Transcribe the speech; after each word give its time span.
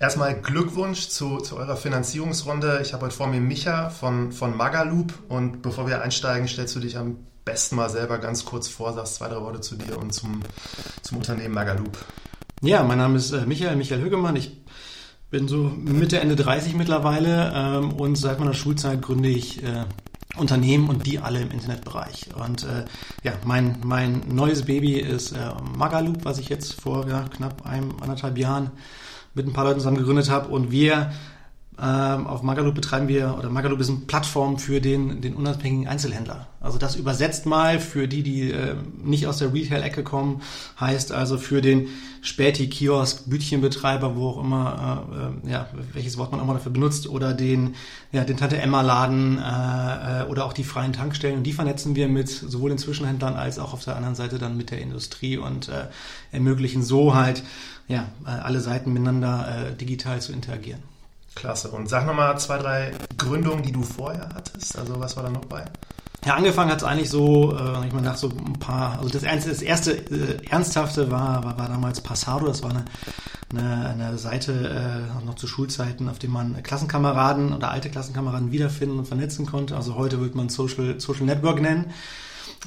Erstmal 0.00 0.40
Glückwunsch 0.40 1.08
zu, 1.08 1.38
zu 1.38 1.56
eurer 1.56 1.76
Finanzierungsrunde. 1.76 2.78
Ich 2.82 2.92
habe 2.92 3.06
heute 3.06 3.16
vor 3.16 3.26
mir 3.26 3.40
Micha 3.40 3.90
von, 3.90 4.30
von 4.30 4.56
Magaloop 4.56 5.12
und 5.28 5.60
bevor 5.60 5.88
wir 5.88 6.02
einsteigen, 6.02 6.46
stellst 6.46 6.76
du 6.76 6.80
dich 6.80 6.96
am 6.96 7.16
besten 7.44 7.74
mal 7.74 7.90
selber 7.90 8.18
ganz 8.18 8.44
kurz 8.44 8.68
vor, 8.68 8.92
sagst 8.92 9.16
zwei, 9.16 9.26
drei 9.26 9.40
Worte 9.40 9.60
zu 9.60 9.74
dir 9.74 9.98
und 9.98 10.12
zum, 10.12 10.42
zum 11.02 11.18
Unternehmen 11.18 11.52
Magaloop. 11.52 11.98
Ja, 12.62 12.84
mein 12.84 12.98
Name 12.98 13.16
ist 13.16 13.32
äh, 13.32 13.44
Michael, 13.44 13.74
Michael 13.74 14.00
Högemann. 14.00 14.36
Ich 14.36 14.60
bin 15.30 15.48
so 15.48 15.64
Mitte, 15.76 16.20
Ende 16.20 16.36
30 16.36 16.74
mittlerweile 16.74 17.52
ähm, 17.52 17.92
und 17.92 18.14
seit 18.14 18.38
meiner 18.38 18.54
Schulzeit 18.54 19.02
gründe 19.02 19.28
ich 19.28 19.64
äh, 19.64 19.84
Unternehmen 20.36 20.88
und 20.88 21.06
die 21.06 21.18
alle 21.18 21.40
im 21.40 21.50
Internetbereich. 21.50 22.28
Und 22.36 22.62
äh, 22.62 22.84
ja, 23.24 23.32
mein, 23.44 23.80
mein 23.82 24.22
neues 24.28 24.64
Baby 24.64 25.00
ist 25.00 25.32
äh, 25.32 25.50
Magaloop, 25.76 26.24
was 26.24 26.38
ich 26.38 26.50
jetzt 26.50 26.80
vor 26.80 27.08
ja, 27.08 27.22
knapp 27.22 27.66
einem, 27.66 28.00
anderthalb 28.00 28.38
Jahren 28.38 28.70
mit 29.34 29.46
ein 29.46 29.52
paar 29.52 29.64
Leuten 29.64 29.80
zusammen 29.80 29.98
gegründet 29.98 30.30
habe 30.30 30.48
und 30.48 30.70
wir 30.70 31.12
ähm, 31.80 32.26
auf 32.26 32.42
Magaloop 32.42 32.74
betreiben 32.74 33.06
wir, 33.06 33.36
oder 33.38 33.50
Magaloop 33.50 33.78
ist 33.78 33.88
eine 33.88 33.98
Plattform 34.00 34.58
für 34.58 34.80
den, 34.80 35.20
den 35.20 35.34
unabhängigen 35.34 35.86
Einzelhändler. 35.86 36.48
Also 36.60 36.76
das 36.76 36.96
übersetzt 36.96 37.46
mal 37.46 37.78
für 37.78 38.08
die, 38.08 38.24
die 38.24 38.50
äh, 38.50 38.74
nicht 39.04 39.28
aus 39.28 39.38
der 39.38 39.54
Retail-Ecke 39.54 40.02
kommen, 40.02 40.42
heißt 40.80 41.12
also 41.12 41.38
für 41.38 41.62
den 41.62 41.86
Späti-Kiosk, 42.20 43.30
Bütchenbetreiber, 43.30 44.16
wo 44.16 44.30
auch 44.30 44.42
immer, 44.42 45.06
äh, 45.44 45.48
äh, 45.48 45.52
ja, 45.52 45.68
welches 45.92 46.18
Wort 46.18 46.32
man 46.32 46.40
auch 46.40 46.46
mal 46.46 46.54
dafür 46.54 46.72
benutzt, 46.72 47.08
oder 47.08 47.32
den, 47.32 47.76
ja, 48.10 48.24
den 48.24 48.36
Tante-Emma-Laden 48.36 49.38
äh, 49.38 50.22
äh, 50.22 50.24
oder 50.24 50.46
auch 50.46 50.52
die 50.52 50.64
freien 50.64 50.92
Tankstellen. 50.92 51.38
Und 51.38 51.44
die 51.44 51.52
vernetzen 51.52 51.94
wir 51.94 52.08
mit 52.08 52.28
sowohl 52.28 52.70
den 52.70 52.78
Zwischenhändlern 52.78 53.36
als 53.36 53.60
auch 53.60 53.72
auf 53.72 53.84
der 53.84 53.94
anderen 53.94 54.16
Seite 54.16 54.38
dann 54.38 54.56
mit 54.56 54.72
der 54.72 54.80
Industrie 54.80 55.36
und 55.36 55.68
äh, 55.68 55.86
ermöglichen 56.32 56.82
so 56.82 57.14
halt, 57.14 57.44
ja, 57.86 58.08
äh, 58.26 58.30
alle 58.30 58.60
Seiten 58.60 58.92
miteinander 58.92 59.68
äh, 59.68 59.76
digital 59.76 60.20
zu 60.20 60.32
interagieren. 60.32 60.82
Klasse. 61.38 61.68
Und 61.70 61.88
sag 61.88 62.06
nochmal 62.06 62.38
zwei, 62.38 62.58
drei 62.58 62.92
Gründungen, 63.16 63.62
die 63.62 63.72
du 63.72 63.82
vorher 63.82 64.28
hattest. 64.34 64.76
Also 64.76 64.98
was 65.00 65.16
war 65.16 65.22
da 65.22 65.30
noch 65.30 65.44
bei? 65.44 65.64
Ja, 66.26 66.34
angefangen 66.34 66.70
hat 66.70 66.78
es 66.78 66.84
eigentlich 66.84 67.10
so, 67.10 67.56
äh, 67.56 67.86
ich 67.86 67.92
meine, 67.92 68.08
nach 68.08 68.16
so 68.16 68.28
ein 68.28 68.58
paar, 68.58 68.98
also 68.98 69.08
das, 69.08 69.22
erste, 69.22 69.50
das 69.50 69.62
erste 69.62 69.92
äh, 69.92 70.44
Ernsthafte 70.50 71.10
war, 71.10 71.44
war, 71.44 71.56
war 71.56 71.68
damals 71.68 72.00
Passado, 72.00 72.46
das 72.46 72.62
war 72.62 72.70
eine, 72.70 72.84
eine, 73.50 73.88
eine 73.88 74.18
Seite 74.18 74.52
äh, 74.52 75.24
noch 75.24 75.36
zu 75.36 75.46
Schulzeiten, 75.46 76.08
auf 76.08 76.18
dem 76.18 76.32
man 76.32 76.60
Klassenkameraden 76.62 77.52
oder 77.52 77.70
alte 77.70 77.88
Klassenkameraden 77.88 78.50
wiederfinden 78.50 78.98
und 78.98 79.06
vernetzen 79.06 79.46
konnte. 79.46 79.76
Also 79.76 79.94
heute 79.94 80.18
würde 80.18 80.36
man 80.36 80.48
Social, 80.48 80.98
Social 80.98 81.24
Network 81.24 81.62
nennen. 81.62 81.92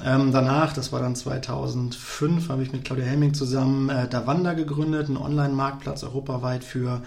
Ähm, 0.04 0.32
danach, 0.32 0.72
das 0.72 0.94
war 0.94 1.02
dann 1.02 1.16
2005, 1.18 2.48
habe 2.48 2.64
ich 2.64 2.72
mit 2.72 2.86
Claudia 2.86 3.04
Helming 3.04 3.34
zusammen 3.34 3.90
äh, 3.90 4.08
Davanda 4.08 4.54
gegründet, 4.54 5.08
einen 5.08 5.18
Online-Marktplatz 5.18 6.04
europaweit 6.04 6.64
für 6.64 7.02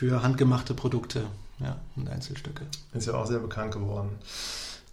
für 0.00 0.22
handgemachte 0.22 0.72
Produkte 0.72 1.24
ja, 1.58 1.76
und 1.94 2.08
Einzelstücke. 2.08 2.64
Ist 2.94 3.06
ja 3.06 3.12
auch 3.12 3.26
sehr 3.26 3.38
bekannt 3.38 3.72
geworden. 3.72 4.08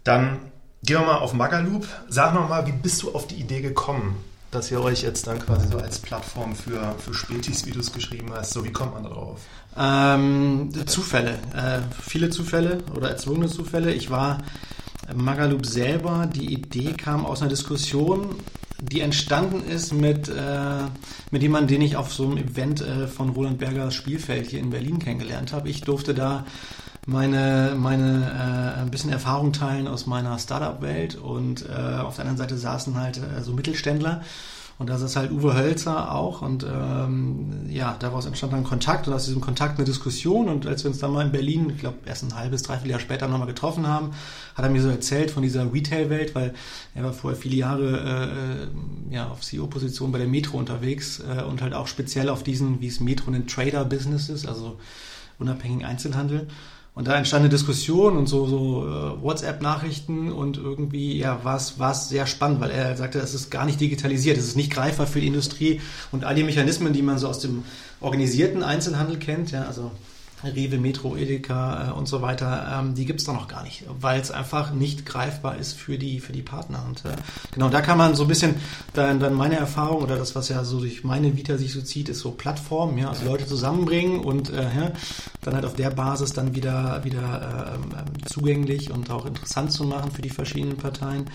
Dann 0.04 0.38
gehen 0.82 1.00
wir 1.00 1.06
mal 1.06 1.16
auf 1.16 1.32
Magaloop. 1.32 1.86
Sag 2.10 2.34
noch 2.34 2.46
mal, 2.50 2.66
wie 2.66 2.72
bist 2.72 3.02
du 3.02 3.12
auf 3.12 3.26
die 3.26 3.36
Idee 3.36 3.62
gekommen, 3.62 4.22
dass 4.50 4.70
ihr 4.70 4.82
euch 4.82 5.00
jetzt 5.00 5.26
dann 5.26 5.38
quasi 5.38 5.66
so 5.68 5.78
als 5.78 5.98
Plattform 5.98 6.54
für, 6.54 6.94
für 6.98 7.14
Spätis, 7.14 7.64
wie 7.64 7.70
du 7.70 7.80
es 7.80 7.90
geschrieben 7.90 8.34
hast, 8.34 8.52
so 8.52 8.66
wie 8.66 8.70
kommt 8.70 8.92
man 8.92 9.04
darauf? 9.04 9.40
Ähm, 9.78 10.72
Zufälle, 10.84 11.38
äh, 11.56 11.80
viele 12.02 12.28
Zufälle 12.28 12.84
oder 12.94 13.08
erzwungene 13.08 13.48
Zufälle. 13.48 13.94
Ich 13.94 14.10
war 14.10 14.42
Magaloop 15.14 15.64
selber, 15.64 16.26
die 16.26 16.52
Idee 16.52 16.92
kam 16.92 17.24
aus 17.24 17.40
einer 17.40 17.48
Diskussion 17.48 18.36
die 18.80 19.00
entstanden 19.00 19.68
ist 19.68 19.92
mit, 19.92 20.28
äh, 20.28 20.84
mit 21.30 21.42
jemandem, 21.42 21.68
den 21.78 21.82
ich 21.82 21.96
auf 21.96 22.12
so 22.12 22.24
einem 22.24 22.38
Event 22.38 22.80
äh, 22.80 23.08
von 23.08 23.30
Roland 23.30 23.58
Bergers 23.58 23.94
Spielfeld 23.94 24.48
hier 24.48 24.60
in 24.60 24.70
Berlin 24.70 24.98
kennengelernt 24.98 25.52
habe. 25.52 25.68
Ich 25.68 25.80
durfte 25.80 26.14
da 26.14 26.46
meine, 27.06 27.74
meine 27.76 28.76
äh, 28.76 28.80
ein 28.80 28.90
bisschen 28.90 29.10
Erfahrung 29.10 29.52
teilen 29.52 29.88
aus 29.88 30.06
meiner 30.06 30.38
Startup-Welt 30.38 31.16
und 31.16 31.64
äh, 31.68 31.72
auf 31.72 32.16
der 32.16 32.26
anderen 32.26 32.36
Seite 32.36 32.56
saßen 32.56 32.96
halt 32.96 33.16
äh, 33.16 33.42
so 33.42 33.52
Mittelständler 33.52 34.22
und 34.78 34.88
da 34.88 34.94
ist 34.96 35.16
halt 35.16 35.32
Uwe 35.32 35.56
Hölzer 35.56 36.14
auch. 36.14 36.40
Und 36.40 36.64
ähm, 36.64 37.68
ja, 37.68 37.96
daraus 37.98 38.26
entstand 38.26 38.52
dann 38.52 38.62
Kontakt 38.62 39.08
und 39.08 39.12
aus 39.12 39.24
diesem 39.24 39.40
Kontakt 39.40 39.76
eine 39.76 39.84
Diskussion. 39.84 40.48
Und 40.48 40.66
als 40.66 40.84
wir 40.84 40.90
uns 40.90 41.00
dann 41.00 41.12
mal 41.12 41.26
in 41.26 41.32
Berlin, 41.32 41.70
ich 41.74 41.80
glaube 41.80 41.98
erst 42.06 42.22
ein 42.22 42.36
halbes, 42.36 42.62
dreiviertel 42.62 42.92
Jahr 42.92 43.00
später 43.00 43.26
nochmal 43.26 43.48
getroffen 43.48 43.88
haben, 43.88 44.12
hat 44.54 44.64
er 44.64 44.70
mir 44.70 44.80
so 44.80 44.88
erzählt 44.88 45.32
von 45.32 45.42
dieser 45.42 45.72
Retail-Welt, 45.72 46.36
weil 46.36 46.54
er 46.94 47.02
war 47.02 47.12
vorher 47.12 47.38
viele 47.38 47.56
Jahre 47.56 48.68
äh, 49.10 49.14
ja, 49.14 49.28
auf 49.28 49.40
CEO-Position 49.40 50.12
bei 50.12 50.18
der 50.18 50.28
Metro 50.28 50.56
unterwegs 50.56 51.20
äh, 51.20 51.42
und 51.42 51.60
halt 51.60 51.74
auch 51.74 51.88
speziell 51.88 52.28
auf 52.28 52.44
diesen, 52.44 52.80
wie 52.80 52.86
es 52.86 53.00
Metro 53.00 53.32
ein 53.32 53.48
Trader-Business 53.48 54.28
ist, 54.28 54.46
also 54.46 54.78
unabhängigen 55.40 55.84
Einzelhandel. 55.84 56.46
Und 56.98 57.06
da 57.06 57.16
entstand 57.16 57.42
eine 57.42 57.48
Diskussion 57.48 58.16
und 58.16 58.26
so, 58.26 58.48
so 58.48 58.84
äh, 58.84 59.22
WhatsApp-Nachrichten 59.22 60.32
und 60.32 60.56
irgendwie, 60.56 61.16
ja, 61.16 61.44
war 61.44 61.54
es 61.54 62.08
sehr 62.08 62.26
spannend, 62.26 62.58
weil 62.60 62.72
er 62.72 62.96
sagte, 62.96 63.20
es 63.20 63.34
ist 63.34 63.50
gar 63.52 63.64
nicht 63.66 63.80
digitalisiert, 63.80 64.36
es 64.36 64.48
ist 64.48 64.56
nicht 64.56 64.72
greifbar 64.72 65.06
für 65.06 65.20
die 65.20 65.28
Industrie 65.28 65.80
und 66.10 66.24
all 66.24 66.34
die 66.34 66.42
Mechanismen, 66.42 66.92
die 66.92 67.02
man 67.02 67.18
so 67.18 67.28
aus 67.28 67.38
dem 67.38 67.62
organisierten 68.00 68.64
Einzelhandel 68.64 69.18
kennt, 69.18 69.52
ja, 69.52 69.62
also 69.62 69.92
Rewe, 70.44 70.78
Metro, 70.78 71.16
Edeka 71.16 71.88
äh, 71.88 71.92
und 71.92 72.06
so 72.06 72.22
weiter, 72.22 72.78
ähm, 72.78 72.94
die 72.94 73.04
gibt's 73.04 73.24
da 73.24 73.32
noch 73.32 73.48
gar 73.48 73.62
nicht, 73.62 73.84
weil 74.00 74.20
es 74.20 74.30
einfach 74.30 74.72
nicht 74.72 75.04
greifbar 75.04 75.56
ist 75.56 75.74
für 75.74 75.98
die, 75.98 76.20
für 76.20 76.32
die 76.32 76.42
Partner. 76.42 76.84
Und 76.86 77.04
äh, 77.04 77.16
genau, 77.52 77.68
da 77.68 77.80
kann 77.80 77.98
man 77.98 78.14
so 78.14 78.24
ein 78.24 78.28
bisschen, 78.28 78.54
dann, 78.94 79.20
dann 79.20 79.34
meine 79.34 79.56
Erfahrung 79.56 80.02
oder 80.02 80.16
das, 80.16 80.34
was 80.34 80.48
ja 80.48 80.64
so 80.64 80.80
durch 80.80 81.04
meine 81.04 81.36
Vita 81.36 81.58
sich 81.58 81.72
so 81.72 81.80
zieht, 81.80 82.08
ist 82.08 82.20
so 82.20 82.30
Plattformen, 82.30 82.98
ja, 82.98 83.08
also 83.08 83.24
Leute 83.24 83.46
zusammenbringen 83.46 84.20
und 84.20 84.50
äh, 84.50 84.62
ja, 84.62 84.92
dann 85.42 85.54
halt 85.54 85.64
auf 85.64 85.74
der 85.74 85.90
Basis 85.90 86.32
dann 86.32 86.54
wieder, 86.54 87.04
wieder 87.04 87.74
äh, 87.74 88.26
zugänglich 88.26 88.90
und 88.90 89.10
auch 89.10 89.26
interessant 89.26 89.72
zu 89.72 89.84
machen 89.84 90.10
für 90.12 90.22
die 90.22 90.30
verschiedenen 90.30 90.76
Parteien. 90.76 91.26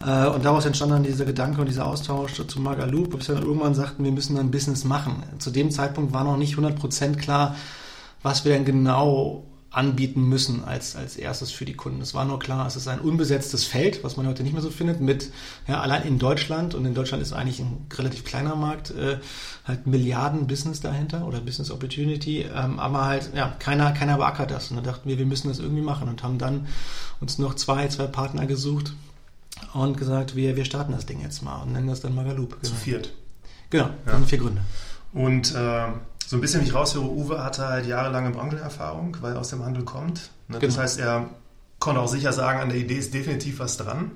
Äh, 0.00 0.28
und 0.28 0.44
daraus 0.44 0.64
entstand 0.64 0.92
dann 0.92 1.02
dieser 1.02 1.24
Gedanke 1.24 1.60
und 1.60 1.68
dieser 1.68 1.86
Austausch 1.86 2.34
zu 2.46 2.60
Magaloop, 2.60 3.16
bis 3.16 3.28
wir 3.28 3.34
dann 3.34 3.44
irgendwann 3.44 3.74
sagten, 3.74 4.04
wir 4.04 4.12
müssen 4.12 4.36
dann 4.36 4.50
Business 4.50 4.84
machen. 4.84 5.22
Zu 5.38 5.50
dem 5.50 5.70
Zeitpunkt 5.70 6.12
war 6.12 6.24
noch 6.24 6.36
nicht 6.36 6.56
100% 6.56 7.16
klar, 7.16 7.56
was 8.22 8.44
wir 8.44 8.52
denn 8.52 8.64
genau 8.64 9.44
anbieten 9.70 10.22
müssen 10.22 10.64
als, 10.64 10.96
als 10.96 11.16
erstes 11.16 11.50
für 11.50 11.66
die 11.66 11.74
Kunden. 11.74 12.00
Es 12.00 12.14
war 12.14 12.24
nur 12.24 12.38
klar, 12.38 12.66
es 12.66 12.74
ist 12.74 12.88
ein 12.88 13.00
unbesetztes 13.00 13.64
Feld, 13.64 14.02
was 14.02 14.16
man 14.16 14.26
heute 14.26 14.42
nicht 14.42 14.54
mehr 14.54 14.62
so 14.62 14.70
findet, 14.70 15.00
mit 15.00 15.30
ja, 15.66 15.80
allein 15.80 16.04
in 16.04 16.18
Deutschland, 16.18 16.74
und 16.74 16.86
in 16.86 16.94
Deutschland 16.94 17.22
ist 17.22 17.34
eigentlich 17.34 17.60
ein 17.60 17.86
relativ 17.94 18.24
kleiner 18.24 18.56
Markt, 18.56 18.90
äh, 18.92 19.18
halt 19.64 19.86
Milliarden 19.86 20.46
Business 20.46 20.80
dahinter 20.80 21.26
oder 21.26 21.40
Business 21.40 21.70
Opportunity, 21.70 22.42
ähm, 22.42 22.78
aber 22.78 23.04
halt, 23.04 23.30
ja, 23.34 23.54
keiner, 23.58 23.92
keiner 23.92 24.16
beackert 24.16 24.50
das. 24.50 24.70
Und 24.70 24.78
da 24.78 24.82
dachten 24.82 25.06
wir, 25.08 25.18
wir 25.18 25.26
müssen 25.26 25.48
das 25.48 25.58
irgendwie 25.58 25.82
machen 25.82 26.08
und 26.08 26.22
haben 26.22 26.38
dann 26.38 26.66
uns 27.20 27.38
noch 27.38 27.54
zwei, 27.54 27.88
zwei 27.88 28.06
Partner 28.06 28.46
gesucht 28.46 28.94
und 29.74 29.98
gesagt, 29.98 30.34
wir, 30.34 30.56
wir 30.56 30.64
starten 30.64 30.92
das 30.92 31.04
Ding 31.04 31.20
jetzt 31.20 31.42
mal 31.42 31.60
und 31.62 31.72
nennen 31.72 31.88
das 31.88 32.00
dann 32.00 32.14
Magaloop. 32.14 32.60
Genau. 32.62 32.62
Zu 32.62 32.74
viert. 32.74 33.12
Genau, 33.68 33.90
ja. 34.06 34.12
sind 34.12 34.28
vier 34.28 34.38
Gründe. 34.38 34.62
Und 35.12 35.54
äh 35.54 35.88
so 36.28 36.36
ein 36.36 36.42
bisschen, 36.42 36.60
wie 36.60 36.66
ich 36.66 36.74
raushöre, 36.74 37.06
Uwe 37.06 37.42
hatte 37.42 37.66
halt 37.66 37.86
jahrelange 37.86 38.30
Branchenerfahrung, 38.32 39.16
weil 39.22 39.32
er 39.32 39.40
aus 39.40 39.48
dem 39.48 39.64
Handel 39.64 39.84
kommt. 39.84 40.30
Ne? 40.48 40.58
Das 40.58 40.60
genau. 40.60 40.82
heißt, 40.82 41.00
er 41.00 41.30
konnte 41.78 42.02
auch 42.02 42.08
sicher 42.08 42.34
sagen, 42.34 42.60
an 42.60 42.68
der 42.68 42.76
Idee 42.76 42.96
ist 42.96 43.14
definitiv 43.14 43.60
was 43.60 43.78
dran. 43.78 44.10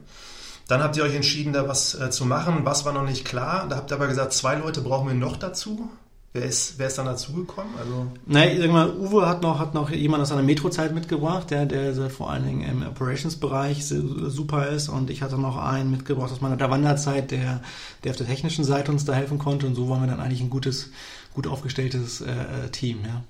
Dann 0.68 0.82
habt 0.82 0.94
ihr 0.98 1.04
euch 1.04 1.14
entschieden, 1.14 1.54
da 1.54 1.66
was 1.66 1.94
äh, 1.94 2.10
zu 2.10 2.26
machen. 2.26 2.66
Was 2.66 2.84
war 2.84 2.92
noch 2.92 3.06
nicht 3.06 3.24
klar? 3.24 3.66
Da 3.66 3.76
habt 3.76 3.90
ihr 3.90 3.94
aber 3.94 4.08
gesagt, 4.08 4.34
zwei 4.34 4.56
Leute 4.56 4.82
brauchen 4.82 5.08
wir 5.08 5.14
noch 5.14 5.38
dazu. 5.38 5.88
Wer 6.34 6.44
ist, 6.44 6.78
wer 6.78 6.86
ist 6.86 6.96
dann 6.96 7.04
dazugekommen? 7.04 7.74
Also 7.78 8.06
naja, 8.26 8.52
ich 8.52 8.58
sag 8.58 8.70
mal, 8.70 8.90
Uwe 8.90 9.26
hat 9.26 9.42
noch, 9.42 9.58
hat 9.58 9.72
noch 9.72 9.90
jemand 9.90 10.22
aus 10.22 10.30
seiner 10.30 10.42
Metro-Zeit 10.42 10.94
mitgebracht, 10.94 11.50
der, 11.50 11.66
der 11.66 12.08
vor 12.08 12.30
allen 12.30 12.46
Dingen 12.46 12.62
im 12.62 12.86
Operations-Bereich 12.86 13.84
super 13.84 14.68
ist. 14.68 14.88
Und 14.88 15.08
ich 15.08 15.22
hatte 15.22 15.38
noch 15.38 15.58
einen 15.58 15.90
mitgebracht 15.90 16.32
aus 16.32 16.40
meiner 16.40 16.58
Wanderzeit, 16.70 17.30
der, 17.30 17.60
der 18.04 18.10
auf 18.12 18.16
der 18.16 18.26
technischen 18.26 18.64
Seite 18.64 18.92
uns 18.92 19.04
da 19.04 19.12
helfen 19.12 19.38
konnte. 19.38 19.66
Und 19.66 19.74
so 19.74 19.90
waren 19.90 20.00
wir 20.00 20.06
dann 20.06 20.20
eigentlich 20.20 20.40
ein 20.40 20.48
gutes, 20.48 20.90
gut 21.34 21.46
aufgestelltes 21.46 22.20
äh, 22.20 22.68
Team, 22.70 23.00
ja. 23.04 23.22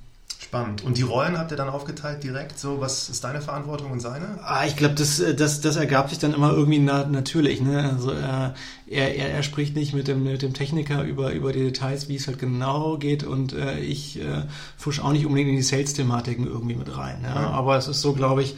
Spannend. 0.43 0.83
Und 0.83 0.99
die 0.99 1.03
Rollen 1.03 1.39
habt 1.39 1.53
ihr 1.53 1.57
dann 1.57 1.69
aufgeteilt 1.69 2.25
direkt? 2.25 2.59
So, 2.59 2.81
was 2.81 3.09
ist 3.09 3.23
deine 3.23 3.41
Verantwortung 3.41 3.93
und 3.93 4.01
seine? 4.01 4.41
Ah, 4.43 4.67
ich 4.67 4.77
glaube, 4.77 4.97
das, 4.97 5.23
das, 5.37 5.61
das 5.61 5.77
ergab 5.77 6.11
sich 6.11 6.19
dann 6.19 6.35
immer 6.35 6.51
irgendwie 6.51 6.81
na, 6.81 7.07
natürlich. 7.07 7.61
Ne? 7.61 7.91
Also 7.91 8.11
äh, 8.11 8.51
er, 8.89 9.15
er, 9.15 9.31
er 9.31 9.43
spricht 9.45 9.77
nicht 9.77 9.95
mit 9.95 10.09
dem, 10.09 10.25
mit 10.25 10.43
dem 10.43 10.53
Techniker 10.53 11.05
über, 11.05 11.33
über 11.33 11.53
die 11.53 11.61
Details, 11.61 12.09
wie 12.09 12.17
es 12.17 12.27
halt 12.27 12.41
genau 12.41 12.99
geht. 12.99 13.23
Und 13.23 13.53
äh, 13.53 13.79
ich 13.79 14.21
äh, 14.21 14.43
fusch 14.77 14.99
auch 14.99 15.13
nicht 15.13 15.27
unbedingt 15.27 15.51
in 15.51 15.57
die 15.57 15.63
Sales-Thematiken 15.63 16.47
irgendwie 16.47 16.75
mit 16.75 16.97
rein. 16.97 17.21
Ja? 17.23 17.43
ja. 17.43 17.51
Aber 17.51 17.77
es 17.77 17.87
ist 17.87 18.01
so, 18.01 18.13
glaube 18.13 18.43
ich, 18.43 18.57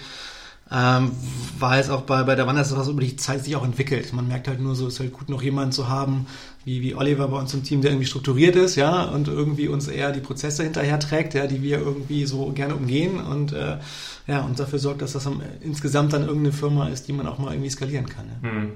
ähm, 0.71 1.13
weil 1.59 1.81
es 1.81 1.91
auch 1.91 2.03
bei, 2.03 2.23
bei 2.23 2.35
der 2.35 2.47
Wandersache 2.47 2.91
über 2.91 3.03
die 3.03 3.17
Zeit 3.17 3.45
sich 3.45 3.55
auch 3.55 3.65
entwickelt. 3.65 4.13
Man 4.13 4.29
merkt 4.29 4.49
halt 4.49 4.61
nur 4.61 4.75
so, 4.75 4.87
es 4.87 4.95
ist 4.95 5.01
halt 5.01 5.13
gut, 5.13 5.29
noch 5.29 5.43
jemanden 5.43 5.73
zu 5.73 5.89
haben, 5.89 6.27
wie, 6.65 6.81
wie 6.81 6.95
Oliver 6.95 7.29
bei 7.29 7.39
uns 7.39 7.53
im 7.53 7.63
Team, 7.63 7.83
der 7.83 7.91
irgendwie 7.91 8.07
strukturiert 8.07 8.57
ist, 8.57 8.77
ja, 8.77 9.03
und 9.03 9.29
irgendwie 9.29 9.69
uns 9.69 9.89
eher 9.89 10.13
die 10.13 10.21
Prozesse 10.21 10.63
hinterher 10.65 10.99
trägt, 10.99 11.35
ja, 11.35 11.47
die 11.47 11.63
wir 11.63 11.79
irgendwie 11.79 12.25
so 12.25 12.51
gerne 12.53 12.75
umgehen 12.75 13.21
und 13.21 13.53
äh, 13.53 13.79
ja, 14.27 14.41
und 14.41 14.59
dafür 14.59 14.79
sorgt, 14.79 15.03
dass 15.03 15.13
das 15.13 15.27
am, 15.27 15.43
insgesamt 15.61 16.15
dann 16.15 16.23
irgendeine 16.23 16.53
Firma 16.53 16.89
ist, 16.89 17.09
die 17.09 17.13
man 17.13 17.27
auch 17.27 17.39
mal 17.39 17.53
irgendwie 17.53 17.71
skalieren 17.71 18.09
kann. 18.09 18.27
Ja. 18.43 18.51
Hm. 18.51 18.73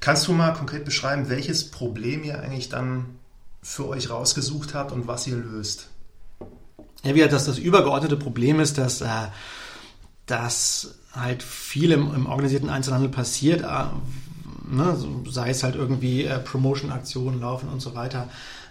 Kannst 0.00 0.26
du 0.28 0.32
mal 0.32 0.52
konkret 0.52 0.84
beschreiben, 0.84 1.28
welches 1.28 1.70
Problem 1.70 2.24
ihr 2.24 2.40
eigentlich 2.40 2.68
dann 2.68 3.06
für 3.62 3.88
euch 3.88 4.10
rausgesucht 4.10 4.74
habt 4.74 4.92
und 4.92 5.06
was 5.06 5.26
ihr 5.26 5.36
löst? 5.36 5.88
Ja, 7.04 7.14
wie 7.14 7.20
das, 7.20 7.46
das 7.46 7.58
übergeordnete 7.58 8.16
Problem 8.16 8.58
ist, 8.60 8.78
dass, 8.78 9.00
äh, 9.00 9.06
dass 10.26 10.97
halt 11.12 11.42
viel 11.42 11.92
im, 11.92 12.14
im 12.14 12.26
organisierten 12.26 12.70
Einzelhandel 12.70 13.10
passiert, 13.10 13.62
äh, 13.62 13.84
ne, 14.70 14.96
sei 15.28 15.50
es 15.50 15.62
halt 15.62 15.74
irgendwie 15.74 16.24
äh, 16.24 16.38
Promotion-Aktionen 16.38 17.40
laufen 17.40 17.68
und 17.68 17.80
so 17.80 17.94
weiter, 17.94 18.28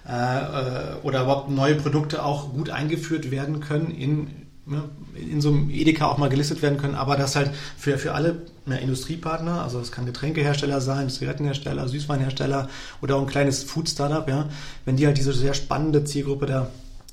äh, 0.07 0.11
äh, 0.11 0.95
oder 1.03 1.23
überhaupt 1.23 1.49
neue 1.49 1.75
Produkte 1.75 2.23
auch 2.23 2.53
gut 2.53 2.69
eingeführt 2.69 3.31
werden 3.31 3.59
können 3.59 3.91
in 3.91 4.29
ne, 4.67 4.83
in 5.15 5.41
so 5.41 5.49
einem 5.49 5.69
Edeka 5.69 6.05
auch 6.07 6.17
mal 6.17 6.29
gelistet 6.29 6.61
werden 6.61 6.77
können, 6.77 6.95
aber 6.95 7.15
das 7.15 7.35
halt 7.35 7.51
für, 7.77 7.97
für 7.97 8.13
alle 8.13 8.43
ja, 8.65 8.75
Industriepartner, 8.75 9.61
also 9.63 9.79
es 9.79 9.91
kann 9.91 10.05
Getränkehersteller 10.05 10.81
sein, 10.81 11.09
Zigarettenhersteller, 11.09 11.87
Süßweinhersteller 11.87 12.69
oder 13.01 13.15
auch 13.15 13.21
ein 13.21 13.27
kleines 13.27 13.63
Food-Startup, 13.63 14.27
ja, 14.27 14.49
wenn 14.85 14.97
die 14.97 15.07
halt 15.07 15.17
diese 15.17 15.33
sehr 15.33 15.53
spannende 15.53 16.03
Zielgruppe 16.03 16.45
da 16.45 16.69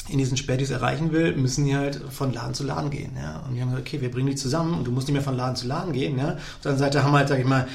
in 0.09 0.19
diesen 0.19 0.37
Spätis 0.37 0.71
erreichen 0.71 1.12
will, 1.12 1.35
müssen 1.37 1.65
die 1.65 1.77
halt 1.77 2.01
von 2.11 2.33
Laden 2.33 2.55
zu 2.55 2.65
Laden 2.65 2.91
gehen. 2.91 3.12
Ja? 3.17 3.43
Und 3.47 3.55
wir 3.55 3.62
haben 3.62 3.71
gesagt, 3.71 3.89
okay, 3.89 4.01
wir 4.01 4.11
bringen 4.11 4.29
die 4.29 4.35
zusammen 4.35 4.75
und 4.75 4.87
du 4.87 4.91
musst 4.91 5.09
nicht 5.09 5.15
mehr 5.15 5.23
von 5.23 5.37
Laden 5.37 5.56
zu 5.56 5.67
Laden 5.67 5.93
gehen. 5.93 6.19
Ja? 6.19 6.35
Auf 6.35 6.61
der 6.62 6.73
anderen 6.73 6.79
Seite 6.79 7.05
haben 7.05 7.12
halt, 7.12 7.29
sag 7.29 7.39
ich 7.39 7.47
mal, 7.47 7.67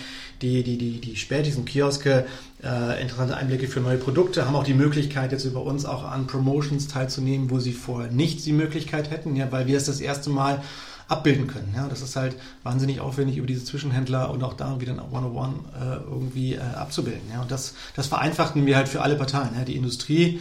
die, 0.41 0.63
die, 0.63 0.77
die, 0.77 1.01
die 1.01 1.15
Spätis 1.15 1.57
und 1.57 1.65
Kioske 1.65 2.25
äh, 2.63 3.01
interessante 3.01 3.35
Einblicke 3.35 3.67
für 3.67 3.81
neue 3.81 3.97
Produkte, 3.97 4.45
haben 4.45 4.55
auch 4.55 4.63
die 4.63 4.73
Möglichkeit, 4.73 5.31
jetzt 5.31 5.43
über 5.43 5.63
uns 5.63 5.85
auch 5.85 6.03
an 6.03 6.27
Promotions 6.27 6.87
teilzunehmen, 6.87 7.49
wo 7.49 7.59
sie 7.59 7.73
vorher 7.73 8.11
nicht 8.11 8.45
die 8.45 8.53
Möglichkeit 8.53 9.11
hätten, 9.11 9.35
ja, 9.35 9.51
weil 9.51 9.67
wir 9.67 9.75
es 9.75 9.85
das 9.85 9.99
erste 9.99 10.29
Mal 10.29 10.61
abbilden 11.09 11.47
können. 11.47 11.73
Ja, 11.75 11.87
das 11.87 12.01
ist 12.01 12.15
halt 12.15 12.35
wahnsinnig 12.63 12.99
aufwendig 12.99 13.37
über 13.37 13.47
diese 13.47 13.65
Zwischenhändler 13.65 14.29
und 14.29 14.43
auch 14.43 14.53
da 14.53 14.79
wieder 14.79 14.93
ein 14.93 14.99
One-on-One 14.99 15.53
äh, 15.81 16.09
irgendwie 16.09 16.53
äh, 16.53 16.59
abzubilden. 16.59 17.23
Ja, 17.33 17.41
und 17.41 17.51
das, 17.51 17.73
das 17.95 18.07
vereinfachten 18.07 18.65
wir 18.65 18.77
halt 18.77 18.87
für 18.87 19.01
alle 19.01 19.15
Parteien. 19.15 19.49
Ja, 19.57 19.65
die 19.65 19.75
Industrie 19.75 20.39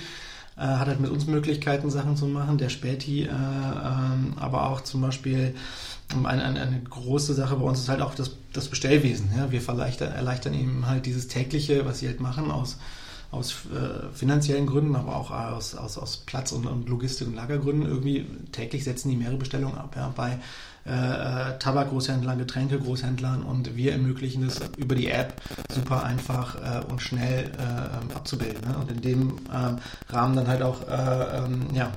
äh, 0.58 0.62
hat 0.62 0.88
halt 0.88 1.00
mit 1.00 1.10
uns 1.10 1.26
Möglichkeiten, 1.26 1.90
Sachen 1.90 2.16
zu 2.16 2.26
machen, 2.26 2.58
der 2.58 2.68
Späti, 2.68 3.22
äh, 3.22 3.28
ähm, 3.28 4.34
aber 4.36 4.68
auch 4.68 4.80
zum 4.80 5.00
Beispiel 5.00 5.54
ähm, 6.12 6.26
eine, 6.26 6.44
eine, 6.44 6.60
eine, 6.60 6.80
große 6.82 7.34
Sache 7.34 7.56
bei 7.56 7.64
uns 7.64 7.78
ist 7.80 7.88
halt 7.88 8.02
auch 8.02 8.14
das, 8.14 8.32
das 8.52 8.68
Bestellwesen. 8.68 9.30
Ja? 9.36 9.52
Wir 9.52 9.66
erleichtern, 9.66 10.12
erleichtern 10.12 10.54
ihm 10.54 10.86
halt 10.86 11.06
dieses 11.06 11.28
tägliche, 11.28 11.84
was 11.86 12.00
sie 12.00 12.08
halt 12.08 12.20
machen, 12.20 12.50
aus, 12.50 12.78
aus 13.30 13.52
äh, 13.72 14.12
finanziellen 14.14 14.66
Gründen, 14.66 14.96
aber 14.96 15.14
auch 15.14 15.30
aus, 15.30 15.76
aus, 15.76 15.96
aus 15.96 16.16
Platz- 16.18 16.52
und, 16.52 16.66
und 16.66 16.88
Logistik- 16.88 17.28
und 17.28 17.36
Lagergründen. 17.36 17.86
Irgendwie 17.86 18.26
täglich 18.50 18.82
setzen 18.82 19.10
die 19.10 19.16
mehrere 19.16 19.36
Bestellungen 19.36 19.78
ab. 19.78 19.94
Ja? 19.96 20.12
Bei 20.16 20.38
äh, 20.88 21.58
Tabakgroßhändlern, 21.58 22.38
Getränkegroßhändlern 22.38 23.42
und 23.42 23.76
wir 23.76 23.92
ermöglichen 23.92 24.44
es 24.46 24.60
über 24.76 24.94
die 24.94 25.08
App 25.08 25.40
super 25.72 26.04
einfach 26.04 26.56
äh, 26.56 26.84
und 26.90 27.02
schnell 27.02 27.50
äh, 27.58 28.14
abzubilden. 28.14 28.68
Ne? 28.68 28.76
Und 28.78 28.90
in 28.90 29.00
dem 29.00 29.38
äh, 29.52 30.12
Rahmen 30.12 30.36
dann 30.36 30.48
halt 30.48 30.62
auch 30.62 30.88
äh, 30.88 31.38
ähm, 31.38 31.66
ja, 31.74 31.92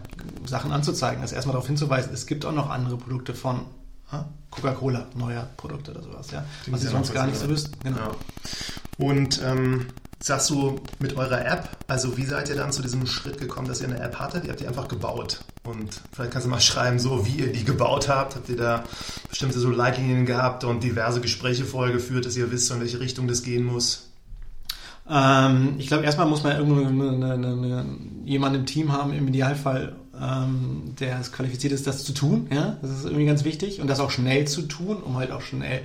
Sachen 0.45 0.71
anzuzeigen. 0.71 1.21
Also 1.21 1.35
erstmal 1.35 1.53
darauf 1.53 1.67
hinzuweisen, 1.67 2.13
es 2.13 2.25
gibt 2.25 2.45
auch 2.45 2.53
noch 2.53 2.69
andere 2.69 2.97
Produkte 2.97 3.33
von 3.33 3.61
Coca-Cola, 4.49 5.07
neue 5.15 5.47
Produkte 5.55 5.91
oder 5.91 6.03
sowas, 6.03 6.31
ja. 6.31 6.43
was 6.67 6.81
sie 6.81 6.87
sonst 6.87 7.13
gar 7.13 7.25
nicht 7.25 7.39
so 7.39 7.47
wüssten. 7.47 7.73
Genau. 7.83 7.97
Ja. 7.97 8.15
Und 8.97 9.41
ähm, 9.43 9.87
sagst 10.23 10.49
du 10.49 10.79
mit 10.99 11.17
eurer 11.17 11.45
App, 11.45 11.69
also 11.87 12.17
wie 12.17 12.25
seid 12.25 12.49
ihr 12.49 12.55
dann 12.55 12.71
zu 12.71 12.81
diesem 12.81 13.05
Schritt 13.07 13.39
gekommen, 13.39 13.67
dass 13.67 13.81
ihr 13.81 13.87
eine 13.87 13.99
App 13.99 14.19
hattet? 14.19 14.45
Ihr 14.45 14.51
habt 14.51 14.59
die 14.59 14.67
einfach 14.67 14.87
gebaut. 14.87 15.41
Und 15.63 16.01
vielleicht 16.13 16.31
kannst 16.31 16.45
du 16.45 16.49
mal 16.49 16.59
schreiben, 16.61 16.99
so 16.99 17.25
wie 17.25 17.39
ihr 17.39 17.51
die 17.51 17.63
gebaut 17.63 18.07
habt. 18.07 18.35
Habt 18.35 18.49
ihr 18.49 18.57
da 18.57 18.83
bestimmte 19.29 19.59
so 19.59 19.69
Leitlinien 19.69 20.25
gehabt 20.25 20.63
und 20.63 20.83
diverse 20.83 21.21
Gespräche 21.21 21.65
vorher 21.65 21.93
geführt, 21.93 22.25
dass 22.25 22.37
ihr 22.37 22.51
wisst, 22.51 22.71
in 22.71 22.79
welche 22.79 22.99
Richtung 22.99 23.27
das 23.27 23.43
gehen 23.43 23.65
muss? 23.65 24.07
Ähm, 25.09 25.75
ich 25.77 25.87
glaube, 25.87 26.03
erstmal 26.03 26.27
muss 26.27 26.43
man 26.43 26.55
irgendwo 26.55 26.79
jemanden 28.23 28.59
im 28.59 28.65
Team 28.65 28.91
haben, 28.91 29.13
im 29.13 29.27
Idealfall 29.27 29.95
ähm, 30.21 30.93
der 30.99 31.19
qualifiziert 31.21 31.73
ist, 31.73 31.87
das 31.87 32.03
zu 32.03 32.13
tun. 32.13 32.47
Ja? 32.51 32.77
Das 32.81 32.91
ist 32.91 33.05
irgendwie 33.05 33.25
ganz 33.25 33.43
wichtig 33.43 33.81
und 33.81 33.87
das 33.87 33.99
auch 33.99 34.11
schnell 34.11 34.47
zu 34.47 34.63
tun, 34.63 34.97
um 34.97 35.17
halt 35.17 35.31
auch 35.31 35.41
schnell 35.41 35.81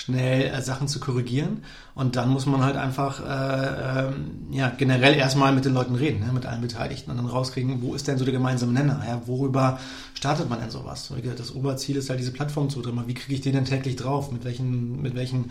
schnell 0.00 0.42
äh, 0.42 0.62
Sachen 0.62 0.88
zu 0.88 0.98
korrigieren. 0.98 1.62
Und 1.94 2.16
dann 2.16 2.30
muss 2.30 2.46
man 2.46 2.64
halt 2.64 2.76
einfach 2.76 3.20
äh, 3.20 4.08
ähm, 4.08 4.30
ja, 4.50 4.70
generell 4.70 5.14
erstmal 5.14 5.52
mit 5.52 5.66
den 5.66 5.74
Leuten 5.74 5.94
reden, 5.94 6.20
ne, 6.20 6.32
mit 6.32 6.46
allen 6.46 6.62
Beteiligten 6.62 7.10
und 7.10 7.18
dann 7.18 7.26
rauskriegen, 7.26 7.82
wo 7.82 7.94
ist 7.94 8.08
denn 8.08 8.16
so 8.16 8.24
der 8.24 8.32
gemeinsame 8.32 8.72
Nenner? 8.72 9.02
Ja? 9.06 9.22
Worüber 9.26 9.78
startet 10.14 10.48
man 10.48 10.60
denn 10.60 10.70
sowas? 10.70 11.12
Das 11.36 11.54
Oberziel 11.54 11.96
ist 11.96 12.08
halt 12.08 12.20
diese 12.20 12.32
Plattform 12.32 12.70
zu 12.70 12.80
drin. 12.80 12.98
Wie 13.06 13.14
kriege 13.14 13.34
ich 13.34 13.40
den 13.42 13.52
denn 13.52 13.66
täglich 13.66 13.96
drauf? 13.96 14.32
Mit 14.32 14.44
welchen, 14.44 15.02
mit 15.02 15.14
welchen 15.14 15.50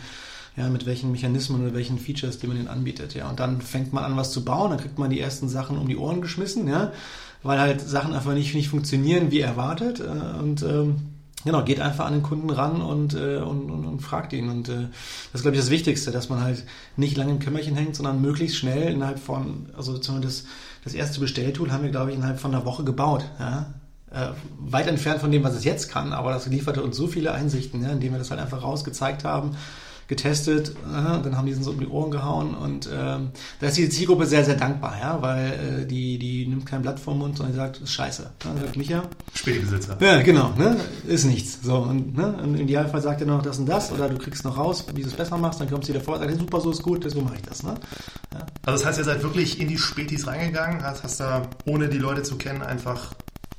ja, 0.57 0.67
mit 0.67 0.85
welchen 0.85 1.11
Mechanismen 1.11 1.61
oder 1.61 1.73
welchen 1.73 1.99
Features, 1.99 2.39
die 2.39 2.47
man 2.47 2.57
ihnen 2.57 2.67
anbietet, 2.67 3.13
ja. 3.13 3.29
Und 3.29 3.39
dann 3.39 3.61
fängt 3.61 3.93
man 3.93 4.03
an, 4.03 4.17
was 4.17 4.31
zu 4.31 4.43
bauen, 4.43 4.71
dann 4.71 4.79
kriegt 4.79 4.97
man 4.97 5.09
die 5.09 5.19
ersten 5.19 5.47
Sachen 5.47 5.77
um 5.77 5.87
die 5.87 5.95
Ohren 5.95 6.21
geschmissen, 6.21 6.67
ja 6.67 6.91
weil 7.43 7.59
halt 7.59 7.81
Sachen 7.81 8.13
einfach 8.13 8.33
nicht, 8.33 8.53
nicht 8.53 8.69
funktionieren 8.69 9.31
wie 9.31 9.39
erwartet. 9.39 9.99
Äh, 9.99 10.39
und 10.39 10.61
ähm, 10.63 10.95
genau, 11.45 11.63
geht 11.63 11.79
einfach 11.79 12.05
an 12.05 12.13
den 12.13 12.23
Kunden 12.23 12.49
ran 12.49 12.81
und, 12.81 13.13
äh, 13.13 13.37
und, 13.37 13.71
und, 13.71 13.85
und 13.85 13.99
fragt 14.01 14.33
ihn. 14.33 14.49
Und 14.49 14.69
äh, 14.69 14.87
das 15.31 15.39
ist, 15.39 15.41
glaube 15.41 15.55
ich, 15.55 15.61
das 15.61 15.69
Wichtigste, 15.69 16.11
dass 16.11 16.29
man 16.29 16.41
halt 16.41 16.63
nicht 16.95 17.17
lange 17.17 17.31
im 17.31 17.39
Kämmerchen 17.39 17.75
hängt, 17.75 17.95
sondern 17.95 18.21
möglichst 18.21 18.57
schnell 18.57 18.91
innerhalb 18.91 19.19
von, 19.19 19.69
also 19.75 19.97
zumindest 19.97 20.47
das 20.83 20.93
erste 20.93 21.19
Bestelltool 21.19 21.71
haben 21.71 21.83
wir, 21.83 21.91
glaube 21.91 22.11
ich, 22.11 22.17
innerhalb 22.17 22.39
von 22.39 22.53
einer 22.53 22.65
Woche 22.65 22.83
gebaut. 22.83 23.25
Ja? 23.39 23.73
Äh, 24.11 24.29
weit 24.59 24.87
entfernt 24.87 25.21
von 25.21 25.31
dem, 25.31 25.43
was 25.43 25.55
es 25.55 25.63
jetzt 25.63 25.89
kann, 25.89 26.13
aber 26.13 26.31
das 26.31 26.47
lieferte 26.47 26.81
uns 26.83 26.97
so 26.97 27.07
viele 27.07 27.31
Einsichten, 27.31 27.83
ja, 27.83 27.89
indem 27.89 28.13
wir 28.13 28.19
das 28.19 28.31
halt 28.31 28.41
einfach 28.41 28.63
rausgezeigt 28.63 29.23
haben 29.23 29.55
getestet, 30.09 30.69
äh, 30.69 30.73
dann 30.91 31.37
haben 31.37 31.45
die 31.45 31.53
uns 31.53 31.63
so 31.63 31.71
um 31.71 31.79
die 31.79 31.87
Ohren 31.87 32.09
gehauen 32.09 32.55
und 32.55 32.89
ähm, 32.91 33.29
da 33.61 33.67
ist 33.67 33.77
die 33.77 33.87
Zielgruppe 33.89 34.25
sehr, 34.25 34.43
sehr 34.43 34.55
dankbar, 34.55 34.97
ja, 34.99 35.21
weil 35.21 35.83
äh, 35.83 35.85
die, 35.85 36.17
die 36.17 36.47
nimmt 36.47 36.65
kein 36.65 36.81
Blatt 36.81 36.99
vom 36.99 37.19
Mund, 37.19 37.37
sondern 37.37 37.55
sagt, 37.55 37.79
ist 37.79 37.91
scheiße. 37.91 38.31
Dann 38.39 38.59
sagt 38.59 38.75
Micha. 38.75 39.03
Spätbesitzer. 39.35 39.97
Ja, 40.01 40.21
genau, 40.23 40.51
ne? 40.57 40.77
Ist 41.07 41.25
nichts. 41.25 41.59
So, 41.61 41.77
und, 41.77 42.17
ne? 42.17 42.35
und 42.41 42.55
im 42.55 42.61
Idealfall 42.61 43.03
sagt 43.03 43.21
er 43.21 43.27
noch 43.27 43.43
das 43.43 43.59
und 43.59 43.67
das 43.67 43.91
oder 43.91 44.09
du 44.09 44.17
kriegst 44.17 44.43
noch 44.43 44.57
raus, 44.57 44.87
wie 44.95 45.03
du 45.03 45.07
es 45.07 45.13
besser 45.13 45.37
machst, 45.37 45.61
dann 45.61 45.69
kommst 45.69 45.87
du 45.87 45.93
wieder 45.93 46.03
vor 46.03 46.15
und 46.15 46.21
sagst, 46.21 46.39
super, 46.39 46.59
so 46.59 46.71
ist 46.71 46.81
gut, 46.81 47.09
so 47.09 47.21
mache 47.21 47.35
ich 47.35 47.43
das. 47.43 47.61
Ne? 47.61 47.75
Ja. 48.33 48.39
Also 48.65 48.79
das 48.79 48.85
heißt, 48.85 48.97
ihr 48.97 49.05
seid 49.05 49.21
wirklich 49.21 49.61
in 49.61 49.67
die 49.67 49.77
Spätis 49.77 50.25
reingegangen, 50.25 50.81
hast, 50.81 51.03
hast 51.03 51.19
da, 51.19 51.43
ohne 51.65 51.87
die 51.87 51.99
Leute 51.99 52.23
zu 52.23 52.35
kennen, 52.35 52.63
einfach 52.63 53.13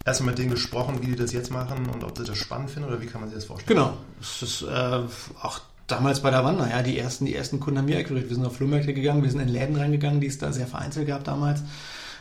erstmal 0.04 0.30
mit 0.30 0.38
denen 0.38 0.50
gesprochen, 0.50 0.98
wie 1.00 1.06
die 1.06 1.16
das 1.16 1.32
jetzt 1.32 1.52
machen 1.52 1.88
und 1.88 2.02
ob 2.02 2.18
sie 2.18 2.24
das 2.24 2.36
spannend 2.36 2.70
finden 2.70 2.88
oder 2.88 3.00
wie 3.00 3.06
kann 3.06 3.20
man 3.20 3.30
sich 3.30 3.38
das 3.38 3.44
vorstellen? 3.44 3.78
Genau. 3.78 3.96
Es 4.20 4.42
ist 4.42 4.62
äh, 4.62 5.00
auch 5.42 5.60
damals 5.90 6.20
bei 6.20 6.30
der 6.30 6.44
Wander, 6.44 6.68
ja, 6.68 6.82
die 6.82 6.98
ersten, 6.98 7.26
die 7.26 7.34
ersten 7.34 7.60
Kunden 7.60 7.78
haben 7.78 7.86
mir 7.86 7.98
akquiriert. 7.98 8.28
Wir 8.28 8.36
sind 8.36 8.46
auf 8.46 8.56
Flohmärkte 8.56 8.94
gegangen, 8.94 9.22
wir 9.22 9.30
sind 9.30 9.40
in 9.40 9.48
Läden 9.48 9.76
reingegangen, 9.76 10.20
die 10.20 10.26
es 10.26 10.38
da 10.38 10.52
sehr 10.52 10.66
vereinzelt 10.66 11.06
gab 11.06 11.24
damals. 11.24 11.62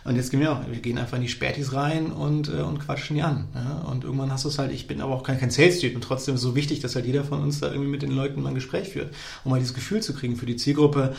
Und 0.04 0.16
jetzt 0.16 0.32
gehen 0.32 0.40
wir 0.40 0.52
auch, 0.52 0.62
wir 0.70 0.80
gehen 0.80 0.98
einfach 0.98 1.18
in 1.18 1.24
die 1.24 1.30
Spätis 1.30 1.74
rein 1.74 2.12
und, 2.12 2.50
äh, 2.50 2.62
und 2.62 2.80
quatschen 2.80 3.16
die 3.16 3.22
an. 3.22 3.48
Ja? 3.54 3.86
Und 3.90 4.04
irgendwann 4.04 4.32
hast 4.32 4.46
du 4.46 4.50
es 4.50 4.60
halt, 4.60 4.72
ich 4.72 4.88
bin 4.88 5.02
aber 5.02 5.14
auch 5.14 5.24
kein, 5.24 5.40
kein 5.40 5.52
Sales-Typ 5.52 5.96
und 5.96 6.02
trotzdem 6.02 6.36
ist 6.36 6.42
es 6.42 6.44
so 6.44 6.56
wichtig, 6.56 6.80
dass 6.80 6.96
halt 6.96 7.06
jeder 7.06 7.24
von 7.24 7.42
uns 7.42 7.60
da 7.60 7.68
irgendwie 7.68 7.90
mit 7.90 8.02
den 8.02 8.12
Leuten 8.12 8.42
mal 8.42 8.50
ein 8.50 8.56
Gespräch 8.56 8.90
führt, 8.90 9.14
um 9.44 9.52
mal 9.52 9.60
dieses 9.60 9.74
Gefühl 9.74 10.02
zu 10.02 10.14
kriegen 10.14 10.36
für 10.36 10.46
die 10.46 10.56
Zielgruppe, 10.56 11.16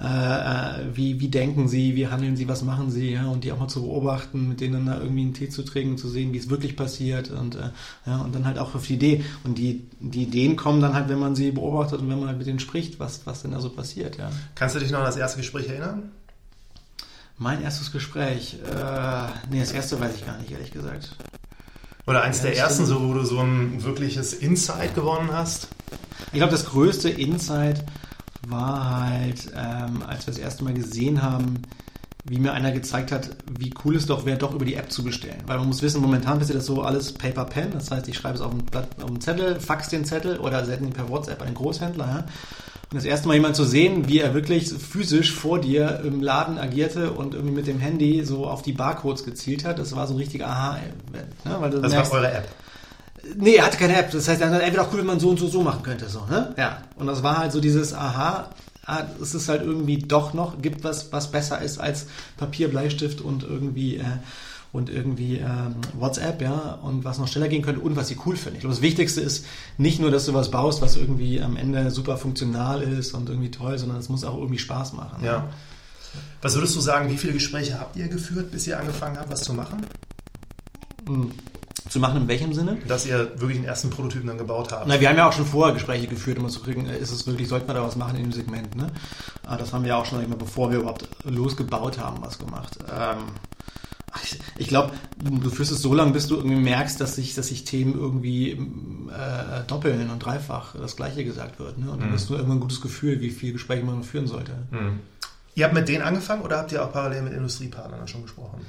äh, 0.00 0.04
äh, 0.04 0.86
wie, 0.92 1.20
wie 1.20 1.28
denken 1.28 1.68
sie, 1.68 1.94
wie 1.94 2.08
handeln 2.08 2.36
sie, 2.36 2.48
was 2.48 2.62
machen 2.62 2.90
sie, 2.90 3.12
ja, 3.12 3.26
und 3.26 3.44
die 3.44 3.52
auch 3.52 3.60
mal 3.60 3.68
zu 3.68 3.82
beobachten, 3.82 4.48
mit 4.48 4.60
denen 4.60 4.86
da 4.86 4.98
irgendwie 4.98 5.22
einen 5.22 5.34
Tee 5.34 5.48
zu 5.48 5.62
trinken, 5.62 5.98
zu 5.98 6.08
sehen, 6.08 6.32
wie 6.32 6.38
es 6.38 6.50
wirklich 6.50 6.76
passiert 6.76 7.30
und, 7.30 7.54
äh, 7.54 7.70
ja, 8.04 8.20
und 8.22 8.34
dann 8.34 8.44
halt 8.44 8.58
auch 8.58 8.74
auf 8.74 8.86
die 8.86 8.94
Idee. 8.94 9.24
Und 9.44 9.56
die, 9.56 9.86
die 10.00 10.24
Ideen 10.24 10.56
kommen 10.56 10.80
dann 10.80 10.94
halt, 10.94 11.08
wenn 11.08 11.20
man 11.20 11.36
sie 11.36 11.52
beobachtet 11.52 12.00
und 12.00 12.10
wenn 12.10 12.18
man 12.18 12.28
halt 12.28 12.38
mit 12.38 12.46
denen 12.48 12.58
spricht, 12.58 12.98
was, 12.98 13.24
was 13.24 13.42
denn 13.42 13.52
da 13.52 13.60
so 13.60 13.70
passiert, 13.70 14.18
ja. 14.18 14.30
Kannst 14.56 14.74
du 14.74 14.80
dich 14.80 14.90
noch 14.90 14.98
an 14.98 15.06
das 15.06 15.16
erste 15.16 15.38
Gespräch 15.38 15.68
erinnern? 15.68 16.10
Mein 17.36 17.62
erstes 17.62 17.90
Gespräch, 17.90 18.58
äh, 18.64 19.26
nee, 19.50 19.60
das 19.60 19.72
erste 19.72 19.98
weiß 19.98 20.14
ich 20.14 20.24
gar 20.24 20.38
nicht, 20.38 20.52
ehrlich 20.52 20.70
gesagt. 20.70 21.16
Oder 22.06 22.22
eins 22.22 22.38
ja, 22.38 22.44
der 22.44 22.56
ersten, 22.58 22.86
so, 22.86 23.08
wo 23.08 23.14
du 23.14 23.24
so 23.24 23.40
ein 23.40 23.82
wirkliches 23.82 24.34
Insight 24.34 24.94
gewonnen 24.94 25.32
hast? 25.32 25.68
Ich 26.32 26.38
glaube, 26.38 26.52
das 26.52 26.66
größte 26.66 27.08
Insight 27.08 27.84
war 28.46 29.00
halt, 29.00 29.52
ähm, 29.56 30.02
als 30.06 30.26
wir 30.26 30.34
das 30.34 30.38
erste 30.38 30.64
Mal 30.64 30.74
gesehen 30.74 31.22
haben, 31.22 31.62
wie 32.24 32.38
mir 32.38 32.52
einer 32.52 32.72
gezeigt 32.72 33.12
hat, 33.12 33.30
wie 33.50 33.72
cool 33.84 33.96
es 33.96 34.06
doch 34.06 34.24
wäre, 34.24 34.38
doch 34.38 34.54
über 34.54 34.64
die 34.64 34.74
App 34.74 34.90
zu 34.90 35.02
bestellen. 35.02 35.42
Weil 35.46 35.58
man 35.58 35.66
muss 35.66 35.82
wissen, 35.82 36.00
momentan 36.00 36.38
passiert 36.38 36.58
das 36.58 36.66
so 36.66 36.82
alles 36.82 37.12
Paper 37.12 37.44
Pen. 37.44 37.72
Das 37.72 37.90
heißt, 37.90 38.08
ich 38.08 38.16
schreibe 38.16 38.36
es 38.36 38.40
auf 38.40 38.52
einen, 38.52 38.64
Blatt, 38.64 38.88
auf 39.02 39.08
einen 39.08 39.20
Zettel, 39.20 39.60
fax 39.60 39.88
den 39.88 40.04
Zettel 40.04 40.38
oder 40.38 40.64
sende 40.64 40.86
ihn 40.86 40.92
per 40.92 41.08
WhatsApp 41.08 41.40
an 41.40 41.48
den 41.48 41.54
Großhändler. 41.54 42.06
Ja? 42.06 42.24
Das 42.94 43.04
erste 43.04 43.26
Mal 43.26 43.34
jemand 43.34 43.56
zu 43.56 43.64
sehen, 43.64 44.08
wie 44.08 44.20
er 44.20 44.34
wirklich 44.34 44.72
physisch 44.72 45.32
vor 45.32 45.60
dir 45.60 46.00
im 46.04 46.22
Laden 46.22 46.58
agierte 46.58 47.10
und 47.10 47.34
irgendwie 47.34 47.54
mit 47.54 47.66
dem 47.66 47.80
Handy 47.80 48.24
so 48.24 48.46
auf 48.46 48.62
die 48.62 48.72
Barcodes 48.72 49.24
gezielt 49.24 49.64
hat, 49.64 49.78
das 49.78 49.96
war 49.96 50.06
so 50.06 50.14
ein 50.14 50.18
richtiger 50.18 50.46
Aha-Event. 50.46 51.44
Ne? 51.44 51.80
das 51.80 51.92
merkst, 51.92 52.12
war 52.12 52.20
eure 52.20 52.32
App. 52.32 52.48
Nee, 53.36 53.56
er 53.56 53.66
hatte 53.66 53.78
keine 53.78 53.96
App. 53.96 54.10
Das 54.12 54.28
heißt, 54.28 54.40
er 54.40 54.50
hat 54.50 54.62
entweder 54.62 54.82
auch 54.82 54.92
cool, 54.92 55.00
wenn 55.00 55.06
man 55.06 55.18
so 55.18 55.30
und 55.30 55.38
so 55.38 55.48
so 55.48 55.62
machen 55.62 55.82
könnte. 55.82 56.08
So, 56.08 56.24
ne? 56.30 56.54
Ja. 56.56 56.82
Und 56.96 57.06
das 57.06 57.22
war 57.22 57.38
halt 57.38 57.52
so 57.52 57.60
dieses 57.60 57.94
Aha, 57.94 58.50
ah, 58.86 59.02
es 59.20 59.34
ist 59.34 59.48
halt 59.48 59.62
irgendwie 59.62 59.98
doch 59.98 60.34
noch, 60.34 60.60
gibt 60.60 60.84
was, 60.84 61.12
was 61.12 61.30
besser 61.30 61.60
ist 61.62 61.78
als 61.78 62.06
Papier, 62.36 62.68
Bleistift 62.68 63.20
und 63.20 63.42
irgendwie, 63.42 63.96
äh, 63.96 64.04
und 64.74 64.90
irgendwie 64.90 65.36
ähm, 65.36 65.76
WhatsApp, 66.00 66.42
ja, 66.42 66.80
und 66.82 67.04
was 67.04 67.20
noch 67.20 67.28
schneller 67.28 67.46
gehen 67.46 67.62
könnte 67.62 67.80
und 67.80 67.94
was 67.94 68.08
sie 68.08 68.18
cool 68.26 68.36
finden. 68.36 68.56
Ich 68.56 68.60
glaube, 68.62 68.74
das 68.74 68.82
Wichtigste 68.82 69.20
ist 69.20 69.46
nicht 69.78 70.00
nur, 70.00 70.10
dass 70.10 70.26
du 70.26 70.34
was 70.34 70.50
baust, 70.50 70.82
was 70.82 70.96
irgendwie 70.96 71.40
am 71.40 71.56
Ende 71.56 71.92
super 71.92 72.16
funktional 72.16 72.82
ist 72.82 73.14
und 73.14 73.28
irgendwie 73.28 73.52
toll, 73.52 73.78
sondern 73.78 73.98
es 73.98 74.08
muss 74.08 74.24
auch 74.24 74.36
irgendwie 74.36 74.58
Spaß 74.58 74.94
machen. 74.94 75.24
Ja. 75.24 75.32
ja. 75.32 75.48
Was 76.42 76.56
würdest 76.56 76.74
du 76.74 76.80
sagen, 76.80 77.08
wie 77.08 77.16
viele 77.16 77.34
Gespräche 77.34 77.78
habt 77.78 77.94
ihr 77.94 78.08
geführt, 78.08 78.50
bis 78.50 78.66
ihr 78.66 78.78
angefangen 78.78 79.16
habt, 79.16 79.30
was 79.30 79.42
zu 79.42 79.54
machen? 79.54 79.86
Hm. 81.06 81.30
Zu 81.88 82.00
machen 82.00 82.22
in 82.22 82.28
welchem 82.28 82.52
Sinne? 82.52 82.78
Dass 82.88 83.06
ihr 83.06 83.30
wirklich 83.40 83.58
den 83.58 83.66
ersten 83.66 83.90
Prototypen 83.90 84.26
dann 84.26 84.38
gebaut 84.38 84.72
habt. 84.72 84.88
Na, 84.88 85.00
wir 85.00 85.08
haben 85.08 85.16
ja 85.16 85.28
auch 85.28 85.32
schon 85.32 85.46
vorher 85.46 85.72
Gespräche 85.72 86.08
geführt, 86.08 86.38
um 86.38 86.48
zu 86.48 86.58
kriegen, 86.60 86.86
ist 86.86 87.12
es 87.12 87.28
wirklich, 87.28 87.46
sollte 87.46 87.68
man 87.68 87.76
da 87.76 87.82
was 87.84 87.94
machen 87.94 88.16
in 88.16 88.24
dem 88.24 88.32
Segment, 88.32 88.74
ne? 88.74 88.88
Ah, 89.46 89.56
das 89.56 89.72
haben 89.72 89.84
wir 89.84 89.90
ja 89.90 89.98
auch 89.98 90.06
schon 90.06 90.24
immer, 90.24 90.34
bevor 90.34 90.72
wir 90.72 90.78
überhaupt 90.78 91.06
losgebaut 91.22 91.98
haben, 91.98 92.16
was 92.22 92.40
gemacht. 92.40 92.78
Ähm, 92.92 93.18
ich 94.58 94.68
glaube, 94.68 94.92
du 95.22 95.50
führst 95.50 95.72
es 95.72 95.82
so 95.82 95.94
lange, 95.94 96.12
bis 96.12 96.26
du 96.26 96.36
irgendwie 96.36 96.56
merkst, 96.56 97.00
dass 97.00 97.16
sich, 97.16 97.34
dass 97.34 97.48
sich 97.48 97.64
Themen 97.64 97.94
irgendwie 97.94 98.52
äh, 98.52 99.64
doppeln 99.66 100.10
und 100.10 100.18
dreifach 100.20 100.74
das 100.76 100.96
Gleiche 100.96 101.24
gesagt 101.24 101.58
wird. 101.58 101.78
Ne? 101.78 101.90
Und 101.90 102.00
dann 102.00 102.10
mhm. 102.10 102.14
hast 102.14 102.28
du 102.30 102.36
immer 102.36 102.54
ein 102.54 102.60
gutes 102.60 102.80
Gefühl, 102.80 103.20
wie 103.20 103.30
viele 103.30 103.54
Gespräche 103.54 103.84
man 103.84 104.02
führen 104.02 104.26
sollte. 104.26 104.52
Mhm. 104.70 105.00
Ihr 105.54 105.64
habt 105.64 105.74
mit 105.74 105.88
denen 105.88 106.02
angefangen 106.02 106.42
oder 106.42 106.58
habt 106.58 106.72
ihr 106.72 106.84
auch 106.84 106.92
parallel 106.92 107.22
mit 107.22 107.32
Industriepartnern 107.32 108.08
schon 108.08 108.22
gesprochen? 108.22 108.60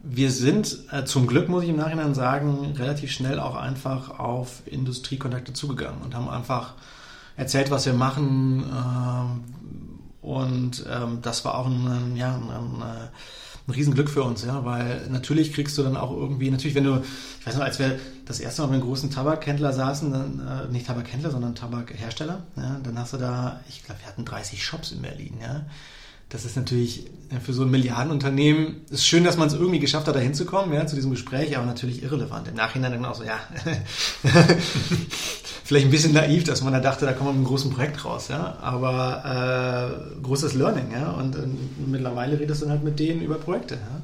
Wir 0.00 0.30
sind 0.30 0.80
äh, 0.90 1.04
zum 1.04 1.26
Glück, 1.26 1.48
muss 1.48 1.62
ich 1.62 1.70
im 1.70 1.76
Nachhinein 1.76 2.14
sagen, 2.14 2.74
relativ 2.76 3.10
schnell 3.10 3.40
auch 3.40 3.54
einfach 3.54 4.18
auf 4.18 4.62
Industriekontakte 4.66 5.52
zugegangen 5.52 6.02
und 6.02 6.14
haben 6.14 6.28
einfach 6.28 6.74
erzählt, 7.36 7.70
was 7.70 7.86
wir 7.86 7.94
machen. 7.94 8.64
Äh, 8.64 10.26
und 10.26 10.84
ähm, 10.90 11.18
das 11.22 11.44
war 11.44 11.56
auch 11.56 11.66
ein, 11.66 12.16
ja, 12.16 12.34
ein, 12.34 12.50
ein, 12.50 13.08
ein 13.66 13.72
Riesenglück 13.72 14.10
für 14.10 14.22
uns, 14.22 14.44
ja, 14.44 14.64
weil 14.64 15.06
natürlich 15.08 15.52
kriegst 15.52 15.78
du 15.78 15.82
dann 15.82 15.96
auch 15.96 16.10
irgendwie, 16.10 16.50
natürlich, 16.50 16.74
wenn 16.74 16.84
du, 16.84 17.02
ich 17.40 17.46
weiß 17.46 17.56
noch, 17.56 17.64
als 17.64 17.78
wir 17.78 17.98
das 18.26 18.40
erste 18.40 18.62
Mal 18.62 18.68
mit 18.68 18.74
einem 18.74 18.84
großen 18.84 19.10
Tabakhändler 19.10 19.72
saßen, 19.72 20.10
dann, 20.10 20.40
äh, 20.46 20.72
nicht 20.72 20.86
Tabakhändler, 20.86 21.30
sondern 21.30 21.54
Tabakhersteller, 21.54 22.42
ja, 22.56 22.80
dann 22.82 22.98
hast 22.98 23.14
du 23.14 23.16
da, 23.16 23.60
ich 23.68 23.82
glaube, 23.84 24.00
wir 24.02 24.08
hatten 24.08 24.24
30 24.24 24.62
Shops 24.62 24.92
in 24.92 25.02
Berlin, 25.02 25.38
ja 25.40 25.64
das 26.28 26.44
ist 26.44 26.56
natürlich 26.56 27.06
für 27.42 27.52
so 27.52 27.62
ein 27.62 27.70
Milliardenunternehmen, 27.70 28.82
ist 28.90 29.06
schön, 29.06 29.24
dass 29.24 29.36
man 29.36 29.48
es 29.48 29.54
irgendwie 29.54 29.78
geschafft 29.78 30.06
hat, 30.06 30.14
da 30.14 30.20
hinzukommen, 30.20 30.74
ja, 30.74 30.86
zu 30.86 30.94
diesem 30.94 31.10
Gespräch, 31.10 31.56
aber 31.56 31.66
natürlich 31.66 32.02
irrelevant. 32.02 32.48
Im 32.48 32.54
Nachhinein 32.54 32.92
dann 32.92 33.04
auch 33.04 33.14
so, 33.14 33.24
ja, 33.24 33.38
vielleicht 35.64 35.86
ein 35.86 35.90
bisschen 35.90 36.12
naiv, 36.12 36.44
dass 36.44 36.62
man 36.62 36.72
da 36.72 36.80
dachte, 36.80 37.06
da 37.06 37.12
kommt 37.12 37.26
man 37.26 37.34
mit 37.34 37.40
einem 37.40 37.48
großen 37.48 37.70
Projekt 37.70 38.04
raus, 38.04 38.28
ja, 38.28 38.58
aber 38.60 40.10
äh, 40.18 40.22
großes 40.22 40.54
Learning, 40.54 40.92
ja, 40.92 41.10
und, 41.12 41.36
und 41.36 41.90
mittlerweile 41.90 42.38
redest 42.38 42.62
du 42.62 42.66
dann 42.66 42.74
halt 42.74 42.84
mit 42.84 42.98
denen 42.98 43.22
über 43.22 43.36
Projekte, 43.36 43.74
ja. 43.74 44.02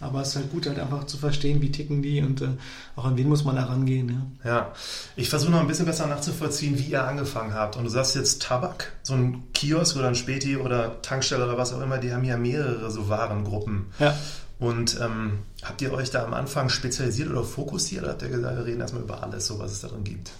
Aber 0.00 0.22
es 0.22 0.28
ist 0.28 0.36
halt 0.36 0.52
gut, 0.52 0.66
halt 0.66 0.78
einfach 0.78 1.04
zu 1.04 1.16
verstehen, 1.16 1.60
wie 1.60 1.72
ticken 1.72 2.02
die 2.02 2.22
und 2.22 2.40
äh, 2.40 2.50
auch 2.94 3.04
an 3.04 3.16
wen 3.16 3.28
muss 3.28 3.44
man 3.44 3.56
da 3.56 3.64
rangehen. 3.64 4.30
Ja, 4.44 4.50
ja. 4.50 4.72
ich 5.16 5.28
versuche 5.28 5.50
noch 5.50 5.60
ein 5.60 5.66
bisschen 5.66 5.86
besser 5.86 6.06
nachzuvollziehen, 6.06 6.78
wie 6.78 6.84
ihr 6.84 7.04
angefangen 7.04 7.52
habt. 7.52 7.76
Und 7.76 7.84
du 7.84 7.90
sagst 7.90 8.14
jetzt 8.14 8.42
Tabak, 8.42 8.92
so 9.02 9.14
ein 9.14 9.42
Kiosk 9.54 9.96
oder 9.96 10.08
ein 10.08 10.14
Späti 10.14 10.56
oder 10.56 11.02
Tankstelle 11.02 11.44
oder 11.44 11.58
was 11.58 11.72
auch 11.72 11.80
immer, 11.80 11.98
die 11.98 12.12
haben 12.12 12.24
ja 12.24 12.36
mehrere 12.36 12.90
so 12.90 13.08
Warengruppen. 13.08 13.86
Ja. 13.98 14.16
Und 14.60 15.00
ähm, 15.00 15.40
habt 15.62 15.82
ihr 15.82 15.92
euch 15.92 16.10
da 16.10 16.24
am 16.24 16.34
Anfang 16.34 16.68
spezialisiert 16.68 17.30
oder 17.30 17.42
fokussiert? 17.42 18.02
Oder 18.02 18.12
habt 18.12 18.22
ihr 18.22 18.28
gesagt, 18.28 18.56
wir 18.56 18.66
reden 18.66 18.80
erstmal 18.80 19.02
über 19.02 19.22
alles, 19.22 19.46
so 19.46 19.58
was 19.58 19.72
es 19.72 19.80
darin 19.80 20.04
gibt? 20.04 20.30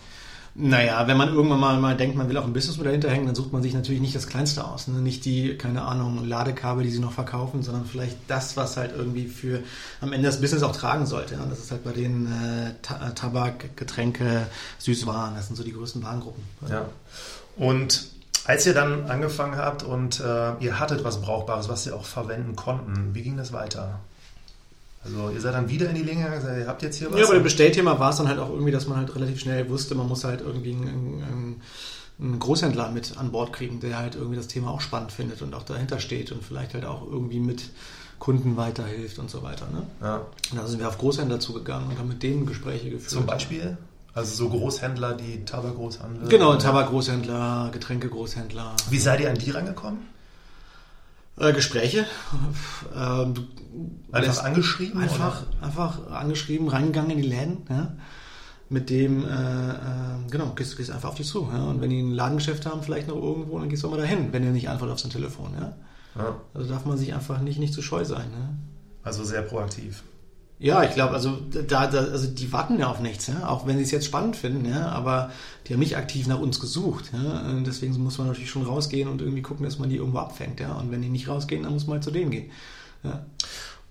Naja, 0.60 1.06
wenn 1.06 1.16
man 1.16 1.28
irgendwann 1.32 1.60
mal, 1.60 1.78
mal 1.78 1.96
denkt, 1.96 2.16
man 2.16 2.28
will 2.28 2.36
auch 2.36 2.44
ein 2.44 2.52
Businessmodell 2.52 2.90
hinterhängen, 2.90 3.26
dann 3.26 3.36
sucht 3.36 3.52
man 3.52 3.62
sich 3.62 3.74
natürlich 3.74 4.00
nicht 4.00 4.16
das 4.16 4.26
Kleinste 4.26 4.64
aus. 4.64 4.88
Ne? 4.88 4.98
Nicht 5.00 5.24
die, 5.24 5.56
keine 5.56 5.82
Ahnung, 5.82 6.26
Ladekabel, 6.26 6.82
die 6.82 6.90
sie 6.90 6.98
noch 6.98 7.12
verkaufen, 7.12 7.62
sondern 7.62 7.86
vielleicht 7.86 8.16
das, 8.26 8.56
was 8.56 8.76
halt 8.76 8.90
irgendwie 8.96 9.28
für 9.28 9.62
am 10.00 10.12
Ende 10.12 10.26
das 10.26 10.40
Business 10.40 10.64
auch 10.64 10.74
tragen 10.74 11.06
sollte. 11.06 11.36
Ja? 11.36 11.46
Das 11.48 11.60
ist 11.60 11.70
halt 11.70 11.84
bei 11.84 11.92
den 11.92 12.26
äh, 12.26 12.74
Ta 12.82 13.10
Tabak, 13.10 13.76
Getränke, 13.76 14.48
Süßwaren, 14.78 15.36
das 15.36 15.46
sind 15.46 15.54
so 15.54 15.62
die 15.62 15.72
größten 15.72 16.02
Warengruppen. 16.02 16.42
Ja. 16.68 16.86
Und 17.54 18.08
als 18.44 18.66
ihr 18.66 18.74
dann 18.74 19.08
angefangen 19.08 19.56
habt 19.56 19.84
und 19.84 20.18
äh, 20.18 20.54
ihr 20.58 20.80
hattet 20.80 21.04
was 21.04 21.20
Brauchbares, 21.20 21.68
was 21.68 21.86
ihr 21.86 21.94
auch 21.94 22.04
verwenden 22.04 22.56
konnten, 22.56 23.14
wie 23.14 23.22
ging 23.22 23.36
das 23.36 23.52
weiter? 23.52 24.00
Also 25.08 25.30
ihr 25.30 25.40
seid 25.40 25.54
dann 25.54 25.68
wieder 25.68 25.88
in 25.88 25.94
die 25.94 26.02
Länge 26.02 26.24
gegangen, 26.24 26.60
ihr 26.60 26.66
habt 26.66 26.82
jetzt 26.82 26.96
hier 26.96 27.10
was? 27.10 27.18
Ja, 27.18 27.26
bei 27.26 27.34
dem 27.34 27.42
Bestellthema 27.42 27.98
war 27.98 28.10
es 28.10 28.16
dann 28.16 28.28
halt 28.28 28.38
auch 28.38 28.50
irgendwie, 28.50 28.72
dass 28.72 28.86
man 28.86 28.98
halt 28.98 29.14
relativ 29.14 29.40
schnell 29.40 29.68
wusste, 29.68 29.94
man 29.94 30.08
muss 30.08 30.24
halt 30.24 30.40
irgendwie 30.40 30.72
einen, 30.72 31.60
einen 32.20 32.38
Großhändler 32.38 32.90
mit 32.90 33.16
an 33.16 33.30
Bord 33.32 33.52
kriegen, 33.52 33.80
der 33.80 33.98
halt 33.98 34.14
irgendwie 34.14 34.36
das 34.36 34.48
Thema 34.48 34.70
auch 34.70 34.80
spannend 34.80 35.12
findet 35.12 35.42
und 35.42 35.54
auch 35.54 35.62
dahinter 35.62 35.98
steht 35.98 36.32
und 36.32 36.44
vielleicht 36.44 36.74
halt 36.74 36.84
auch 36.84 37.06
irgendwie 37.06 37.40
mit 37.40 37.70
Kunden 38.18 38.56
weiterhilft 38.56 39.18
und 39.18 39.30
so 39.30 39.42
weiter. 39.42 39.66
Ne? 39.72 39.82
Ja. 40.00 40.26
Und 40.50 40.58
da 40.58 40.66
sind 40.66 40.80
wir 40.80 40.88
auf 40.88 40.98
Großhändler 40.98 41.40
zugegangen 41.40 41.88
und 41.90 41.98
haben 41.98 42.08
mit 42.08 42.22
denen 42.22 42.46
Gespräche 42.46 42.90
geführt. 42.90 43.10
Zum 43.10 43.26
Beispiel? 43.26 43.78
Also 44.14 44.34
so 44.34 44.48
Großhändler, 44.50 45.14
die 45.14 45.44
Tabakgroßhändler? 45.44 46.28
Genau, 46.28 46.56
Tabakgroßhändler, 46.56 47.70
Getränkegroßhändler. 47.72 48.74
Wie 48.90 48.98
seid 48.98 49.20
ihr 49.20 49.30
an 49.30 49.38
die 49.38 49.50
rangekommen? 49.50 50.00
Äh, 51.38 51.52
Gespräche. 51.52 52.06
Ähm, 52.94 53.34
einfach 54.10 54.44
angeschrieben? 54.44 55.00
Einfach, 55.00 55.42
oder? 55.42 55.66
einfach 55.66 56.10
angeschrieben, 56.10 56.68
reingegangen 56.68 57.10
in 57.12 57.22
die 57.22 57.28
Läden, 57.28 57.58
ja. 57.68 57.96
Mit 58.70 58.90
dem, 58.90 59.24
äh, 59.24 59.70
äh, 59.70 60.30
genau, 60.30 60.52
gehst, 60.54 60.76
gehst 60.76 60.90
einfach 60.90 61.10
auf 61.10 61.14
die 61.14 61.22
zu. 61.22 61.48
Ja. 61.50 61.64
Und 61.64 61.80
wenn 61.80 61.88
die 61.88 62.02
ein 62.02 62.12
Ladengeschäft 62.12 62.66
haben, 62.66 62.82
vielleicht 62.82 63.08
noch 63.08 63.16
irgendwo, 63.16 63.58
dann 63.58 63.68
gehst 63.68 63.82
du 63.82 63.86
auch 63.86 63.92
mal 63.92 63.98
dahin, 63.98 64.32
wenn 64.32 64.44
ihr 64.44 64.50
nicht 64.50 64.68
antwortet 64.68 64.94
auf 64.94 65.00
sein 65.00 65.10
Telefon, 65.10 65.54
ja. 65.58 65.76
ja. 66.16 66.36
Also 66.52 66.68
darf 66.68 66.84
man 66.84 66.98
sich 66.98 67.14
einfach 67.14 67.40
nicht, 67.40 67.58
nicht 67.58 67.72
zu 67.72 67.80
scheu 67.80 68.04
sein. 68.04 68.26
Ja. 68.30 68.50
Also 69.04 69.24
sehr 69.24 69.42
proaktiv. 69.42 70.02
Ja, 70.60 70.82
ich 70.82 70.94
glaube, 70.94 71.14
also 71.14 71.38
da, 71.50 71.86
da, 71.86 71.98
also 71.98 72.26
die 72.26 72.52
warten 72.52 72.80
ja 72.80 72.88
auf 72.88 72.98
nichts, 72.98 73.28
ja, 73.28 73.46
auch 73.46 73.66
wenn 73.66 73.76
sie 73.76 73.84
es 73.84 73.92
jetzt 73.92 74.06
spannend 74.06 74.34
finden, 74.34 74.68
ja, 74.68 74.88
aber 74.88 75.30
die 75.66 75.72
haben 75.72 75.80
nicht 75.80 75.96
aktiv 75.96 76.26
nach 76.26 76.40
uns 76.40 76.58
gesucht, 76.58 77.12
ja. 77.12 77.60
Deswegen 77.64 77.96
muss 78.02 78.18
man 78.18 78.26
natürlich 78.26 78.50
schon 78.50 78.64
rausgehen 78.64 79.08
und 79.08 79.20
irgendwie 79.22 79.42
gucken, 79.42 79.64
dass 79.64 79.78
man 79.78 79.88
die 79.88 79.96
irgendwo 79.96 80.18
abfängt, 80.18 80.58
ja. 80.58 80.72
Und 80.72 80.90
wenn 80.90 81.00
die 81.00 81.10
nicht 81.10 81.28
rausgehen, 81.28 81.62
dann 81.62 81.74
muss 81.74 81.86
man 81.86 81.94
halt 81.94 82.04
zu 82.04 82.10
denen 82.10 82.32
gehen. 82.32 82.50
Ja. 83.04 83.24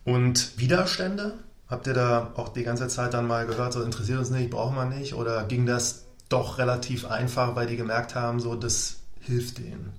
Und 0.04 0.58
Widerstände? 0.58 1.36
Habt 1.70 1.88
ihr 1.88 1.94
da 1.94 2.32
auch 2.36 2.50
die 2.50 2.64
ganze 2.64 2.88
Zeit 2.88 3.14
dann 3.14 3.28
mal 3.28 3.46
gehört, 3.46 3.74
so 3.74 3.84
interessiert 3.84 4.20
uns 4.20 4.30
nicht, 4.30 4.50
brauchen 4.50 4.76
wir 4.76 4.86
nicht? 4.86 5.14
Oder 5.14 5.44
ging 5.44 5.66
das 5.66 6.04
doch 6.30 6.58
relativ 6.58 7.06
einfach, 7.06 7.56
weil 7.56 7.68
die 7.68 7.78
gemerkt 7.78 8.16
haben, 8.16 8.40
so 8.40 8.56
das 8.56 8.98
hilft 9.22 9.60
denen? 9.60 9.94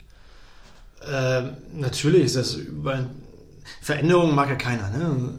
Ähm, 1.07 1.57
natürlich 1.75 2.25
ist 2.25 2.37
das 2.37 2.55
über 2.55 3.07
Veränderungen 3.83 4.35
mag 4.35 4.49
ja 4.49 4.57
keiner, 4.57 4.89
ne? 4.91 5.39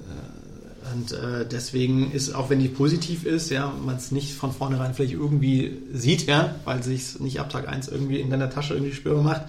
Und 0.94 1.12
äh, 1.12 1.46
deswegen 1.46 2.12
ist, 2.12 2.34
auch 2.34 2.50
wenn 2.50 2.60
die 2.60 2.68
positiv 2.68 3.26
ist, 3.26 3.50
ja, 3.50 3.72
man 3.86 3.98
es 3.98 4.12
nicht 4.12 4.34
von 4.34 4.52
vornherein 4.52 4.94
vielleicht 4.94 5.14
irgendwie 5.14 5.78
sieht, 5.94 6.26
ja, 6.28 6.56
weil 6.66 6.84
sich 6.84 7.20
nicht 7.20 7.40
ab 7.40 7.50
Tag 7.50 7.68
1 7.68 7.88
irgendwie 7.88 8.20
in 8.20 8.30
deiner 8.30 8.50
Tasche 8.50 8.74
irgendwie 8.74 8.94
spürbar 8.94 9.24
macht, 9.24 9.42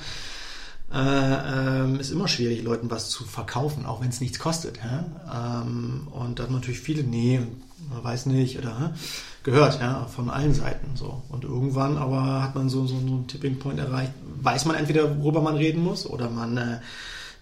äh, 0.93 1.83
ähm, 1.83 2.01
ist 2.01 2.11
immer 2.11 2.27
schwierig, 2.27 2.63
Leuten 2.63 2.91
was 2.91 3.11
zu 3.11 3.25
verkaufen, 3.25 3.87
auch 3.87 4.01
wenn 4.01 4.09
es 4.09 4.21
nichts 4.21 4.39
kostet. 4.39 4.79
Ja? 4.79 5.63
Ähm, 5.63 6.09
und 6.11 6.39
da 6.39 6.45
hat 6.45 6.51
man 6.51 6.61
natürlich 6.61 6.81
viele, 6.81 7.05
nee, 7.05 7.41
man 7.89 8.05
weiß 8.05 8.27
nicht, 8.27 8.59
oder 8.59 8.93
gehört, 9.43 9.81
ja, 9.81 10.07
von 10.07 10.31
allen 10.31 10.55
Seiten 10.55 10.97
so. 10.97 11.23
Und 11.29 11.45
irgendwann 11.45 11.97
aber 11.97 12.43
hat 12.43 12.55
man 12.55 12.69
so, 12.69 12.87
so, 12.87 12.99
so 12.99 13.07
einen 13.07 13.27
Tipping 13.27 13.59
Point 13.59 13.79
erreicht, 13.79 14.13
weiß 14.43 14.65
man 14.67 14.77
entweder, 14.77 15.19
worüber 15.19 15.41
man 15.41 15.57
reden 15.57 15.83
muss, 15.83 16.07
oder 16.07 16.29
man 16.29 16.57
äh, 16.57 16.79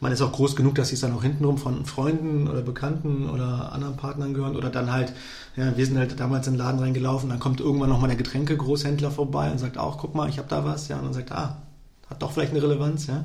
man 0.00 0.12
ist 0.12 0.22
auch 0.22 0.32
groß 0.32 0.56
genug, 0.56 0.74
dass 0.76 0.88
sie 0.88 0.94
es 0.94 1.00
dann 1.00 1.14
auch 1.14 1.22
hintenrum 1.22 1.58
von 1.58 1.84
Freunden 1.84 2.48
oder 2.48 2.62
Bekannten 2.62 3.28
oder 3.28 3.72
anderen 3.72 3.96
Partnern 3.96 4.34
gehören 4.34 4.56
oder 4.56 4.70
dann 4.70 4.92
halt, 4.92 5.12
ja, 5.56 5.76
wir 5.76 5.86
sind 5.86 5.98
halt 5.98 6.18
damals 6.20 6.46
in 6.46 6.54
den 6.54 6.58
Laden 6.58 6.80
reingelaufen, 6.80 7.28
dann 7.28 7.40
kommt 7.40 7.60
irgendwann 7.60 7.88
nochmal 7.88 8.08
der 8.08 8.16
Getränkegroßhändler 8.16 9.10
vorbei 9.10 9.50
und 9.50 9.58
sagt 9.58 9.78
auch, 9.78 9.98
guck 9.98 10.14
mal, 10.14 10.28
ich 10.28 10.38
habe 10.38 10.48
da 10.48 10.64
was, 10.64 10.88
ja, 10.88 10.98
und 10.98 11.04
dann 11.04 11.14
sagt, 11.14 11.32
ah, 11.32 11.62
hat 12.08 12.22
doch 12.22 12.32
vielleicht 12.32 12.52
eine 12.52 12.62
Relevanz, 12.62 13.06
ja. 13.06 13.24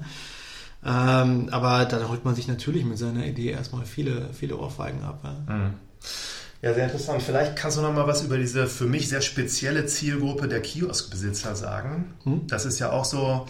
Ähm, 0.86 1.48
aber 1.52 1.86
da 1.86 2.10
holt 2.10 2.26
man 2.26 2.36
sich 2.36 2.48
natürlich 2.48 2.84
mit 2.84 2.98
seiner 2.98 3.26
Idee 3.26 3.52
erstmal 3.52 3.86
viele, 3.86 4.30
viele 4.34 4.58
Ohrfeigen 4.58 5.04
ab. 5.04 5.22
Ja. 5.24 5.56
Mhm. 5.56 5.74
Ja, 6.62 6.74
sehr 6.74 6.86
interessant. 6.86 7.22
Vielleicht 7.22 7.58
kannst 7.58 7.78
du 7.78 7.82
noch 7.82 7.94
mal 7.94 8.08
was 8.08 8.24
über 8.24 8.38
diese 8.38 8.68
für 8.68 8.86
mich 8.86 9.10
sehr 9.10 9.20
spezielle 9.20 9.86
Zielgruppe 9.86 10.48
der 10.48 10.62
Kioskbesitzer 10.62 11.58
sagen. 11.58 12.14
Hm? 12.24 12.48
Das 12.48 12.66
ist 12.66 12.80
ja 12.80 12.92
auch 12.94 13.04
so, 13.04 13.46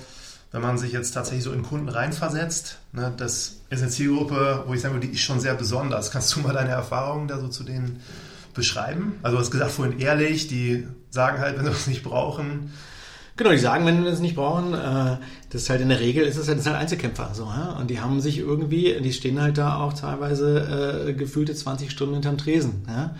wenn 0.54 0.62
man 0.62 0.78
sich 0.78 0.92
jetzt 0.92 1.12
tatsächlich 1.12 1.44
so 1.44 1.52
in 1.52 1.64
Kunden 1.64 1.90
reinversetzt, 1.90 2.78
ne, 2.94 3.12
das 3.18 3.58
ist 3.70 3.82
eine 3.82 3.90
Zielgruppe, 3.90 4.64
wo 4.68 4.74
ich 4.76 4.82
sagen 4.82 4.94
würde, 4.94 5.08
die 5.08 5.14
ist 5.14 5.22
schon 5.22 5.40
sehr 5.40 5.56
besonders. 5.56 6.12
Kannst 6.12 6.34
du 6.36 6.42
mal 6.42 6.54
deine 6.54 6.70
Erfahrungen 6.70 7.28
da 7.28 7.40
so 7.40 7.48
zu 7.48 7.64
denen 7.64 8.00
beschreiben? 8.54 9.14
Also 9.24 9.36
du 9.36 9.42
hast 9.42 9.50
gesagt 9.50 9.72
vorhin 9.72 10.00
ehrlich, 10.00 10.48
die 10.48 10.88
sagen 11.10 11.40
halt, 11.40 11.58
wenn 11.58 11.66
sie 11.66 11.72
es 11.72 11.88
nicht 11.88 12.04
brauchen. 12.04 12.72
Genau, 13.36 13.50
die 13.50 13.58
sagen, 13.58 13.88
wenn 13.88 14.04
wir 14.04 14.12
es 14.12 14.20
nicht 14.20 14.36
brauchen, 14.36 14.76
äh, 14.76 15.18
das 15.50 15.64
ist 15.64 15.70
halt 15.72 15.82
in 15.82 15.90
der 15.90 16.00
Regel, 16.00 16.24
ist 16.24 16.38
es 16.38 16.48
halt, 16.48 16.64
halt 16.64 16.76
Einzelkämpfer, 16.76 17.32
so, 17.34 17.52
und 17.80 17.90
die 17.90 18.00
haben 18.00 18.22
sich 18.22 18.38
irgendwie, 18.38 19.02
die 19.02 19.12
stehen 19.12 19.42
halt 19.42 19.58
da 19.58 19.78
auch 19.78 19.94
teilweise 19.94 21.08
äh, 21.08 21.14
gefühlte 21.14 21.56
20 21.56 21.90
Stunden 21.90 22.14
hinterm 22.14 22.38
Tresen, 22.38 22.88
ja? 22.88 23.16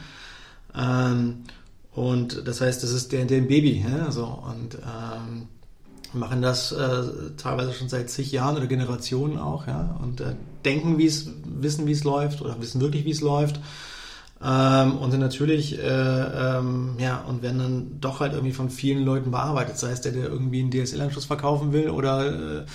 Ähm, 0.76 1.46
und 1.94 2.48
das 2.48 2.62
heißt, 2.62 2.84
das 2.84 2.92
ist 2.92 3.12
der, 3.12 3.26
der 3.26 3.42
Baby, 3.42 3.84
ja? 3.88 4.12
so, 4.12 4.26
und 4.26 4.76
ähm, 4.76 5.48
machen 6.14 6.42
das 6.42 6.72
äh, 6.72 7.04
teilweise 7.38 7.74
schon 7.74 7.90
seit 7.90 8.10
zig 8.10 8.32
Jahren 8.32 8.58
oder 8.58 8.68
Generationen 8.68 9.38
auch, 9.38 9.68
ja, 9.68 9.98
und 10.02 10.22
äh, 10.22 10.36
denken, 10.66 10.98
wie 10.98 11.06
es, 11.06 11.30
wissen, 11.46 11.88
wie 11.88 11.92
es 11.92 12.04
läuft 12.04 12.42
oder 12.42 12.60
wissen 12.62 12.82
wirklich, 12.82 13.06
wie 13.06 13.12
es 13.12 13.22
läuft. 13.22 13.60
Ähm, 14.46 14.98
und 14.98 15.12
sind 15.12 15.22
natürlich, 15.22 15.80
äh, 15.80 15.84
ähm, 15.88 16.96
ja, 16.98 17.22
und 17.22 17.42
werden 17.42 17.60
dann 17.60 18.02
doch 18.02 18.20
halt 18.20 18.34
irgendwie 18.34 18.52
von 18.52 18.70
vielen 18.70 19.06
Leuten 19.06 19.32
bearbeitet. 19.32 19.78
Sei 19.78 19.92
es 19.92 20.02
der, 20.02 20.12
der 20.12 20.26
irgendwie 20.26 20.60
einen 20.60 20.72
DSL-Anschluss 20.72 21.26
verkaufen 21.26 21.72
will 21.72 21.90
oder 21.90 22.62
äh, 22.62 22.66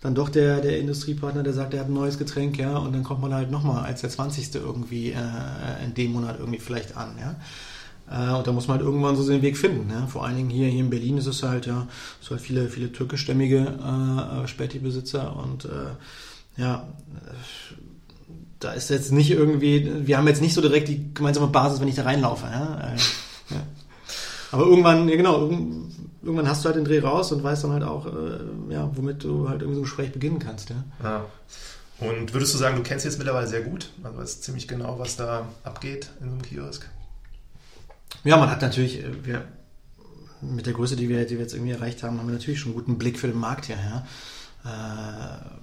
dann 0.00 0.14
doch 0.14 0.30
der, 0.30 0.60
der 0.60 0.78
Industriepartner, 0.78 1.42
der 1.42 1.52
sagt, 1.52 1.74
er 1.74 1.80
hat 1.80 1.88
ein 1.88 1.94
neues 1.94 2.16
Getränk, 2.16 2.58
ja, 2.58 2.78
und 2.78 2.94
dann 2.94 3.04
kommt 3.04 3.20
man 3.20 3.34
halt 3.34 3.50
nochmal 3.50 3.84
als 3.84 4.00
der 4.00 4.08
20. 4.08 4.54
irgendwie 4.54 5.10
äh, 5.10 5.84
in 5.84 5.92
dem 5.92 6.12
Monat 6.12 6.38
irgendwie 6.38 6.58
vielleicht 6.58 6.96
an, 6.96 7.16
ja. 7.20 7.36
Äh, 8.10 8.34
und 8.34 8.46
da 8.46 8.52
muss 8.52 8.68
man 8.68 8.78
halt 8.78 8.86
irgendwann 8.86 9.16
so 9.16 9.26
den 9.26 9.42
Weg 9.42 9.56
finden. 9.56 9.90
Ja? 9.90 10.06
Vor 10.06 10.24
allen 10.24 10.36
Dingen 10.36 10.50
hier, 10.50 10.68
hier 10.68 10.80
in 10.80 10.90
Berlin 10.90 11.18
ist 11.18 11.26
es 11.26 11.42
halt, 11.42 11.66
ja, 11.66 11.86
es 12.20 12.30
halt 12.30 12.40
viele, 12.40 12.68
viele 12.68 12.92
türkischstämmige 12.92 13.58
äh, 13.58 14.48
Späti-Besitzer 14.48 15.36
und 15.36 15.66
äh, 15.66 16.60
ja, 16.60 16.86
da 18.58 18.72
ist 18.72 18.90
jetzt 18.90 19.12
nicht 19.12 19.30
irgendwie, 19.30 20.06
wir 20.06 20.18
haben 20.18 20.28
jetzt 20.28 20.42
nicht 20.42 20.54
so 20.54 20.60
direkt 20.60 20.88
die 20.88 21.14
gemeinsame 21.14 21.46
Basis, 21.46 21.80
wenn 21.80 21.88
ich 21.88 21.94
da 21.94 22.02
reinlaufe. 22.02 22.46
Ja? 22.46 22.94
Äh. 22.94 22.98
Aber 24.52 24.66
irgendwann, 24.66 25.08
ja 25.08 25.16
genau, 25.16 25.48
irgendwann 26.22 26.48
hast 26.48 26.64
du 26.64 26.66
halt 26.66 26.76
den 26.76 26.84
Dreh 26.84 26.98
raus 26.98 27.30
und 27.32 27.42
weißt 27.42 27.64
dann 27.64 27.72
halt 27.72 27.84
auch, 27.84 28.06
äh, 28.06 28.72
ja, 28.72 28.90
womit 28.94 29.22
du 29.22 29.48
halt 29.48 29.62
irgendwie 29.62 29.76
so 29.76 29.80
ein 29.80 29.84
Gespräch 29.84 30.12
beginnen 30.12 30.40
kannst. 30.40 30.70
Ja. 30.70 30.84
ja. 31.02 31.24
Und 32.00 32.32
würdest 32.32 32.54
du 32.54 32.58
sagen, 32.58 32.76
du 32.76 32.82
kennst 32.82 33.04
jetzt 33.04 33.18
mittlerweile 33.18 33.46
sehr 33.46 33.60
gut? 33.60 33.90
Also 34.02 34.18
weißt 34.18 34.42
ziemlich 34.42 34.66
genau, 34.66 34.98
was 34.98 35.16
da 35.16 35.46
abgeht 35.62 36.10
in 36.20 36.26
so 36.26 36.32
einem 36.32 36.42
Kiosk? 36.42 36.88
Ja, 38.24 38.36
man 38.36 38.50
hat 38.50 38.62
natürlich, 38.62 39.02
äh, 39.02 39.24
wir, 39.24 39.44
mit 40.40 40.66
der 40.66 40.72
Größe, 40.72 40.96
die 40.96 41.08
wir, 41.08 41.24
die 41.26 41.34
wir 41.34 41.42
jetzt 41.42 41.54
irgendwie 41.54 41.72
erreicht 41.72 42.02
haben, 42.02 42.18
haben 42.18 42.26
wir 42.26 42.34
natürlich 42.34 42.60
schon 42.60 42.72
einen 42.72 42.78
guten 42.78 42.98
Blick 42.98 43.18
für 43.18 43.28
den 43.28 43.38
Markt 43.38 43.66
hierher. 43.66 44.06
Äh, 44.64 45.60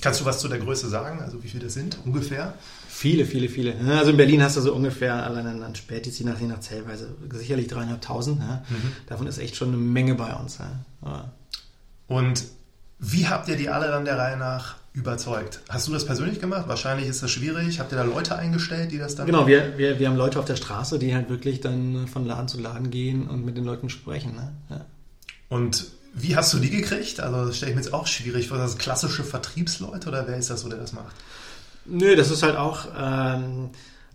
Kannst 0.00 0.20
du 0.20 0.24
was 0.24 0.38
zu 0.38 0.48
der 0.48 0.58
Größe 0.58 0.88
sagen? 0.88 1.20
Also 1.20 1.42
wie 1.42 1.48
viele 1.48 1.64
das 1.64 1.74
sind 1.74 1.98
ungefähr? 2.04 2.54
Viele, 2.88 3.24
viele, 3.24 3.48
viele. 3.48 3.74
Also 3.96 4.12
in 4.12 4.16
Berlin 4.16 4.42
hast 4.42 4.56
du 4.56 4.60
so 4.60 4.74
ungefähr 4.74 5.24
allein 5.24 5.62
an 5.62 5.74
Spätis, 5.74 6.18
je 6.18 6.24
nach, 6.24 6.40
je 6.40 6.46
nach 6.46 6.60
Zählweise, 6.60 7.16
sicherlich 7.32 7.66
dreieinhalbtausend. 7.66 8.40
Ja. 8.40 8.62
Mhm. 8.68 8.92
Davon 9.06 9.26
ist 9.26 9.38
echt 9.38 9.56
schon 9.56 9.68
eine 9.68 9.76
Menge 9.76 10.14
bei 10.14 10.32
uns. 10.34 10.58
Ja. 11.04 11.32
Und 12.06 12.44
wie 12.98 13.28
habt 13.28 13.48
ihr 13.48 13.56
die 13.56 13.68
alle 13.68 13.88
dann 13.88 14.04
der 14.04 14.18
Reihe 14.18 14.36
nach 14.36 14.76
überzeugt. 14.92 15.60
Hast 15.68 15.86
du 15.88 15.92
das 15.92 16.04
persönlich 16.04 16.40
gemacht? 16.40 16.68
Wahrscheinlich 16.68 17.08
ist 17.08 17.22
das 17.22 17.30
schwierig. 17.30 17.80
Habt 17.80 17.92
ihr 17.92 17.98
da 17.98 18.04
Leute 18.04 18.36
eingestellt, 18.36 18.90
die 18.92 18.98
das 18.98 19.14
dann. 19.14 19.26
Genau, 19.26 19.46
wir, 19.46 19.78
wir, 19.78 19.98
wir 19.98 20.08
haben 20.08 20.16
Leute 20.16 20.38
auf 20.38 20.44
der 20.44 20.56
Straße, 20.56 20.98
die 20.98 21.14
halt 21.14 21.28
wirklich 21.28 21.60
dann 21.60 22.08
von 22.08 22.26
Laden 22.26 22.48
zu 22.48 22.60
Laden 22.60 22.90
gehen 22.90 23.28
und 23.28 23.44
mit 23.44 23.56
den 23.56 23.64
Leuten 23.64 23.90
sprechen. 23.90 24.34
Ne? 24.34 24.52
Ja. 24.70 24.86
Und 25.48 25.86
wie 26.14 26.36
hast 26.36 26.52
du 26.52 26.58
die 26.58 26.70
gekriegt? 26.70 27.20
Also, 27.20 27.46
das 27.46 27.56
stelle 27.56 27.72
ich 27.72 27.76
mir 27.76 27.82
jetzt 27.82 27.94
auch 27.94 28.06
schwierig 28.06 28.48
vor. 28.48 28.58
Das 28.58 28.78
klassische 28.78 29.24
Vertriebsleute 29.24 30.08
oder 30.08 30.26
wer 30.26 30.36
ist 30.36 30.50
das 30.50 30.62
so, 30.62 30.68
der 30.68 30.78
das 30.78 30.92
macht? 30.92 31.14
Nö, 31.84 32.16
das 32.16 32.30
ist 32.30 32.42
halt 32.42 32.56
auch. 32.56 32.86
Ähm, 32.98 33.70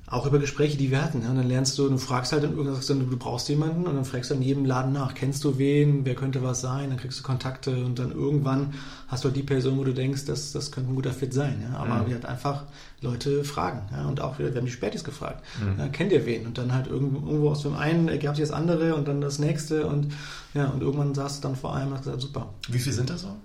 auch 0.07 0.25
über 0.25 0.37
Gespräche, 0.37 0.77
die 0.77 0.91
wir 0.91 1.01
hatten. 1.01 1.19
Und 1.19 1.35
dann 1.37 1.47
lernst 1.47 1.77
du, 1.77 1.87
du 1.87 1.97
fragst 1.97 2.33
halt 2.33 2.43
dann 2.43 2.55
irgendwas, 2.57 2.85
du 2.85 3.17
brauchst 3.17 3.47
jemanden 3.47 3.87
und 3.87 3.95
dann 3.95 4.03
fragst 4.03 4.29
du 4.29 4.35
in 4.35 4.41
jedem 4.41 4.65
Laden 4.65 4.91
nach, 4.91 5.13
kennst 5.15 5.43
du 5.43 5.57
wen, 5.57 6.05
wer 6.05 6.13
könnte 6.13 6.43
was 6.43 6.61
sein, 6.61 6.89
dann 6.89 6.99
kriegst 6.99 7.19
du 7.19 7.23
Kontakte 7.23 7.83
und 7.85 7.99
dann 7.99 8.11
irgendwann 8.11 8.73
hast 9.07 9.23
du 9.23 9.29
halt 9.29 9.37
die 9.37 9.43
Person, 9.43 9.77
wo 9.77 9.83
du 9.83 9.93
denkst, 9.93 10.25
das, 10.25 10.51
das 10.51 10.71
könnte 10.71 10.91
ein 10.91 10.95
guter 10.95 11.13
Fit 11.13 11.33
sein. 11.33 11.63
Ja. 11.63 11.77
Aber 11.77 11.95
mhm. 11.95 12.07
wir 12.07 12.15
halt 12.15 12.25
einfach 12.25 12.65
Leute 13.01 13.43
fragen. 13.45 13.87
Ja. 13.91 14.05
Und 14.05 14.19
auch, 14.19 14.39
wir 14.39 14.53
haben 14.53 14.65
die 14.65 14.71
Spätis 14.71 15.05
gefragt, 15.05 15.43
mhm. 15.61 15.79
ja, 15.79 15.87
kennt 15.87 16.11
ihr 16.11 16.25
wen? 16.25 16.45
Und 16.45 16.57
dann 16.57 16.73
halt 16.73 16.87
irgendwo 16.87 17.49
aus 17.49 17.61
dem 17.61 17.75
einen 17.75 18.09
ergab 18.09 18.35
sich 18.35 18.43
das 18.45 18.53
andere 18.53 18.95
und 18.95 19.07
dann 19.07 19.21
das 19.21 19.39
nächste 19.39 19.87
und 19.87 20.11
ja, 20.53 20.67
und 20.67 20.81
irgendwann 20.81 21.15
saß 21.15 21.39
du 21.39 21.47
dann 21.47 21.55
vor 21.55 21.75
allem 21.75 21.87
und 21.87 21.93
hast 21.93 22.03
gesagt, 22.03 22.21
super. 22.21 22.53
Wie 22.69 22.79
viel 22.79 22.93
sind 22.93 23.09
das 23.09 23.21
so? 23.21 23.35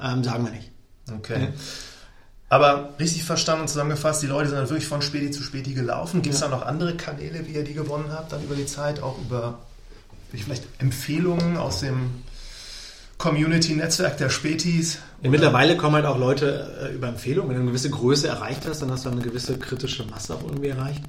Ähm, 0.00 0.22
sagen 0.22 0.44
wir 0.44 0.52
nicht. 0.52 0.70
Okay. 1.12 1.48
Aber 2.52 2.90
richtig 3.00 3.24
verstanden 3.24 3.62
und 3.62 3.68
zusammengefasst, 3.68 4.22
die 4.22 4.26
Leute 4.26 4.50
sind 4.50 4.58
dann 4.58 4.68
wirklich 4.68 4.86
von 4.86 5.00
Späti 5.00 5.30
zu 5.30 5.42
Späti 5.42 5.72
gelaufen. 5.72 6.20
Gibt 6.20 6.34
es 6.34 6.42
ja. 6.42 6.48
da 6.48 6.56
noch 6.56 6.66
andere 6.66 6.94
Kanäle, 6.98 7.46
wie 7.46 7.52
ihr 7.52 7.64
die 7.64 7.72
gewonnen 7.72 8.12
habt, 8.12 8.30
dann 8.30 8.42
über 8.44 8.54
die 8.54 8.66
Zeit, 8.66 9.02
auch 9.02 9.18
über 9.18 9.60
vielleicht 10.30 10.64
Empfehlungen 10.78 11.56
aus 11.56 11.80
dem 11.80 12.10
Community-Netzwerk 13.16 14.18
der 14.18 14.28
Spätis? 14.28 14.98
Ja, 15.22 15.30
mittlerweile 15.30 15.78
kommen 15.78 15.94
halt 15.94 16.04
auch 16.04 16.18
Leute 16.18 16.90
äh, 16.90 16.94
über 16.94 17.08
Empfehlungen. 17.08 17.48
Wenn 17.48 17.56
du 17.56 17.62
eine 17.62 17.70
gewisse 17.70 17.88
Größe 17.88 18.28
erreicht 18.28 18.66
hast, 18.68 18.82
dann 18.82 18.90
hast 18.90 19.06
du 19.06 19.08
eine 19.08 19.22
gewisse 19.22 19.56
kritische 19.56 20.04
Masse 20.04 20.34
auch 20.34 20.44
irgendwie 20.44 20.68
erreicht. 20.68 21.00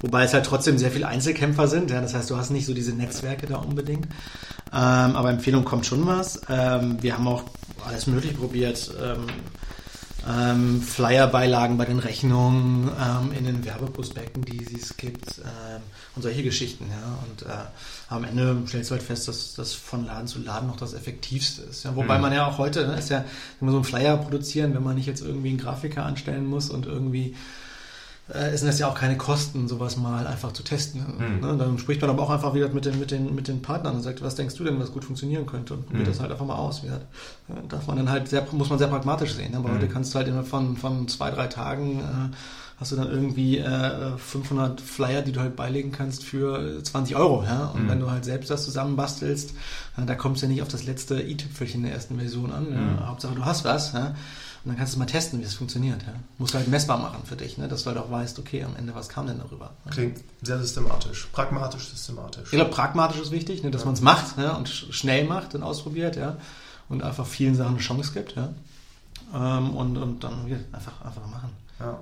Wobei 0.00 0.24
es 0.24 0.34
halt 0.34 0.44
trotzdem 0.44 0.76
sehr 0.76 0.90
viele 0.90 1.08
Einzelkämpfer 1.08 1.66
sind. 1.66 1.90
Ja? 1.90 2.02
Das 2.02 2.12
heißt, 2.12 2.28
du 2.28 2.36
hast 2.36 2.50
nicht 2.50 2.66
so 2.66 2.74
diese 2.74 2.92
Netzwerke 2.92 3.46
da 3.46 3.56
unbedingt. 3.56 4.04
Ähm, 4.70 5.16
aber 5.16 5.30
Empfehlung 5.30 5.64
kommt 5.64 5.86
schon 5.86 6.06
was. 6.06 6.42
Ähm, 6.50 6.98
wir 7.00 7.14
haben 7.14 7.26
auch 7.26 7.44
alles 7.86 8.06
Mögliche 8.06 8.34
probiert. 8.34 8.90
Ähm, 9.02 9.24
ähm, 10.28 10.82
Flyer-Beilagen 10.82 11.78
bei 11.78 11.84
den 11.84 11.98
Rechnungen, 11.98 12.90
ähm, 13.00 13.32
in 13.36 13.44
den 13.44 13.64
Werbeprospekten, 13.64 14.44
die 14.44 14.64
es 14.74 14.96
gibt 14.96 15.38
ähm, 15.38 15.82
und 16.14 16.22
solche 16.22 16.42
Geschichten. 16.42 16.86
Ja. 16.90 17.18
Und 17.28 17.42
äh, 17.42 17.66
am 18.08 18.24
Ende 18.24 18.56
stellst 18.66 18.90
du 18.90 18.94
halt 18.94 19.02
fest, 19.02 19.28
dass 19.28 19.54
das 19.54 19.72
von 19.72 20.04
Laden 20.04 20.26
zu 20.26 20.40
Laden 20.40 20.68
noch 20.68 20.76
das 20.76 20.92
Effektivste 20.92 21.62
ist. 21.62 21.84
Ja. 21.84 21.96
Wobei 21.96 22.16
mhm. 22.16 22.22
man 22.22 22.32
ja 22.32 22.46
auch 22.46 22.58
heute, 22.58 22.86
ne, 22.86 22.98
ist 22.98 23.10
ja 23.10 23.24
immer 23.60 23.72
so 23.72 23.78
ein 23.78 23.84
Flyer 23.84 24.16
produzieren, 24.16 24.74
wenn 24.74 24.82
man 24.82 24.96
nicht 24.96 25.06
jetzt 25.06 25.22
irgendwie 25.22 25.50
einen 25.50 25.58
Grafiker 25.58 26.04
anstellen 26.04 26.46
muss 26.46 26.70
und 26.70 26.86
irgendwie 26.86 27.34
äh, 28.34 28.56
sind 28.56 28.68
das 28.68 28.78
ja 28.78 28.88
auch 28.88 28.94
keine 28.94 29.16
Kosten, 29.16 29.68
sowas 29.68 29.96
mal 29.96 30.26
einfach 30.26 30.52
zu 30.52 30.62
testen. 30.62 31.02
Mhm. 31.18 31.40
Ne? 31.40 31.56
Dann 31.56 31.78
spricht 31.78 32.00
man 32.00 32.10
aber 32.10 32.22
auch 32.22 32.30
einfach 32.30 32.54
wieder 32.54 32.68
mit 32.68 32.84
den, 32.84 32.98
mit, 32.98 33.10
den, 33.10 33.34
mit 33.34 33.48
den 33.48 33.62
Partnern 33.62 33.96
und 33.96 34.02
sagt, 34.02 34.22
was 34.22 34.34
denkst 34.34 34.54
du 34.56 34.64
denn, 34.64 34.78
was 34.78 34.92
gut 34.92 35.04
funktionieren 35.04 35.46
könnte? 35.46 35.74
Und 35.74 35.86
probiert 35.86 36.06
mhm. 36.06 36.10
das 36.10 36.20
halt 36.20 36.30
einfach 36.30 36.46
mal 36.46 36.56
aus. 36.56 36.82
Wie 36.82 36.88
darf 37.68 37.86
man 37.86 37.96
dann 37.96 38.10
halt 38.10 38.28
sehr, 38.28 38.46
muss 38.52 38.70
man 38.70 38.78
sehr 38.78 38.88
pragmatisch 38.88 39.34
sehen. 39.34 39.52
Ne? 39.52 39.58
Aber 39.58 39.68
mhm. 39.68 39.74
heute 39.74 39.88
kannst 39.88 40.14
du 40.14 40.18
halt 40.18 40.28
immer 40.28 40.44
von, 40.44 40.76
von 40.76 41.08
zwei, 41.08 41.30
drei 41.30 41.46
Tagen 41.46 42.00
äh, 42.00 42.36
hast 42.80 42.92
du 42.92 42.96
dann 42.96 43.10
irgendwie 43.10 43.58
äh, 43.58 44.16
500 44.16 44.80
Flyer, 44.80 45.20
die 45.20 45.32
du 45.32 45.40
halt 45.40 45.54
beilegen 45.54 45.92
kannst 45.92 46.24
für 46.24 46.82
20 46.82 47.14
Euro. 47.14 47.44
Ja? 47.44 47.66
Und 47.74 47.84
mhm. 47.84 47.88
wenn 47.90 48.00
du 48.00 48.10
halt 48.10 48.24
selbst 48.24 48.50
das 48.50 48.64
zusammenbastelst, 48.64 49.50
äh, 49.98 50.06
da 50.06 50.14
kommst 50.14 50.40
du 50.40 50.46
ja 50.46 50.52
nicht 50.52 50.62
auf 50.62 50.68
das 50.68 50.84
letzte 50.84 51.20
i-Tüpfelchen 51.20 51.82
der 51.82 51.92
ersten 51.92 52.18
Version 52.18 52.50
an. 52.50 52.72
Ja? 52.72 52.78
Mhm. 52.78 53.06
Hauptsache 53.06 53.34
du 53.34 53.44
hast 53.44 53.64
was. 53.64 53.92
Ja? 53.92 54.14
Und 54.62 54.68
dann 54.70 54.76
kannst 54.76 54.94
du 54.94 54.98
mal 54.98 55.06
testen, 55.06 55.40
wie 55.40 55.44
es 55.44 55.54
funktioniert. 55.54 56.02
Ja? 56.02 56.12
Musst 56.36 56.52
du 56.52 56.58
halt 56.58 56.68
messbar 56.68 56.98
machen 56.98 57.22
für 57.24 57.36
dich, 57.36 57.56
ne? 57.56 57.66
dass 57.66 57.84
du 57.84 57.86
halt 57.88 57.98
auch 57.98 58.10
weißt, 58.10 58.38
okay, 58.38 58.62
am 58.62 58.76
Ende, 58.76 58.94
was 58.94 59.08
kam 59.08 59.26
denn 59.26 59.38
darüber? 59.38 59.70
Klingt 59.90 60.18
sehr 60.42 60.58
systematisch. 60.58 61.28
Pragmatisch, 61.32 61.88
systematisch. 61.88 62.44
Ich 62.44 62.50
glaube, 62.50 62.70
pragmatisch 62.70 63.20
ist 63.20 63.30
wichtig, 63.30 63.62
ne? 63.62 63.70
dass 63.70 63.82
ja. 63.82 63.86
man 63.86 63.94
es 63.94 64.02
macht 64.02 64.36
ja? 64.36 64.52
und 64.56 64.68
schnell 64.68 65.24
macht 65.24 65.54
und 65.54 65.62
ausprobiert 65.62 66.16
ja? 66.16 66.36
und 66.90 67.02
einfach 67.02 67.26
vielen 67.26 67.54
Sachen 67.54 67.76
eine 67.76 67.78
Chance 67.78 68.12
gibt. 68.12 68.36
Ja? 68.36 68.52
Ähm, 69.34 69.74
und, 69.76 69.96
und 69.96 70.24
dann 70.24 70.44
einfach, 70.72 71.00
einfach 71.04 71.26
machen. 71.26 71.50
Ja. 71.78 71.98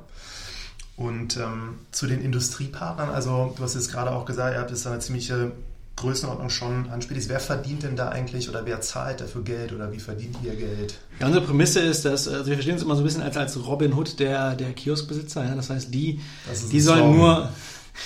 Und 0.97 1.37
ähm, 1.37 1.79
zu 1.93 2.09
den 2.09 2.21
Industriepartnern, 2.21 3.11
also 3.11 3.55
du 3.57 3.63
hast 3.63 3.77
jetzt 3.77 3.93
gerade 3.93 4.11
auch 4.11 4.25
gesagt, 4.25 4.55
ihr 4.55 4.61
habt 4.61 4.71
jetzt 4.71 4.85
eine 4.85 4.99
ziemliche 4.99 5.53
Größenordnung 6.01 6.51
schon 6.51 6.89
anspielst. 6.91 7.29
Wer 7.29 7.41
verdient 7.41 7.83
denn 7.83 7.97
da 7.97 8.09
eigentlich 8.09 8.49
oder 8.49 8.65
wer 8.65 8.81
zahlt 8.81 9.21
dafür 9.21 9.43
Geld 9.43 9.73
oder 9.73 9.93
wie 9.93 9.99
verdient 9.99 10.37
ihr 10.43 10.55
Geld? 10.55 10.95
Ja, 11.21 11.27
unsere 11.27 11.45
Prämisse 11.45 11.81
ist, 11.81 12.05
dass 12.05 12.29
also 12.29 12.47
wir 12.47 12.55
verstehen 12.55 12.75
uns 12.75 12.83
immer 12.83 12.95
so 12.95 13.03
ein 13.03 13.05
bisschen 13.05 13.23
als, 13.23 13.37
als 13.37 13.67
Robin 13.67 13.95
Hood 13.95 14.19
der, 14.19 14.55
der 14.55 14.73
Kioskbesitzer. 14.73 15.45
Ja? 15.45 15.55
Das 15.55 15.71
heißt, 15.71 15.93
die, 15.93 16.21
das 16.49 16.69
die 16.69 16.81
sollen 16.81 17.17
nur. 17.17 17.51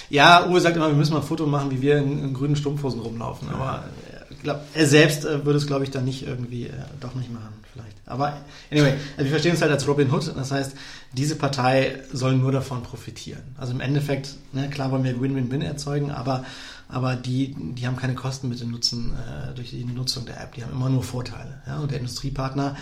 Ja, 0.09 0.47
Uwe 0.49 0.61
sagt 0.61 0.77
immer, 0.77 0.89
wir 0.89 0.95
müssen 0.95 1.13
mal 1.13 1.21
ein 1.21 1.27
Foto 1.27 1.47
machen, 1.47 1.71
wie 1.71 1.83
wir 1.83 1.99
in, 1.99 2.25
in 2.25 2.35
grünen 2.35 2.57
Strumpfhosen 2.57 3.01
rumlaufen. 3.01 3.51
Aber 3.51 3.85
glaub, 4.43 4.63
er 4.75 4.87
selbst 4.87 5.25
äh, 5.25 5.45
würde 5.45 5.59
es, 5.59 5.67
glaube 5.67 5.85
ich, 5.85 5.91
dann 5.91 6.05
nicht 6.05 6.27
irgendwie 6.27 6.67
äh, 6.67 6.73
doch 7.01 7.15
nicht 7.15 7.33
machen, 7.33 7.53
vielleicht. 7.73 7.97
Aber 8.07 8.39
anyway, 8.71 8.95
also 9.17 9.25
wir 9.25 9.31
verstehen 9.31 9.53
uns 9.53 9.63
halt 9.63 9.73
als 9.73 9.87
Robin 9.87 10.11
Hood. 10.13 10.33
Das 10.37 10.51
heißt, 10.51 10.75
diese 11.13 11.37
Partei 11.37 12.01
soll 12.13 12.37
nur 12.37 12.53
davon 12.53 12.83
profitieren. 12.83 13.43
Also 13.57 13.73
im 13.73 13.81
Endeffekt, 13.81 14.35
ne, 14.53 14.69
klar 14.71 14.91
wollen 14.91 15.05
wir 15.05 15.21
Win-Win-Win 15.21 15.63
erzeugen, 15.63 16.11
aber 16.11 16.45
aber 16.89 17.17
die, 17.17 17.57
die 17.59 17.87
haben 17.87 17.97
keine 17.97 18.15
Kosten 18.15 18.51
mit 18.51 18.61
dem 18.61 18.71
Nutzen, 18.71 19.15
äh, 19.15 19.55
durch 19.55 19.71
die 19.71 19.83
Nutzung 19.83 20.27
der 20.27 20.43
App, 20.43 20.55
die 20.55 20.63
haben 20.63 20.73
immer 20.73 20.91
nur 20.91 21.03
Vorteile. 21.03 21.63
Ja? 21.67 21.79
Und 21.79 21.91
der 21.91 22.01
Industriepartner 22.01 22.77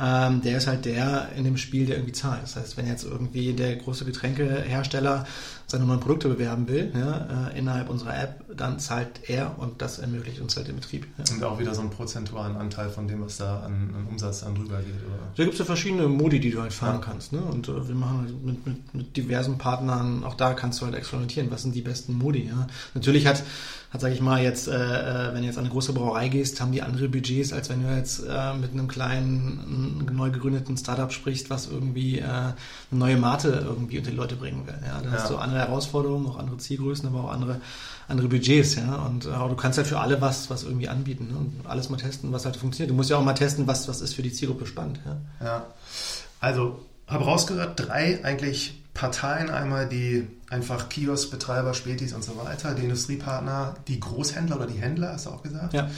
ähm, 0.00 0.42
der 0.42 0.58
ist 0.58 0.66
halt 0.66 0.84
der 0.84 1.30
in 1.36 1.44
dem 1.44 1.56
Spiel, 1.56 1.86
der 1.86 1.96
irgendwie 1.96 2.12
zahlt. 2.12 2.42
Das 2.42 2.56
heißt, 2.56 2.76
wenn 2.76 2.86
jetzt 2.86 3.04
irgendwie 3.04 3.52
der 3.52 3.76
große 3.76 4.04
Getränkehersteller 4.04 5.26
seine 5.70 5.84
neuen 5.84 6.00
Produkte 6.00 6.28
bewerben 6.28 6.66
will, 6.66 6.90
ja, 6.94 7.50
äh, 7.50 7.58
innerhalb 7.58 7.90
unserer 7.90 8.18
App, 8.18 8.42
dann 8.56 8.78
zahlt 8.78 9.28
er 9.28 9.58
und 9.58 9.82
das 9.82 9.98
ermöglicht 9.98 10.40
uns 10.40 10.56
halt 10.56 10.66
den 10.66 10.76
Betrieb. 10.76 11.06
Ja. 11.18 11.24
Und 11.34 11.44
auch 11.44 11.58
wieder 11.58 11.74
so 11.74 11.82
einen 11.82 11.90
prozentualen 11.90 12.56
Anteil 12.56 12.88
von 12.88 13.06
dem, 13.06 13.20
was 13.20 13.36
da 13.36 13.60
an, 13.60 13.94
an 13.94 14.06
Umsatz 14.08 14.40
dann 14.40 14.54
drüber 14.54 14.78
geht, 14.78 14.94
oder? 15.06 15.18
Da 15.36 15.42
gibt 15.42 15.52
es 15.52 15.58
ja 15.58 15.66
verschiedene 15.66 16.08
Modi, 16.08 16.40
die 16.40 16.50
du 16.50 16.62
halt 16.62 16.72
fahren 16.72 17.00
ja. 17.00 17.06
kannst. 17.06 17.34
Ne? 17.34 17.40
Und 17.40 17.68
äh, 17.68 17.86
wir 17.86 17.94
machen 17.94 18.20
halt 18.20 18.44
mit, 18.44 18.66
mit, 18.66 18.94
mit 18.94 19.16
diversen 19.18 19.58
Partnern, 19.58 20.24
auch 20.24 20.34
da 20.34 20.54
kannst 20.54 20.80
du 20.80 20.86
halt 20.86 20.94
experimentieren, 20.94 21.50
was 21.50 21.62
sind 21.62 21.74
die 21.74 21.82
besten 21.82 22.16
Modi. 22.16 22.46
Ja? 22.46 22.66
Natürlich 22.94 23.26
hat 23.26 23.44
hat, 23.90 24.02
sage 24.02 24.12
ich 24.12 24.20
mal, 24.20 24.42
jetzt, 24.42 24.68
äh, 24.68 24.74
äh, 24.74 25.32
wenn 25.32 25.40
du 25.40 25.46
jetzt 25.46 25.56
an 25.56 25.64
eine 25.64 25.72
große 25.72 25.94
Brauerei 25.94 26.28
gehst, 26.28 26.60
haben 26.60 26.72
die 26.72 26.82
andere 26.82 27.08
Budgets, 27.08 27.54
als 27.54 27.70
wenn 27.70 27.82
du 27.82 27.94
jetzt 27.94 28.20
äh, 28.20 28.54
mit 28.54 28.72
einem 28.72 28.86
kleinen, 28.86 30.06
neu 30.12 30.30
gegründeten 30.30 30.76
Startup 30.76 31.10
sprichst, 31.10 31.48
was 31.48 31.68
irgendwie 31.68 32.18
äh, 32.18 32.24
eine 32.24 32.54
neue 32.90 33.16
Mate 33.16 33.64
irgendwie 33.66 33.98
unter 33.98 34.10
die 34.10 34.16
Leute 34.16 34.36
bringen 34.36 34.66
will. 34.66 34.78
Ja? 34.84 35.00
Da 35.00 35.08
ja. 35.08 35.16
hast 35.16 35.30
du 35.30 35.36
andere 35.36 35.57
Herausforderungen, 35.58 36.26
auch 36.26 36.38
andere 36.38 36.58
Zielgrößen, 36.58 37.08
aber 37.08 37.24
auch 37.24 37.30
andere, 37.30 37.60
andere 38.08 38.28
Budgets. 38.28 38.76
Ja? 38.76 38.96
Und 39.06 39.26
äh, 39.26 39.30
du 39.30 39.56
kannst 39.56 39.78
halt 39.78 39.86
für 39.86 40.00
alle 40.00 40.20
was, 40.20 40.50
was 40.50 40.64
irgendwie 40.64 40.88
anbieten 40.88 41.28
ne? 41.28 41.38
und 41.38 41.66
alles 41.66 41.90
mal 41.90 41.96
testen, 41.96 42.32
was 42.32 42.44
halt 42.44 42.56
funktioniert. 42.56 42.90
Du 42.90 42.94
musst 42.94 43.10
ja 43.10 43.16
auch 43.16 43.24
mal 43.24 43.34
testen, 43.34 43.66
was, 43.66 43.88
was 43.88 44.00
ist 44.00 44.14
für 44.14 44.22
die 44.22 44.32
Zielgruppe 44.32 44.66
spannend. 44.66 45.00
Ja, 45.04 45.46
ja. 45.46 45.66
also 46.40 46.80
habe 47.06 47.24
rausgehört, 47.24 47.72
drei 47.76 48.24
eigentlich 48.24 48.82
Parteien, 48.94 49.48
einmal 49.48 49.88
die 49.88 50.26
einfach 50.50 50.88
Kioskbetreiber, 50.88 51.74
Spätis 51.74 52.12
und 52.12 52.24
so 52.24 52.36
weiter, 52.36 52.74
die 52.74 52.82
Industriepartner, 52.82 53.76
die 53.86 54.00
Großhändler 54.00 54.56
oder 54.56 54.66
die 54.66 54.78
Händler, 54.78 55.12
hast 55.12 55.26
du 55.26 55.30
auch 55.30 55.42
gesagt. 55.42 55.72
Ja. 55.72 55.88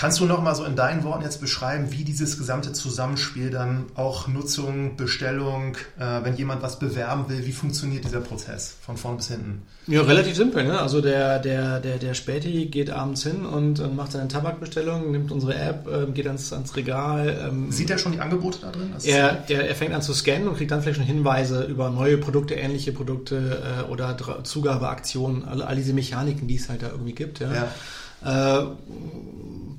Kannst 0.00 0.18
du 0.18 0.24
noch 0.24 0.40
mal 0.40 0.54
so 0.54 0.64
in 0.64 0.76
deinen 0.76 1.04
Worten 1.04 1.24
jetzt 1.24 1.42
beschreiben, 1.42 1.92
wie 1.92 2.04
dieses 2.04 2.38
gesamte 2.38 2.72
Zusammenspiel 2.72 3.50
dann 3.50 3.84
auch 3.96 4.28
Nutzung, 4.28 4.96
Bestellung, 4.96 5.76
äh, 5.98 6.24
wenn 6.24 6.36
jemand 6.36 6.62
was 6.62 6.78
bewerben 6.78 7.28
will, 7.28 7.44
wie 7.44 7.52
funktioniert 7.52 8.06
dieser 8.06 8.22
Prozess 8.22 8.76
von 8.80 8.96
vorn 8.96 9.18
bis 9.18 9.28
hinten? 9.28 9.60
Ja, 9.86 10.00
relativ 10.00 10.36
simpel. 10.36 10.64
Ne? 10.64 10.80
Also 10.80 11.02
der, 11.02 11.38
der, 11.38 11.80
der, 11.80 11.98
der 11.98 12.14
Späti 12.14 12.64
geht 12.64 12.88
abends 12.88 13.24
hin 13.24 13.44
und, 13.44 13.78
und 13.80 13.94
macht 13.94 14.12
seine 14.12 14.26
Tabakbestellung, 14.26 15.10
nimmt 15.10 15.32
unsere 15.32 15.54
App, 15.54 15.86
äh, 15.86 16.10
geht 16.10 16.26
ans, 16.26 16.50
ans 16.54 16.74
Regal. 16.76 17.48
Ähm, 17.50 17.70
Sieht 17.70 17.90
er 17.90 17.98
schon 17.98 18.12
die 18.12 18.20
Angebote 18.20 18.60
da 18.62 18.70
drin? 18.70 18.94
Er, 19.04 19.44
er, 19.48 19.68
er 19.68 19.74
fängt 19.74 19.92
an 19.92 20.00
zu 20.00 20.14
scannen 20.14 20.48
und 20.48 20.56
kriegt 20.56 20.70
dann 20.70 20.80
vielleicht 20.80 20.96
schon 20.96 21.06
Hinweise 21.06 21.64
über 21.64 21.90
neue 21.90 22.16
Produkte, 22.16 22.54
ähnliche 22.54 22.92
Produkte 22.92 23.62
äh, 23.86 23.90
oder 23.90 24.16
Zugabeaktionen, 24.44 25.44
all, 25.44 25.60
all 25.60 25.76
diese 25.76 25.92
Mechaniken, 25.92 26.48
die 26.48 26.56
es 26.56 26.70
halt 26.70 26.80
da 26.80 26.88
irgendwie 26.88 27.12
gibt. 27.12 27.40
Ja. 27.40 27.52
ja. 27.52 27.68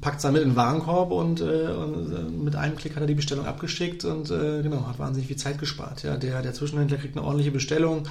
Packt 0.02 0.18
es 0.18 0.24
dann 0.24 0.34
mit 0.34 0.42
in 0.42 0.50
den 0.50 0.56
Warenkorb 0.56 1.12
und, 1.12 1.42
äh, 1.42 1.44
und 1.44 2.14
äh, 2.14 2.22
mit 2.24 2.56
einem 2.56 2.76
Klick 2.76 2.96
hat 2.96 3.02
er 3.04 3.08
die 3.08 3.14
Bestellung 3.14 3.46
abgeschickt 3.46 4.04
und 4.04 4.32
äh, 4.32 4.62
genau, 4.62 4.88
hat 4.88 5.00
wahnsinnig 5.00 5.28
viel 5.28 5.38
Zeit 5.38 5.60
gespart. 5.60 6.04
Ja, 6.04 6.18
der, 6.18 6.42
der 6.42 6.54
Zwischenhändler 6.54 6.98
kriegt 6.98 7.16
eine 7.16 7.26
ordentliche 7.26 7.52
Bestellung, 7.52 8.08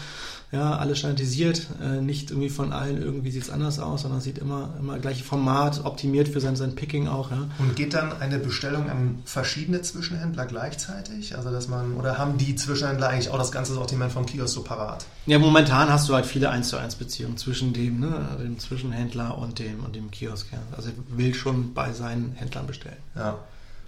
ja, 0.52 0.76
alles 0.76 0.98
standardisiert, 0.98 1.68
äh, 1.80 2.00
nicht 2.00 2.30
irgendwie 2.30 2.48
von 2.48 2.72
allen 2.72 3.00
irgendwie 3.00 3.30
sieht 3.30 3.44
es 3.44 3.50
anders 3.50 3.78
aus, 3.78 4.02
sondern 4.02 4.20
sieht 4.20 4.38
immer, 4.38 4.74
immer 4.80 4.98
gleiche 4.98 5.22
Format, 5.22 5.84
optimiert 5.84 6.26
für 6.26 6.40
sein, 6.40 6.56
sein 6.56 6.74
Picking 6.74 7.06
auch. 7.06 7.30
Ja. 7.30 7.48
Und 7.60 7.76
geht 7.76 7.94
dann 7.94 8.20
eine 8.20 8.40
Bestellung 8.40 8.90
an 8.90 9.22
verschiedene 9.24 9.80
Zwischenhändler 9.82 10.46
gleichzeitig? 10.46 11.36
Also 11.36 11.52
dass 11.52 11.68
man, 11.68 11.94
oder 11.94 12.18
haben 12.18 12.36
die 12.36 12.56
Zwischenhändler 12.56 13.10
eigentlich 13.10 13.30
auch 13.30 13.38
das 13.38 13.52
ganze 13.52 13.74
Sortiment 13.74 14.10
vom 14.10 14.26
Kiosk 14.26 14.54
so 14.54 14.62
parat? 14.62 15.06
Ja, 15.26 15.38
momentan 15.38 15.88
hast 15.88 16.08
du 16.08 16.14
halt 16.14 16.26
viele 16.26 16.50
1 16.50 16.68
zu 16.68 16.78
1 16.78 16.96
Beziehungen 16.96 17.36
zwischen 17.36 17.72
dem, 17.72 18.00
ne, 18.00 18.36
dem 18.42 18.58
Zwischenhändler 18.58 19.38
und 19.38 19.60
dem 19.60 19.84
und 19.84 19.94
dem 19.94 20.10
Kiosk. 20.10 20.48
Ja. 20.50 20.58
Also 20.76 20.88
er 20.88 21.16
will 21.16 21.32
schon 21.34 21.74
bei 21.80 21.92
seinen 21.92 22.32
Händlern 22.32 22.66
bestellen. 22.66 22.98
Ja. 23.16 23.38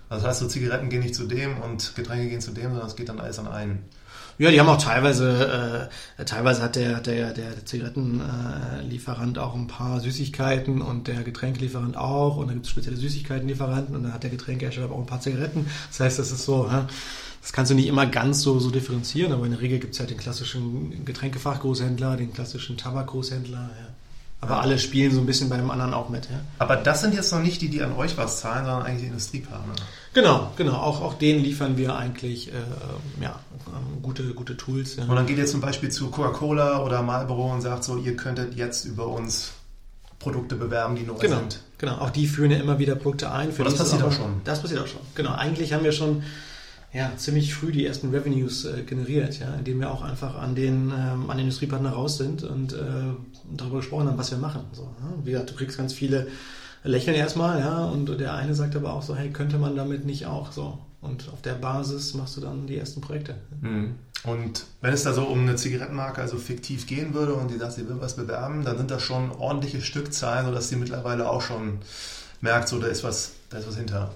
Also 0.08 0.24
das 0.24 0.30
heißt, 0.30 0.40
so 0.40 0.48
Zigaretten 0.48 0.88
gehen 0.88 1.02
nicht 1.02 1.14
zu 1.14 1.26
dem 1.26 1.58
und 1.58 1.94
Getränke 1.94 2.28
gehen 2.28 2.40
zu 2.40 2.52
dem, 2.52 2.70
sondern 2.70 2.86
es 2.86 2.96
geht 2.96 3.08
dann 3.08 3.20
alles 3.20 3.38
an 3.38 3.48
einen. 3.48 3.84
Ja, 4.38 4.50
die 4.50 4.58
haben 4.58 4.68
auch 4.68 4.82
teilweise, 4.82 5.90
äh, 6.18 6.24
teilweise 6.24 6.62
hat 6.62 6.76
der, 6.76 7.00
der, 7.00 7.34
der 7.34 7.66
Zigarettenlieferant 7.66 9.38
auch 9.38 9.54
ein 9.54 9.66
paar 9.66 10.00
Süßigkeiten 10.00 10.80
und 10.80 11.06
der 11.06 11.22
Getränkelieferant 11.22 11.98
auch 11.98 12.38
und 12.38 12.46
dann 12.46 12.56
gibt 12.56 12.66
es 12.66 12.72
spezielle 12.72 12.96
Süßigkeitenlieferanten 12.96 13.94
und 13.94 14.04
dann 14.04 14.14
hat 14.14 14.22
der 14.22 14.30
Getränkehersteller 14.30 14.90
auch 14.90 14.98
ein 14.98 15.06
paar 15.06 15.20
Zigaretten. 15.20 15.66
Das 15.90 16.00
heißt, 16.00 16.18
das 16.18 16.32
ist 16.32 16.46
so, 16.46 16.68
das 17.42 17.52
kannst 17.52 17.70
du 17.70 17.74
nicht 17.74 17.88
immer 17.88 18.06
ganz 18.06 18.40
so, 18.40 18.58
so 18.58 18.70
differenzieren, 18.70 19.32
aber 19.32 19.44
in 19.44 19.52
der 19.52 19.60
Regel 19.60 19.80
gibt 19.80 19.94
es 19.94 20.00
halt 20.00 20.10
den 20.10 20.18
klassischen 20.18 21.04
Getränkefachgroßhändler, 21.04 22.16
den 22.16 22.32
klassischen 22.32 22.78
Tabakgroßhändler, 22.78 23.58
ja. 23.58 23.91
Aber 24.42 24.60
alle 24.60 24.76
spielen 24.80 25.14
so 25.14 25.20
ein 25.20 25.26
bisschen 25.26 25.48
bei 25.48 25.56
dem 25.56 25.70
anderen 25.70 25.94
auch 25.94 26.08
mit. 26.08 26.24
Ja? 26.24 26.40
Aber 26.58 26.74
das 26.74 27.00
sind 27.00 27.14
jetzt 27.14 27.32
noch 27.32 27.40
nicht 27.40 27.62
die, 27.62 27.68
die 27.68 27.80
an 27.80 27.92
euch 27.92 28.16
was 28.16 28.40
zahlen, 28.40 28.64
sondern 28.64 28.82
eigentlich 28.82 29.02
die 29.02 29.06
Industriepartner. 29.06 29.74
Genau, 30.14 30.50
genau. 30.56 30.74
Auch, 30.74 31.00
auch 31.00 31.14
denen 31.14 31.44
liefern 31.44 31.76
wir 31.76 31.94
eigentlich 31.94 32.48
äh, 32.48 32.54
ja, 33.22 33.38
gute, 34.02 34.34
gute 34.34 34.56
Tools. 34.56 34.96
Ja. 34.96 35.04
Und 35.04 35.14
dann 35.14 35.26
geht 35.26 35.38
ihr 35.38 35.46
zum 35.46 35.60
Beispiel 35.60 35.90
zu 35.90 36.10
Coca-Cola 36.10 36.82
oder 36.82 37.02
Marlboro 37.02 37.52
und 37.52 37.60
sagt 37.60 37.84
so, 37.84 37.96
ihr 37.96 38.16
könntet 38.16 38.56
jetzt 38.56 38.84
über 38.84 39.06
uns 39.06 39.52
Produkte 40.18 40.56
bewerben, 40.56 40.96
die 40.96 41.04
neu 41.04 41.14
genau, 41.14 41.36
sind. 41.36 41.60
Genau, 41.78 41.98
auch 41.98 42.10
die 42.10 42.26
führen 42.26 42.50
ja 42.50 42.58
immer 42.58 42.80
wieder 42.80 42.96
Produkte 42.96 43.30
ein. 43.30 43.52
Für 43.52 43.62
das 43.62 43.76
passiert 43.76 44.02
auch 44.02 44.12
schon. 44.12 44.40
Das 44.44 44.60
passiert 44.60 44.80
auch 44.80 44.88
schon. 44.88 45.00
Genau, 45.14 45.34
eigentlich 45.34 45.72
haben 45.72 45.84
wir 45.84 45.92
schon 45.92 46.24
ja, 46.92 47.10
ziemlich 47.16 47.54
früh 47.54 47.72
die 47.72 47.86
ersten 47.86 48.10
Revenues 48.10 48.64
äh, 48.66 48.82
generiert, 48.82 49.38
ja, 49.40 49.54
indem 49.54 49.80
wir 49.80 49.90
auch 49.90 50.02
einfach 50.02 50.36
an 50.36 50.54
den, 50.54 50.92
ähm, 50.94 51.30
an 51.30 51.38
den 51.38 51.46
Industriepartner 51.46 51.90
raus 51.90 52.18
sind 52.18 52.44
und 52.44 52.74
äh, 52.74 52.76
darüber 53.50 53.78
gesprochen 53.78 54.08
haben, 54.08 54.18
was 54.18 54.30
wir 54.30 54.38
machen. 54.38 54.64
So, 54.72 54.82
ja. 54.82 55.12
Wie 55.24 55.30
gesagt, 55.32 55.50
du 55.50 55.54
kriegst 55.54 55.78
ganz 55.78 55.94
viele 55.94 56.28
Lächeln 56.84 57.16
erstmal, 57.16 57.60
ja, 57.60 57.84
und 57.86 58.06
der 58.20 58.34
eine 58.34 58.54
sagt 58.54 58.76
aber 58.76 58.92
auch 58.92 59.02
so, 59.02 59.16
hey, 59.16 59.30
könnte 59.30 59.58
man 59.58 59.74
damit 59.74 60.04
nicht 60.04 60.26
auch 60.26 60.52
so? 60.52 60.78
Und 61.00 61.28
auf 61.32 61.40
der 61.42 61.54
Basis 61.54 62.14
machst 62.14 62.36
du 62.36 62.40
dann 62.40 62.66
die 62.66 62.76
ersten 62.76 63.00
Projekte. 63.00 63.36
Mhm. 63.60 63.94
Und 64.24 64.66
wenn 64.82 64.92
es 64.92 65.02
da 65.02 65.12
so 65.12 65.24
um 65.24 65.40
eine 65.40 65.56
Zigarettenmarke 65.56 66.20
also 66.20 66.36
fiktiv 66.36 66.86
gehen 66.86 67.12
würde 67.14 67.34
und 67.34 67.50
die 67.50 67.58
sagt, 67.58 67.72
sie 67.72 67.88
will 67.88 67.96
was 67.98 68.14
bewerben, 68.14 68.64
dann 68.64 68.76
sind 68.76 68.90
das 68.90 69.02
schon 69.02 69.32
ordentliche 69.32 69.80
Stückzahlen, 69.80 70.46
sodass 70.46 70.68
sie 70.68 70.76
mittlerweile 70.76 71.28
auch 71.28 71.42
schon 71.42 71.78
merkt, 72.40 72.68
so 72.68 72.78
da 72.78 72.86
ist 72.86 73.02
was, 73.02 73.32
da 73.50 73.58
ist 73.58 73.66
was 73.66 73.76
hinter. 73.76 74.12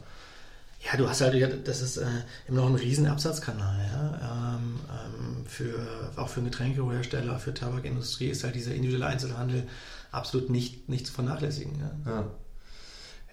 Ja, 0.86 0.96
du 0.96 1.08
hast 1.08 1.20
halt, 1.20 1.66
das 1.66 1.82
ist 1.82 1.96
äh, 1.96 2.06
immer 2.46 2.60
noch 2.60 2.68
ein 2.68 2.76
riesen 2.76 3.08
Absatzkanal, 3.08 3.76
ja. 3.92 4.56
Ähm, 4.56 4.78
ähm, 4.88 5.46
für, 5.46 5.74
auch 6.14 6.28
für 6.28 6.42
Getränkehersteller, 6.42 7.40
für 7.40 7.52
Tabakindustrie 7.52 8.28
ist 8.28 8.44
halt 8.44 8.54
dieser 8.54 8.72
individuelle 8.72 9.06
Einzelhandel 9.06 9.64
absolut 10.12 10.48
nicht, 10.48 10.88
nicht 10.88 11.06
zu 11.06 11.12
vernachlässigen. 11.12 11.72
Ja, 11.80 12.10
ja. 12.10 12.24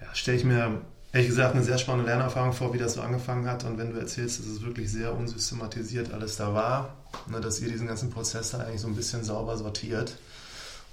ja 0.00 0.14
stelle 0.14 0.38
ich 0.38 0.44
mir 0.44 0.80
ehrlich 1.12 1.28
gesagt 1.28 1.54
eine 1.54 1.62
sehr 1.62 1.78
spannende 1.78 2.10
Lernerfahrung 2.10 2.52
vor, 2.52 2.74
wie 2.74 2.78
das 2.78 2.94
so 2.94 3.02
angefangen 3.02 3.46
hat. 3.46 3.62
Und 3.62 3.78
wenn 3.78 3.92
du 3.92 4.00
erzählst, 4.00 4.40
dass 4.40 4.46
es 4.46 4.62
wirklich 4.62 4.90
sehr 4.90 5.14
unsystematisiert 5.14 6.12
alles 6.12 6.36
da 6.36 6.54
war, 6.54 6.96
ne, 7.28 7.40
dass 7.40 7.60
ihr 7.60 7.70
diesen 7.70 7.86
ganzen 7.86 8.10
Prozess 8.10 8.50
da 8.50 8.58
eigentlich 8.58 8.80
so 8.80 8.88
ein 8.88 8.96
bisschen 8.96 9.22
sauber 9.22 9.56
sortiert 9.56 10.16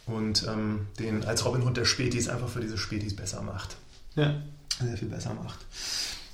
und 0.05 0.45
ähm, 0.47 0.87
den 0.99 1.25
als 1.25 1.43
Robin 1.43 1.63
Hood 1.63 1.77
der 1.77 1.85
Spätis 1.85 2.29
einfach 2.29 2.49
für 2.49 2.61
diese 2.61 2.77
Spätis 2.77 3.15
besser 3.15 3.41
macht. 3.41 3.77
Ja. 4.15 4.35
Sehr 4.79 4.97
viel 4.97 5.09
besser 5.09 5.33
macht. 5.33 5.57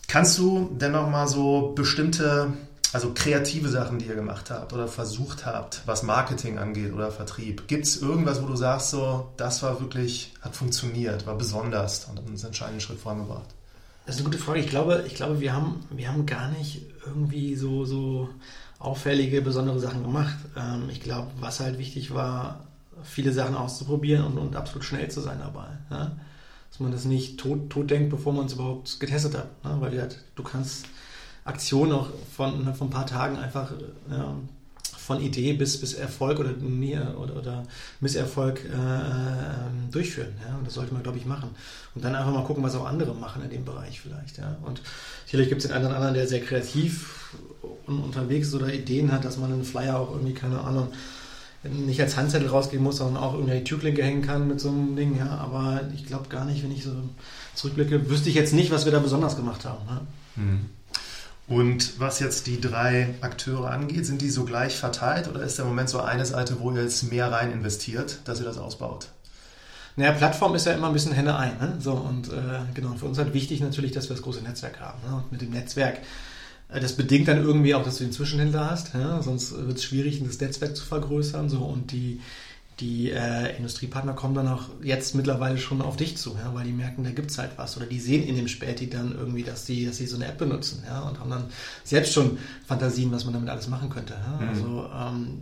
Kannst 0.08 0.38
du 0.38 0.70
denn 0.74 0.94
noch 0.94 1.10
mal 1.10 1.28
so 1.28 1.74
bestimmte, 1.76 2.54
also 2.94 3.12
kreative 3.14 3.68
Sachen, 3.68 4.00
die 4.00 4.06
ihr 4.06 4.16
gemacht 4.16 4.50
habt 4.50 4.72
oder 4.72 4.88
versucht 4.88 5.46
habt, 5.46 5.82
was 5.86 6.04
Marketing 6.04 6.58
angeht 6.58 6.94
oder 6.94 7.12
Vertrieb? 7.12 7.68
Gibt 7.68 7.86
es 7.86 8.02
irgendwas, 8.02 8.42
wo 8.42 8.48
du 8.48 8.56
sagst, 8.56 8.92
so, 8.92 9.30
das 9.36 9.62
war 9.64 9.82
wirklich, 9.82 10.34
hat 10.42 10.56
funktioniert, 10.56 11.28
war 11.28 11.38
besonders 11.38 12.06
und 12.06 12.18
hat 12.18 12.26
uns 12.26 12.42
einen 12.42 12.48
entscheidenden 12.48 12.80
Schritt 12.80 13.00
vorangebracht? 13.00 13.50
Das 14.06 14.16
ist 14.16 14.22
eine 14.22 14.30
gute 14.30 14.42
Frage. 14.42 14.62
Ich 14.62 14.70
glaube, 14.70 15.04
ich 15.06 15.16
glaube 15.16 15.42
wir, 15.42 15.52
haben, 15.52 15.86
wir 15.90 16.08
haben 16.08 16.26
gar 16.26 16.50
nicht 16.52 16.86
irgendwie 17.06 17.56
so, 17.56 17.84
so 17.84 18.30
auffällige, 18.80 19.42
besondere 19.42 19.80
Sachen 19.82 20.04
gemacht. 20.04 20.38
Ähm, 20.56 20.90
ich 20.90 21.02
glaube, 21.02 21.28
was 21.42 21.60
halt 21.60 21.78
wichtig 21.78 22.14
war, 22.14 22.64
viele 23.04 23.34
Sachen 23.34 23.56
auszuprobieren 23.56 24.26
und, 24.26 24.38
und 24.38 24.56
absolut 24.56 24.86
schnell 24.86 25.12
zu 25.12 25.20
sein 25.20 25.40
dabei. 25.40 25.68
Ja? 25.92 26.12
Dass 26.78 26.84
man 26.84 26.92
das 26.92 27.06
nicht 27.06 27.40
tot, 27.40 27.72
tot 27.72 27.90
denkt, 27.90 28.12
bevor 28.12 28.34
man 28.34 28.46
es 28.46 28.54
überhaupt 28.54 29.00
getestet 29.00 29.36
hat. 29.36 29.66
Ne? 29.66 29.78
Weil 29.80 30.00
halt, 30.00 30.20
du 30.36 30.44
kannst 30.44 30.86
Aktionen 31.44 31.92
auch 31.92 32.10
von, 32.36 32.66
ne, 32.66 32.74
von 32.76 32.88
ein 32.88 32.92
paar 32.92 33.08
Tagen 33.08 33.36
einfach 33.36 33.72
ja, 34.12 34.36
von 34.84 35.20
Idee 35.20 35.54
bis, 35.54 35.80
bis 35.80 35.96
Erfolg 35.96 36.40
oder, 36.40 36.52
oder, 37.18 37.36
oder 37.36 37.64
Misserfolg 38.00 38.64
äh, 38.64 38.76
ähm, 38.76 39.90
durchführen. 39.92 40.36
Ja? 40.48 40.56
Und 40.56 40.68
das 40.68 40.76
sollte 40.76 40.94
man, 40.94 41.02
glaube 41.02 41.18
ich, 41.18 41.26
machen. 41.26 41.50
Und 41.96 42.06
dann 42.06 42.14
einfach 42.14 42.32
mal 42.32 42.44
gucken, 42.44 42.64
was 42.64 42.76
auch 42.76 42.86
andere 42.86 43.16
machen 43.16 43.42
in 43.42 43.50
dem 43.50 43.66
Bereich 43.66 44.00
vielleicht. 44.00 44.38
Ja? 44.38 44.56
Und 44.64 44.80
sicherlich 45.26 45.50
gibt 45.50 45.64
es 45.64 45.68
den 45.68 45.76
einen 45.76 45.88
oder 45.88 45.96
anderen, 45.96 46.14
der 46.14 46.28
sehr 46.28 46.42
kreativ 46.42 47.34
unterwegs 47.88 48.50
ist 48.50 48.54
oder 48.54 48.72
Ideen 48.72 49.12
hat, 49.12 49.26
dass 49.26 49.38
man 49.38 49.52
einen 49.52 49.64
Flyer 49.64 49.98
auch 49.98 50.12
irgendwie, 50.12 50.36
keine 50.36 50.62
Ahnung, 50.62 50.90
nicht 51.70 52.02
als 52.02 52.18
Handzettel 52.18 52.50
rausgehen 52.50 52.84
muss, 52.84 52.98
sondern 52.98 53.22
auch 53.22 53.34
irgendwie 53.34 53.58
die 53.58 53.64
Türklinke 53.64 54.04
hängen 54.04 54.22
kann 54.22 54.48
mit 54.48 54.60
so 54.60 54.70
einem 54.70 54.96
Ding. 54.96 55.18
Ja, 55.18 55.38
aber 55.38 55.82
ich 55.94 56.06
glaube 56.06 56.30
gar 56.30 56.46
nicht, 56.46 56.64
wenn 56.64 56.72
ich 56.72 56.84
so 56.84 56.92
zurückblicke, 57.56 58.10
wüsste 58.10 58.30
ich 58.30 58.36
jetzt 58.36 58.54
nicht, 58.54 58.72
was 58.72 58.86
wir 58.86 58.92
da 58.92 59.00
besonders 59.00 59.36
gemacht 59.36 59.66
haben. 59.66 59.86
Ne? 59.86 60.02
Hm. 60.36 60.66
Und 61.48 62.00
was 62.00 62.20
jetzt 62.20 62.48
die 62.48 62.60
drei 62.60 63.16
Akteure 63.22 63.72
angeht, 63.72 64.06
sind 64.06 64.22
die 64.22 64.30
so 64.30 64.44
gleich 64.44 64.76
verteilt 64.76 65.30
oder 65.30 65.42
ist 65.42 65.58
der 65.58 65.66
Moment 65.66 65.90
so 65.90 66.02
eine 66.02 66.26
Seite, 66.26 66.58
wo 66.60 66.72
ihr 66.72 66.84
jetzt 66.84 67.10
mehr 67.10 67.32
rein 67.32 67.54
investiert, 67.54 68.20
dass 68.26 68.40
ihr 68.40 68.46
das 68.46 68.58
ausbaut? 68.58 69.08
Naja, 69.96 70.12
Plattform 70.12 70.54
ist 70.56 70.66
ja 70.66 70.74
immer 70.74 70.88
ein 70.88 70.94
bisschen 70.94 71.14
Henne 71.14 71.38
ein. 71.38 71.58
Ne? 71.58 71.78
So, 71.80 71.94
und 71.94 72.28
äh, 72.28 72.60
genau, 72.74 72.94
für 72.96 73.06
uns 73.06 73.18
halt 73.18 73.34
wichtig 73.34 73.62
natürlich, 73.62 73.94
dass 73.94 74.10
wir 74.10 74.16
das 74.16 74.24
große 74.24 74.42
Netzwerk 74.42 74.80
haben. 74.80 75.00
Ne? 75.08 75.16
Und 75.16 75.32
mit 75.32 75.42
dem 75.42 75.50
Netzwerk 75.52 76.00
das 76.70 76.94
bedingt 76.94 77.28
dann 77.28 77.44
irgendwie 77.44 77.76
auch, 77.76 77.84
dass 77.84 77.98
du 77.98 78.04
den 78.04 78.12
Zwischenhändler 78.12 78.70
hast, 78.70 78.94
ja? 78.94 79.22
sonst 79.22 79.56
wird 79.56 79.78
es 79.78 79.84
schwierig, 79.84 80.22
das 80.24 80.40
Netzwerk 80.40 80.76
zu 80.76 80.84
vergrößern. 80.84 81.50
So. 81.50 81.60
Und 81.60 81.94
die, 81.94 82.20
die 82.80 83.10
äh, 83.10 83.56
Industriepartner 83.56 84.14
kommen 84.14 84.36
dann 84.36 84.50
auch 84.50 84.66
jetzt 84.84 85.16
mittlerweile 85.16 85.58
schon 85.58 85.82
auf 85.82 85.96
dich 85.96 86.18
zu, 86.18 86.36
ja? 86.36 86.54
weil 86.54 86.66
die 86.66 86.74
merken, 86.74 87.06
da 87.06 87.12
gibt 87.12 87.32
es 87.32 87.38
halt 87.38 87.52
was. 87.56 87.78
Oder 87.78 87.86
die 87.86 88.00
sehen 88.00 88.24
in 88.24 88.36
dem 88.36 88.50
Späti 88.50 88.90
dann 88.90 89.16
irgendwie, 89.18 89.44
dass 89.44 89.64
die, 89.64 89.86
dass 89.86 89.98
sie 89.98 90.08
so 90.08 90.18
eine 90.18 90.28
App 90.28 90.38
benutzen 90.38 90.84
ja? 90.86 91.02
und 91.08 91.20
haben 91.20 91.30
dann 91.30 91.46
selbst 91.86 92.14
schon 92.14 92.38
Fantasien, 92.66 93.12
was 93.14 93.24
man 93.24 93.34
damit 93.34 93.50
alles 93.50 93.70
machen 93.70 93.90
könnte. 93.90 94.14
Ja? 94.14 94.42
Mhm. 94.42 94.50
Also 94.50 94.90
ähm, 94.94 95.38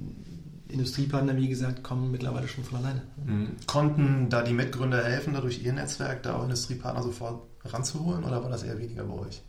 Industriepartner, 0.67 1.35
wie 1.37 1.47
gesagt, 1.47 1.83
kommen 1.83 2.11
mittlerweile 2.11 2.47
schon 2.47 2.63
von 2.63 2.79
alleine. 2.79 3.01
Mhm. 3.25 3.47
Konnten 3.65 4.29
da 4.29 4.43
die 4.43 4.53
Mitgründer 4.53 5.03
helfen, 5.03 5.33
dadurch 5.33 5.63
ihr 5.63 5.73
Netzwerk 5.73 6.21
da 6.21 6.35
auch 6.35 6.43
Industriepartner 6.43 7.01
sofort 7.01 7.47
ranzuholen 7.63 8.23
oder 8.23 8.43
war 8.43 8.51
das 8.51 8.61
eher 8.61 8.77
weniger 8.77 9.05
bei 9.05 9.15
euch? 9.15 9.41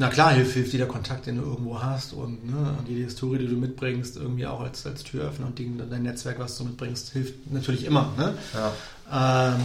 Na 0.00 0.08
klar, 0.08 0.32
hilft, 0.32 0.54
hilft 0.54 0.72
jeder 0.72 0.86
Kontakt, 0.86 1.26
den 1.26 1.38
du 1.38 1.42
irgendwo 1.42 1.82
hast 1.82 2.12
und, 2.12 2.48
ne, 2.48 2.76
und 2.78 2.88
jede 2.88 3.02
Historie, 3.02 3.38
die 3.38 3.48
du 3.48 3.56
mitbringst, 3.56 4.16
irgendwie 4.16 4.46
auch 4.46 4.60
als, 4.60 4.86
als 4.86 5.02
Türöffner 5.02 5.46
und 5.46 5.58
die, 5.58 5.70
dein 5.90 6.04
Netzwerk, 6.04 6.38
was 6.38 6.56
du 6.56 6.64
mitbringst, 6.64 7.10
hilft 7.12 7.50
natürlich 7.52 7.84
immer. 7.84 8.12
Ne? 8.16 8.34
Ja. 8.54 9.54
Ähm, 9.54 9.60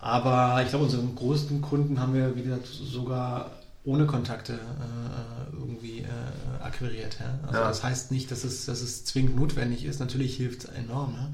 aber 0.00 0.60
ich 0.64 0.70
glaube, 0.70 0.86
unsere 0.86 1.04
größten 1.04 1.62
Kunden 1.62 2.00
haben 2.00 2.12
wir, 2.12 2.34
wie 2.34 2.42
gesagt, 2.42 2.66
sogar 2.66 3.52
ohne 3.84 4.06
Kontakte 4.06 4.54
äh, 4.54 5.56
irgendwie 5.56 6.00
äh, 6.00 6.62
akquiriert. 6.62 7.18
Ja? 7.20 7.38
Also 7.46 7.60
ja. 7.60 7.68
das 7.68 7.84
heißt 7.84 8.10
nicht, 8.10 8.32
dass 8.32 8.42
es, 8.42 8.66
dass 8.66 8.80
es 8.80 9.04
zwingend 9.04 9.36
notwendig 9.36 9.84
ist. 9.84 10.00
Natürlich 10.00 10.36
hilft 10.36 10.64
es 10.64 10.70
enorm. 10.70 11.14
Ja? 11.14 11.30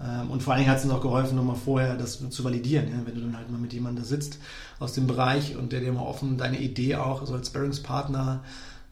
Ähm, 0.00 0.30
und 0.30 0.42
vor 0.42 0.52
allen 0.52 0.60
Dingen 0.60 0.70
hat 0.70 0.78
es 0.78 0.84
uns 0.84 0.92
auch 0.92 1.00
geholfen, 1.00 1.36
nochmal 1.36 1.56
vorher 1.56 1.96
das 1.96 2.18
zu 2.30 2.44
validieren. 2.44 2.88
Ja? 2.88 2.98
Wenn 3.04 3.14
du 3.14 3.20
dann 3.20 3.36
halt 3.36 3.50
mal 3.50 3.58
mit 3.58 3.72
jemandem 3.72 4.02
da 4.02 4.08
sitzt 4.08 4.38
aus 4.78 4.92
dem 4.92 5.06
Bereich 5.06 5.56
und 5.56 5.72
der 5.72 5.80
dir 5.80 5.92
mal 5.92 6.02
offen 6.02 6.36
deine 6.36 6.58
Idee 6.58 6.96
auch 6.96 7.26
so 7.26 7.34
als 7.34 7.48
Sparringspartner 7.48 8.42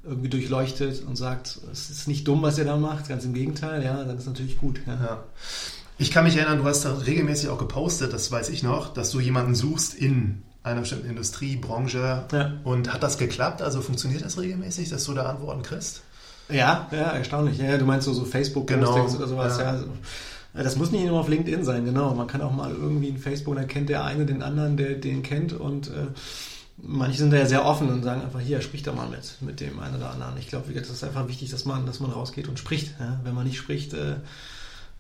irgendwie 0.03 0.29
durchleuchtet 0.29 1.03
und 1.07 1.17
sagt, 1.17 1.59
es 1.73 1.91
ist 1.91 2.09
nicht 2.09 2.29
dumm, 2.29 2.43
was 2.43 2.59
ihr 2.59 2.65
da 2.65 2.77
macht, 2.77 3.09
ganz 3.09 3.25
im 3.25 3.33
Gegenteil, 3.33 3.83
ja, 3.83 4.05
dann 4.05 4.19
ist 4.19 4.27
natürlich 4.27 4.59
gut. 4.59 4.81
Ja. 4.87 4.95
ja. 4.95 5.25
Ich 5.97 6.11
kann 6.11 6.25
mich 6.25 6.37
erinnern, 6.37 6.59
du 6.59 6.65
hast 6.65 6.85
da 6.85 6.93
regelmäßig 6.93 7.49
auch 7.49 7.59
gepostet, 7.59 8.13
das 8.13 8.31
weiß 8.31 8.51
ich 8.51 8.63
noch, 8.63 8.93
dass 8.93 9.11
du 9.11 9.21
jemanden 9.21 9.55
suchst 9.55 9.95
in 9.95 10.43
einer 10.63 10.81
bestimmten 10.81 11.09
Industrie, 11.09 11.57
Branche. 11.57 12.25
Ja. 12.33 12.53
Und 12.65 12.93
hat 12.93 13.03
das 13.03 13.19
geklappt? 13.19 13.63
Also 13.63 13.81
funktioniert 13.81 14.25
das 14.25 14.39
regelmäßig, 14.39 14.89
dass 14.91 15.05
du 15.05 15.15
da 15.15 15.27
Antworten 15.27 15.63
kriegst? 15.63 16.03
Ja, 16.49 16.89
ja, 16.91 17.13
erstaunlich. 17.13 17.59
Ja, 17.59 17.79
du 17.79 17.85
meinst 17.85 18.07
so, 18.07 18.13
so 18.13 18.25
Facebook-Postings 18.25 19.13
genau. 19.13 19.17
oder 19.17 19.29
sowas. 19.29 19.59
Ja. 19.59 19.77
ja. 19.77 19.85
Das 20.55 20.77
muss 20.77 20.93
nicht 20.93 21.05
nur 21.05 21.19
auf 21.19 21.29
LinkedIn 21.29 21.65
sein, 21.65 21.85
genau. 21.85 22.15
Man 22.15 22.29
kann 22.29 22.41
auch 22.41 22.53
mal 22.53 22.71
irgendwie 22.71 23.09
in 23.09 23.19
Facebook, 23.19 23.57
dann 23.57 23.67
kennt 23.67 23.89
der 23.89 24.05
eine 24.05 24.25
den 24.25 24.43
anderen, 24.43 24.77
der 24.77 24.95
den 24.95 25.23
kennt 25.23 25.53
und 25.53 25.89
äh, 25.89 26.07
manche 26.77 27.19
sind 27.19 27.33
da 27.33 27.39
ja 27.39 27.47
sehr 27.47 27.65
offen 27.65 27.89
und 27.89 28.03
sagen 28.03 28.23
einfach, 28.23 28.41
hier, 28.41 28.61
sprich 28.61 28.83
da 28.83 28.93
mal 28.93 29.09
mit, 29.09 29.37
mit 29.41 29.61
dem 29.61 29.81
einen 29.81 29.97
oder 29.97 30.11
anderen. 30.11 30.37
Ich 30.39 30.49
glaube, 30.49 30.73
das 30.73 30.91
ist 30.91 31.05
einfach 31.05 31.29
wichtig, 31.29 31.51
dass 31.51 31.65
man, 31.65 31.87
dass 31.87 32.01
man 32.01 32.11
rausgeht 32.11 32.49
und 32.49 32.59
spricht. 32.59 32.95
Ja? 33.01 33.21
Wenn 33.25 33.35
man 33.35 33.47
nicht 33.47 33.59
spricht, 33.59 33.95
äh, 33.95 34.17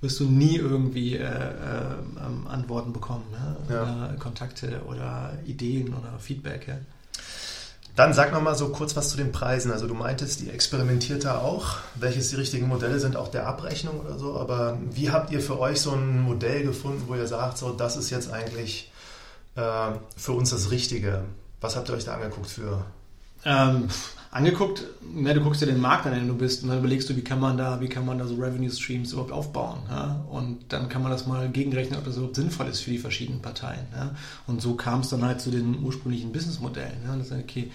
wirst 0.00 0.20
du 0.20 0.24
nie 0.24 0.56
irgendwie 0.56 1.16
äh, 1.16 1.22
äh, 1.24 2.48
Antworten 2.48 2.92
bekommen. 2.92 3.24
Ne? 3.30 3.56
Oder 3.66 3.86
ja. 3.86 4.16
Kontakte 4.18 4.82
oder 4.86 5.38
Ideen 5.46 5.88
oder 5.88 6.18
Feedback. 6.18 6.68
Ja? 6.68 6.78
Dann 7.96 8.12
sag 8.12 8.32
noch 8.32 8.42
mal 8.42 8.56
so 8.56 8.70
kurz 8.70 8.96
was 8.96 9.10
zu 9.10 9.16
den 9.16 9.30
Preisen. 9.30 9.70
Also 9.70 9.86
du 9.86 9.94
meintest, 9.94 10.40
die 10.40 10.50
experimentiert 10.50 11.24
da 11.24 11.38
auch, 11.38 11.78
welches 11.94 12.30
die 12.30 12.36
richtigen 12.36 12.66
Modelle 12.66 12.98
sind, 12.98 13.16
auch 13.16 13.28
der 13.28 13.46
Abrechnung 13.46 14.00
oder 14.00 14.18
so. 14.18 14.36
Aber 14.36 14.78
wie 14.90 15.10
habt 15.10 15.30
ihr 15.30 15.40
für 15.40 15.60
euch 15.60 15.80
so 15.80 15.92
ein 15.92 16.20
Modell 16.20 16.64
gefunden, 16.64 17.04
wo 17.06 17.14
ihr 17.14 17.28
sagt, 17.28 17.58
so 17.58 17.70
das 17.70 17.96
ist 17.96 18.10
jetzt 18.10 18.32
eigentlich 18.32 18.90
äh, 19.54 19.92
für 20.16 20.32
uns 20.32 20.50
das 20.50 20.72
Richtige? 20.72 21.22
Was 21.60 21.76
habt 21.76 21.88
ihr 21.88 21.94
euch 21.94 22.04
da 22.04 22.14
angeguckt 22.14 22.48
für? 22.48 22.84
Ähm, 23.44 23.88
angeguckt, 24.34 24.82
ne, 25.00 25.32
du 25.32 25.40
guckst 25.40 25.62
dir 25.62 25.66
den 25.66 25.80
Markt 25.80 26.06
an, 26.06 26.14
dem 26.14 26.26
du 26.26 26.34
bist, 26.34 26.64
und 26.64 26.68
dann 26.68 26.78
überlegst 26.78 27.08
du, 27.08 27.16
wie 27.16 27.22
kann 27.22 27.38
man 27.38 27.56
da, 27.56 27.80
wie 27.80 27.88
kann 27.88 28.04
man 28.04 28.18
da 28.18 28.26
so 28.26 28.34
Revenue 28.34 28.70
Streams 28.70 29.12
überhaupt 29.12 29.30
aufbauen. 29.30 29.78
Ja? 29.88 30.24
Und 30.28 30.72
dann 30.72 30.88
kann 30.88 31.02
man 31.02 31.12
das 31.12 31.26
mal 31.26 31.48
gegenrechnen, 31.48 31.98
ob 31.98 32.04
das 32.04 32.16
überhaupt 32.16 32.34
sinnvoll 32.34 32.66
ist 32.66 32.80
für 32.80 32.90
die 32.90 32.98
verschiedenen 32.98 33.40
Parteien. 33.42 33.86
Ja? 33.94 34.10
Und 34.48 34.60
so 34.60 34.74
kam 34.74 35.00
es 35.00 35.08
dann 35.08 35.24
halt 35.24 35.40
zu 35.40 35.52
den 35.52 35.80
ursprünglichen 35.84 36.32
Businessmodellen. 36.32 37.04
Ja? 37.06 37.14
Das 37.14 37.28
ist 37.28 37.32
okay, 37.32 37.70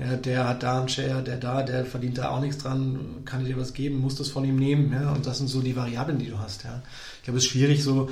ja, 0.00 0.16
der 0.16 0.48
hat 0.48 0.62
da 0.64 0.80
einen 0.80 0.88
Share, 0.88 1.22
der 1.22 1.36
da, 1.36 1.62
der 1.62 1.84
verdient 1.84 2.18
da 2.18 2.30
auch 2.30 2.40
nichts 2.40 2.58
dran, 2.58 2.98
kann 3.24 3.44
dir 3.44 3.56
was 3.56 3.72
geben, 3.72 4.00
musst 4.00 4.18
das 4.18 4.30
von 4.30 4.44
ihm 4.44 4.56
nehmen. 4.56 4.92
Ja? 4.92 5.12
Und 5.12 5.26
das 5.26 5.38
sind 5.38 5.46
so 5.46 5.60
die 5.60 5.76
Variablen, 5.76 6.18
die 6.18 6.30
du 6.30 6.38
hast. 6.40 6.64
Ja? 6.64 6.82
Ich 7.18 7.22
glaube, 7.22 7.38
es 7.38 7.44
ist 7.44 7.50
schwierig 7.50 7.84
so, 7.84 8.10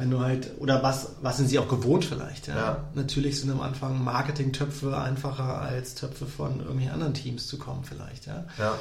wenn 0.00 0.10
du 0.10 0.20
halt, 0.20 0.52
oder 0.58 0.82
was, 0.82 1.16
was 1.20 1.36
sind 1.36 1.48
sie 1.48 1.58
auch 1.58 1.68
gewohnt 1.68 2.06
vielleicht? 2.06 2.48
Ja? 2.48 2.56
ja. 2.56 2.84
Natürlich 2.94 3.38
sind 3.38 3.50
am 3.50 3.60
Anfang 3.60 4.02
Marketing-Töpfe 4.02 4.98
einfacher 4.98 5.60
als 5.60 5.94
Töpfe 5.94 6.24
von 6.24 6.58
irgendwelchen 6.60 6.94
anderen 6.94 7.12
Teams 7.12 7.46
zu 7.46 7.58
kommen 7.58 7.84
vielleicht. 7.84 8.26
Ja. 8.26 8.46
ja. 8.58 8.78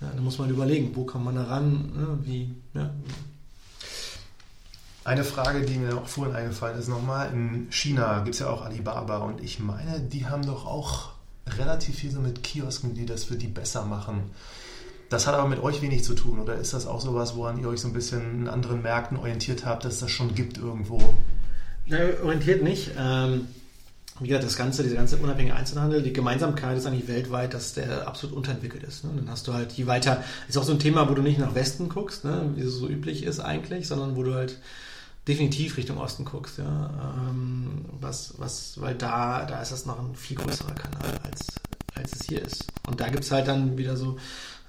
ja 0.00 0.10
da 0.14 0.22
muss 0.22 0.38
man 0.38 0.48
überlegen, 0.48 0.94
wo 0.94 1.04
kommt 1.04 1.24
man 1.24 1.34
da 1.34 1.42
ran, 1.42 1.90
ne? 1.96 2.18
wie, 2.22 2.54
ja. 2.74 2.88
Eine 5.02 5.24
Frage, 5.24 5.62
die 5.62 5.76
mir 5.76 5.96
auch 5.96 6.06
vorhin 6.06 6.36
eingefallen 6.36 6.78
ist, 6.78 6.86
nochmal, 6.86 7.32
in 7.32 7.66
China 7.72 8.20
gibt 8.20 8.34
es 8.34 8.40
ja 8.40 8.48
auch 8.48 8.62
Alibaba 8.62 9.18
und 9.18 9.42
ich 9.42 9.58
meine, 9.58 9.98
die 9.98 10.26
haben 10.26 10.46
doch 10.46 10.66
auch 10.66 11.10
relativ 11.58 11.96
viel 11.96 12.12
so 12.12 12.20
mit 12.20 12.44
Kiosken, 12.44 12.94
die 12.94 13.06
das 13.06 13.24
für 13.24 13.34
die 13.34 13.48
besser 13.48 13.84
machen. 13.86 14.30
Das 15.10 15.26
hat 15.26 15.34
aber 15.34 15.48
mit 15.48 15.62
euch 15.62 15.82
wenig 15.82 16.04
zu 16.04 16.14
tun, 16.14 16.38
oder 16.38 16.54
ist 16.54 16.72
das 16.72 16.86
auch 16.86 17.00
sowas, 17.00 17.34
woran 17.36 17.60
ihr 17.60 17.68
euch 17.68 17.80
so 17.80 17.88
ein 17.88 17.92
bisschen 17.92 18.42
in 18.42 18.48
anderen 18.48 18.80
Märkten 18.80 19.18
orientiert 19.18 19.66
habt, 19.66 19.84
dass 19.84 19.98
das 19.98 20.10
schon 20.10 20.34
gibt 20.34 20.56
irgendwo? 20.56 21.02
Ja, 21.86 21.98
orientiert 22.22 22.62
nicht. 22.62 22.92
Ähm, 22.96 23.48
wie 24.20 24.28
gesagt, 24.28 24.44
das 24.44 24.56
ganze, 24.56 24.84
dieser 24.84 24.96
ganze 24.96 25.16
unabhängige 25.16 25.56
Einzelhandel, 25.56 26.02
die 26.02 26.12
Gemeinsamkeit 26.12 26.78
ist 26.78 26.86
eigentlich 26.86 27.08
weltweit, 27.08 27.54
dass 27.54 27.72
der 27.72 28.06
absolut 28.06 28.36
unterentwickelt 28.36 28.84
ist. 28.84 29.02
Ne? 29.02 29.10
Dann 29.16 29.28
hast 29.28 29.48
du 29.48 29.52
halt, 29.52 29.72
je 29.72 29.86
weiter, 29.86 30.22
ist 30.48 30.56
auch 30.56 30.62
so 30.62 30.72
ein 30.72 30.78
Thema, 30.78 31.08
wo 31.10 31.14
du 31.14 31.22
nicht 31.22 31.38
nach 31.38 31.54
Westen 31.56 31.88
guckst, 31.88 32.24
ne? 32.24 32.50
wie 32.54 32.60
es 32.60 32.74
so 32.74 32.86
üblich 32.86 33.24
ist 33.24 33.40
eigentlich, 33.40 33.88
sondern 33.88 34.14
wo 34.14 34.22
du 34.22 34.34
halt 34.34 34.58
definitiv 35.26 35.76
Richtung 35.76 35.98
Osten 35.98 36.24
guckst, 36.24 36.58
ja. 36.58 37.18
Ähm, 37.28 37.84
was, 38.00 38.34
was, 38.38 38.80
weil 38.80 38.94
da, 38.94 39.44
da 39.44 39.60
ist 39.60 39.72
das 39.72 39.86
noch 39.86 39.98
ein 39.98 40.14
viel 40.14 40.36
größerer 40.36 40.74
Kanal, 40.74 41.18
als, 41.24 41.46
als 42.00 42.14
es 42.14 42.26
hier 42.26 42.42
ist. 42.42 42.66
Und 42.86 43.00
da 43.00 43.08
gibt 43.08 43.24
es 43.24 43.30
halt 43.30 43.48
dann 43.48 43.78
wieder 43.78 43.96
so 43.96 44.16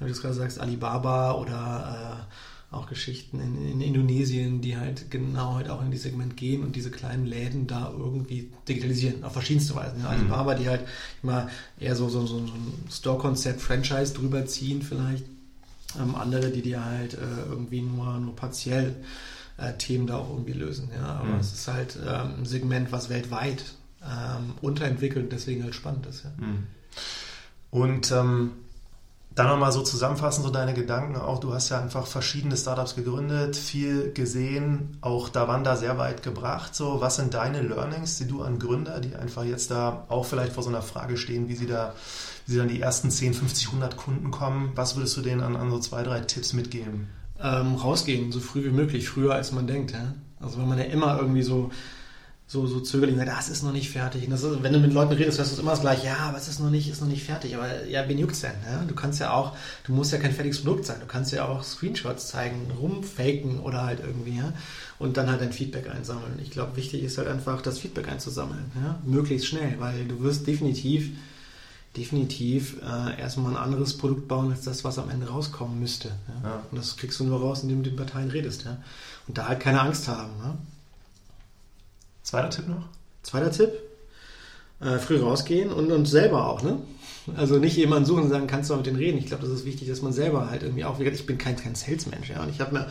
wie 0.02 0.08
du 0.08 0.12
es 0.12 0.22
gerade 0.22 0.34
sagst, 0.34 0.60
Alibaba 0.60 1.34
oder 1.34 2.28
äh, 2.72 2.76
auch 2.76 2.88
Geschichten 2.88 3.40
in, 3.40 3.72
in, 3.72 3.82
Indonesien, 3.82 4.62
die 4.62 4.78
halt 4.78 5.12
genau 5.12 5.56
halt 5.56 5.70
auch 5.70 5.82
in 5.84 5.92
dieses 5.92 6.06
Segment 6.06 6.38
gehen 6.38 6.64
und 6.64 6.76
diese 6.76 6.90
kleinen 6.90 7.26
Läden 7.26 7.68
da 7.68 7.92
irgendwie 7.96 8.50
digitalisieren, 8.68 9.24
auf 9.24 9.34
verschiedenste 9.34 9.76
Weise. 9.76 9.98
Mhm. 9.98 10.06
Alibaba, 10.06 10.56
die 10.56 10.70
halt 10.70 10.82
immer 11.22 11.50
eher 11.80 11.96
so, 11.96 12.10
so, 12.10 12.26
so, 12.26 12.40
so 12.40 12.54
ein 12.54 12.74
Store-Konzept, 12.90 13.62
Franchise 13.62 14.14
drüber 14.14 14.46
ziehen 14.46 14.82
vielleicht. 14.82 15.26
Ähm, 16.00 16.16
andere, 16.16 16.52
die 16.52 16.62
dir 16.62 16.86
halt 16.86 17.16
äh, 17.16 17.18
irgendwie 17.50 17.82
nur, 17.82 18.18
nur 18.18 18.36
partiell 18.36 18.96
äh, 19.58 19.74
Themen 19.74 20.08
da 20.08 20.18
auch 20.18 20.30
irgendwie 20.30 20.54
lösen. 20.54 20.90
Ja? 20.96 21.16
Aber 21.16 21.34
mhm. 21.34 21.40
es 21.40 21.54
ist 21.54 21.68
halt 21.68 21.98
ähm, 21.98 22.36
ein 22.40 22.46
Segment, 22.46 22.94
was 22.94 23.10
weltweit 23.10 23.62
ähm, 24.02 24.54
unterentwickelt 24.62 25.26
und 25.26 25.34
deswegen 25.34 25.64
halt 25.64 25.76
spannend 25.76 26.06
ist. 26.06 26.24
Ja? 26.24 26.32
Mhm. 26.38 26.64
Und 27.72 28.12
ähm, 28.12 28.52
dann 29.34 29.48
nochmal 29.48 29.72
so 29.72 29.82
zusammenfassen, 29.82 30.44
so 30.44 30.50
deine 30.50 30.74
Gedanken 30.74 31.16
auch. 31.16 31.40
Du 31.40 31.54
hast 31.54 31.70
ja 31.70 31.80
einfach 31.80 32.06
verschiedene 32.06 32.58
Startups 32.58 32.96
gegründet, 32.96 33.56
viel 33.56 34.12
gesehen, 34.12 34.98
auch 35.00 35.30
da 35.30 35.48
waren 35.48 35.64
da 35.64 35.78
sehr 35.78 35.98
weit 35.98 36.22
gebracht. 36.22 36.76
So, 36.76 37.00
was 37.00 37.16
sind 37.16 37.34
deine 37.34 37.62
Learnings, 37.62 38.18
die 38.18 38.28
du 38.28 38.44
an 38.44 38.60
Gründer, 38.60 39.00
die 39.00 39.16
einfach 39.16 39.46
jetzt 39.46 39.72
da 39.72 40.06
auch 40.10 40.26
vielleicht 40.26 40.52
vor 40.52 40.64
so 40.64 40.70
einer 40.70 40.82
Frage 40.82 41.16
stehen, 41.16 41.48
wie 41.48 41.56
sie 41.56 41.66
da, 41.66 41.94
wie 42.46 42.52
sie 42.52 42.58
dann 42.58 42.68
die 42.68 42.82
ersten 42.82 43.10
10, 43.10 43.34
50, 43.34 43.68
100 43.68 43.96
Kunden 43.96 44.32
kommen? 44.32 44.74
Was 44.76 44.98
würdest 44.98 45.16
du 45.16 45.22
denen 45.22 45.42
an, 45.42 45.56
an 45.56 45.72
so 45.72 45.80
zwei, 45.80 46.04
drei 46.04 46.20
Tipps 46.20 46.52
mitgeben? 46.52 47.08
Ähm, 47.42 47.76
rausgehen, 47.76 48.34
so 48.34 48.42
früh 48.42 48.66
wie 48.66 48.70
möglich, 48.70 49.08
früher 49.08 49.34
als 49.34 49.54
man 49.54 49.66
denkt. 49.66 49.92
Ja? 49.92 50.14
Also 50.42 50.60
wenn 50.60 50.68
man 50.68 50.78
ja 50.78 50.86
immer 50.86 51.18
irgendwie 51.18 51.44
so 51.44 51.72
so, 52.52 52.68
so 52.68 52.82
zögerlich 52.82 53.16
das 53.26 53.48
ist 53.48 53.64
noch 53.64 53.72
nicht 53.72 53.90
fertig. 53.90 54.26
Und 54.26 54.32
das 54.32 54.44
ist, 54.44 54.62
wenn 54.62 54.74
du 54.74 54.80
mit 54.80 54.92
Leuten 54.92 55.14
redest, 55.14 55.38
hörst 55.38 55.58
du 55.58 55.62
immer 55.62 55.72
das 55.72 55.80
gleiche, 55.80 56.08
ja, 56.08 56.18
aber 56.18 56.38
es 56.38 56.50
ist 56.50 56.60
noch 56.60 56.70
nicht, 56.70 56.90
ist 56.90 57.00
noch 57.00 57.08
nicht 57.08 57.24
fertig. 57.24 57.56
Aber 57.56 57.86
ja, 57.86 58.10
wen 58.10 58.18
juckt's 58.18 58.42
denn? 58.42 58.52
Ja? 58.70 58.84
Du 58.84 58.94
kannst 58.94 59.22
ja 59.22 59.32
auch, 59.32 59.56
du 59.86 59.94
musst 59.94 60.12
ja 60.12 60.18
kein 60.18 60.34
fertiges 60.34 60.62
Produkt 60.62 60.86
sein. 60.86 60.98
Du 61.00 61.06
kannst 61.06 61.32
ja 61.32 61.48
auch 61.48 61.64
Screenshots 61.64 62.28
zeigen, 62.28 62.70
rumfaken 62.78 63.62
oder 63.62 63.86
halt 63.86 64.02
irgendwie, 64.02 64.38
ja. 64.38 64.52
Und 65.00 65.16
dann 65.16 65.30
halt 65.30 65.40
dein 65.40 65.54
Feedback 65.54 65.90
einsammeln. 65.90 66.40
Ich 66.42 66.52
glaube, 66.52 66.76
wichtig 66.76 67.04
ist 67.04 67.18
halt 67.18 67.30
einfach, 67.30 67.62
das 67.62 67.80
Feedback 67.80 68.10
einzusammeln, 68.10 68.70
ja. 68.76 69.00
Möglichst 69.06 69.48
schnell, 69.48 69.76
weil 69.80 70.04
du 70.04 70.20
wirst 70.20 70.46
definitiv, 70.46 71.10
definitiv 71.96 72.82
äh, 72.82 73.18
erstmal 73.18 73.54
ein 73.54 73.64
anderes 73.64 73.98
Produkt 73.98 74.28
bauen 74.28 74.52
als 74.52 74.66
das, 74.66 74.84
was 74.84 75.00
am 75.00 75.10
Ende 75.10 75.30
rauskommen 75.30 75.80
müsste. 75.80 76.10
Ja? 76.44 76.64
Und 76.70 76.78
das 76.78 76.98
kriegst 76.98 77.18
du 77.22 77.24
nur 77.24 77.40
raus, 77.40 77.64
indem 77.64 77.82
du 77.82 77.92
mit 77.92 77.98
den 77.98 78.06
Parteien 78.06 78.30
redest, 78.30 78.66
ja. 78.66 78.76
Und 79.30 79.38
da 79.38 79.48
halt 79.48 79.62
keine 79.62 79.80
Angst 79.80 80.10
haben, 80.10 80.32
ja. 80.44 80.58
Zweiter 82.32 82.50
Tipp 82.50 82.70
noch? 82.70 82.88
Zweiter 83.24 83.52
Tipp, 83.52 83.74
äh, 84.80 85.00
früh 85.00 85.20
rausgehen 85.20 85.70
und, 85.70 85.92
und 85.92 86.06
selber 86.06 86.48
auch, 86.48 86.64
ne? 86.64 86.78
Also 87.36 87.58
nicht 87.58 87.76
jemanden 87.76 88.06
suchen 88.06 88.24
und 88.24 88.30
sagen, 88.30 88.48
kannst 88.48 88.70
du 88.70 88.74
mal 88.74 88.78
mit 88.78 88.86
denen 88.86 88.96
reden. 88.96 89.18
Ich 89.18 89.26
glaube, 89.26 89.44
das 89.44 89.52
ist 89.52 89.66
wichtig, 89.66 89.90
dass 89.90 90.02
man 90.02 90.14
selber 90.14 90.50
halt 90.50 90.64
irgendwie 90.64 90.86
auch, 90.86 90.98
ich 90.98 91.26
bin 91.26 91.38
kein, 91.38 91.58
kein 91.58 91.76
Salesmensch, 91.76 92.30
ja. 92.30 92.42
Und 92.42 92.50
ich 92.50 92.62
habe 92.62 92.74
mir, 92.74 92.88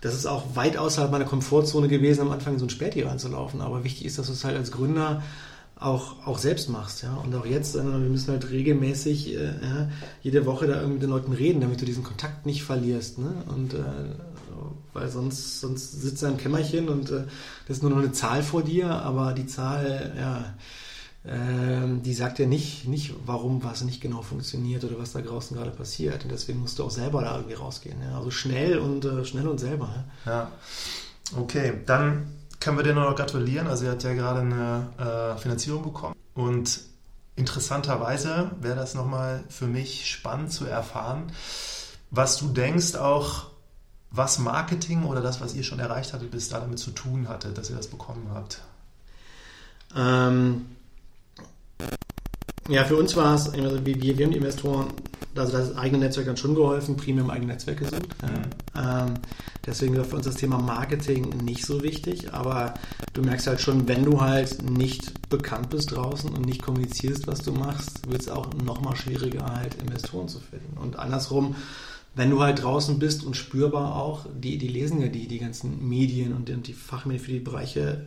das 0.00 0.14
ist 0.14 0.24
auch 0.24 0.56
weit 0.56 0.78
außerhalb 0.78 1.12
meiner 1.12 1.26
Komfortzone 1.26 1.88
gewesen, 1.88 2.22
am 2.22 2.30
Anfang 2.30 2.58
so 2.58 2.64
ein 2.64 2.70
Späti 2.70 3.02
reinzulaufen. 3.02 3.60
Aber 3.60 3.84
wichtig 3.84 4.06
ist, 4.06 4.18
dass 4.18 4.28
du 4.28 4.32
es 4.32 4.44
halt 4.46 4.56
als 4.56 4.72
Gründer 4.72 5.22
auch, 5.78 6.26
auch 6.26 6.38
selbst 6.38 6.70
machst, 6.70 7.02
ja. 7.02 7.14
Und 7.14 7.34
auch 7.34 7.44
jetzt, 7.44 7.76
äh, 7.76 7.84
wir 7.84 7.98
müssen 7.98 8.30
halt 8.30 8.50
regelmäßig 8.50 9.34
äh, 9.34 9.50
jede 10.22 10.46
Woche 10.46 10.66
da 10.66 10.76
irgendwie 10.76 10.94
mit 10.94 11.02
den 11.02 11.10
Leuten 11.10 11.34
reden, 11.34 11.60
damit 11.60 11.82
du 11.82 11.84
diesen 11.84 12.04
Kontakt 12.04 12.46
nicht 12.46 12.62
verlierst. 12.62 13.18
Ne? 13.18 13.34
Und 13.54 13.74
äh, 13.74 13.82
weil 14.92 15.08
sonst, 15.08 15.60
sonst 15.60 16.00
sitzt 16.00 16.22
er 16.22 16.30
im 16.30 16.36
Kämmerchen 16.36 16.88
und 16.88 17.10
äh, 17.10 17.24
das 17.66 17.78
ist 17.78 17.82
nur 17.82 17.90
noch 17.90 17.98
eine 17.98 18.12
Zahl 18.12 18.42
vor 18.42 18.62
dir, 18.62 18.90
aber 18.90 19.32
die 19.32 19.46
Zahl, 19.46 20.14
ja, 20.16 20.54
äh, 21.24 22.00
die 22.00 22.14
sagt 22.14 22.38
dir 22.38 22.46
nicht, 22.46 22.88
nicht, 22.88 23.14
warum 23.26 23.62
was 23.62 23.82
nicht 23.82 24.00
genau 24.00 24.22
funktioniert 24.22 24.84
oder 24.84 24.98
was 24.98 25.12
da 25.12 25.20
draußen 25.20 25.56
gerade 25.56 25.70
passiert. 25.70 26.24
Und 26.24 26.32
deswegen 26.32 26.60
musst 26.60 26.78
du 26.78 26.84
auch 26.84 26.90
selber 26.90 27.22
da 27.22 27.36
irgendwie 27.36 27.54
rausgehen. 27.54 28.00
Ja? 28.02 28.16
Also 28.16 28.30
schnell 28.30 28.78
und 28.78 29.04
äh, 29.04 29.24
schnell 29.24 29.48
und 29.48 29.58
selber. 29.58 30.06
Ja. 30.24 30.32
ja. 30.32 30.52
Okay, 31.36 31.74
dann 31.84 32.34
können 32.60 32.78
wir 32.78 32.84
dir 32.84 32.94
nur 32.94 33.04
noch 33.04 33.16
gratulieren. 33.16 33.66
Also 33.66 33.84
er 33.84 33.92
hat 33.92 34.02
ja 34.02 34.14
gerade 34.14 34.40
eine 34.40 35.34
äh, 35.36 35.38
Finanzierung 35.38 35.82
bekommen. 35.82 36.14
Und 36.34 36.80
interessanterweise 37.36 38.50
wäre 38.60 38.76
das 38.76 38.94
nochmal 38.94 39.44
für 39.48 39.66
mich 39.66 40.10
spannend 40.10 40.52
zu 40.52 40.64
erfahren, 40.66 41.32
was 42.10 42.38
du 42.38 42.48
denkst 42.48 42.94
auch, 42.94 43.50
was 44.10 44.38
Marketing 44.38 45.04
oder 45.04 45.20
das, 45.20 45.40
was 45.40 45.54
ihr 45.54 45.62
schon 45.62 45.78
erreicht 45.78 46.12
hattet, 46.12 46.30
bis 46.30 46.48
da 46.48 46.60
damit 46.60 46.78
zu 46.78 46.90
tun 46.90 47.28
hatte, 47.28 47.50
dass 47.50 47.70
ihr 47.70 47.76
das 47.76 47.88
bekommen 47.88 48.28
habt. 48.32 48.62
Ähm, 49.96 50.66
ja, 52.68 52.84
für 52.84 52.96
uns 52.96 53.16
war 53.16 53.34
es, 53.34 53.48
also 53.48 53.84
wir, 53.86 54.00
wir 54.00 54.24
haben 54.24 54.32
die 54.32 54.38
Investoren, 54.38 54.88
also 55.34 55.52
das 55.52 55.76
eigene 55.76 56.04
Netzwerk 56.04 56.28
hat 56.28 56.38
schon 56.38 56.54
geholfen, 56.54 56.96
primär 56.96 57.24
im 57.24 57.30
eigenen 57.30 57.48
Netzwerk 57.48 57.78
gesucht. 57.78 58.14
Mhm. 58.22 58.50
Ähm, 58.76 59.14
deswegen 59.64 59.96
war 59.96 60.04
für 60.04 60.16
uns 60.16 60.26
das 60.26 60.34
Thema 60.34 60.58
Marketing 60.58 61.28
nicht 61.44 61.64
so 61.64 61.82
wichtig, 61.82 62.34
aber 62.34 62.74
du 63.14 63.22
merkst 63.22 63.46
halt 63.46 63.60
schon, 63.60 63.88
wenn 63.88 64.04
du 64.04 64.20
halt 64.20 64.62
nicht 64.68 65.28
bekannt 65.30 65.70
bist 65.70 65.92
draußen 65.92 66.30
und 66.30 66.44
nicht 66.44 66.62
kommunizierst, 66.62 67.26
was 67.26 67.40
du 67.40 67.52
machst, 67.52 68.10
wird 68.10 68.22
es 68.22 68.28
auch 68.28 68.52
nochmal 68.52 68.96
schwieriger, 68.96 69.46
halt 69.46 69.74
Investoren 69.80 70.28
zu 70.28 70.40
finden. 70.40 70.76
Und 70.76 70.98
andersrum, 70.98 71.56
wenn 72.18 72.30
du 72.30 72.42
halt 72.42 72.62
draußen 72.62 72.98
bist 72.98 73.22
und 73.22 73.36
spürbar 73.36 73.96
auch, 73.96 74.26
die, 74.34 74.58
die 74.58 74.68
lesen 74.68 75.00
ja 75.00 75.08
die, 75.08 75.28
die 75.28 75.38
ganzen 75.38 75.88
Medien 75.88 76.34
und 76.34 76.48
die, 76.66 76.72
Fachmedien 76.72 77.24
für 77.24 77.32
die 77.32 77.40
Bereiche 77.40 78.06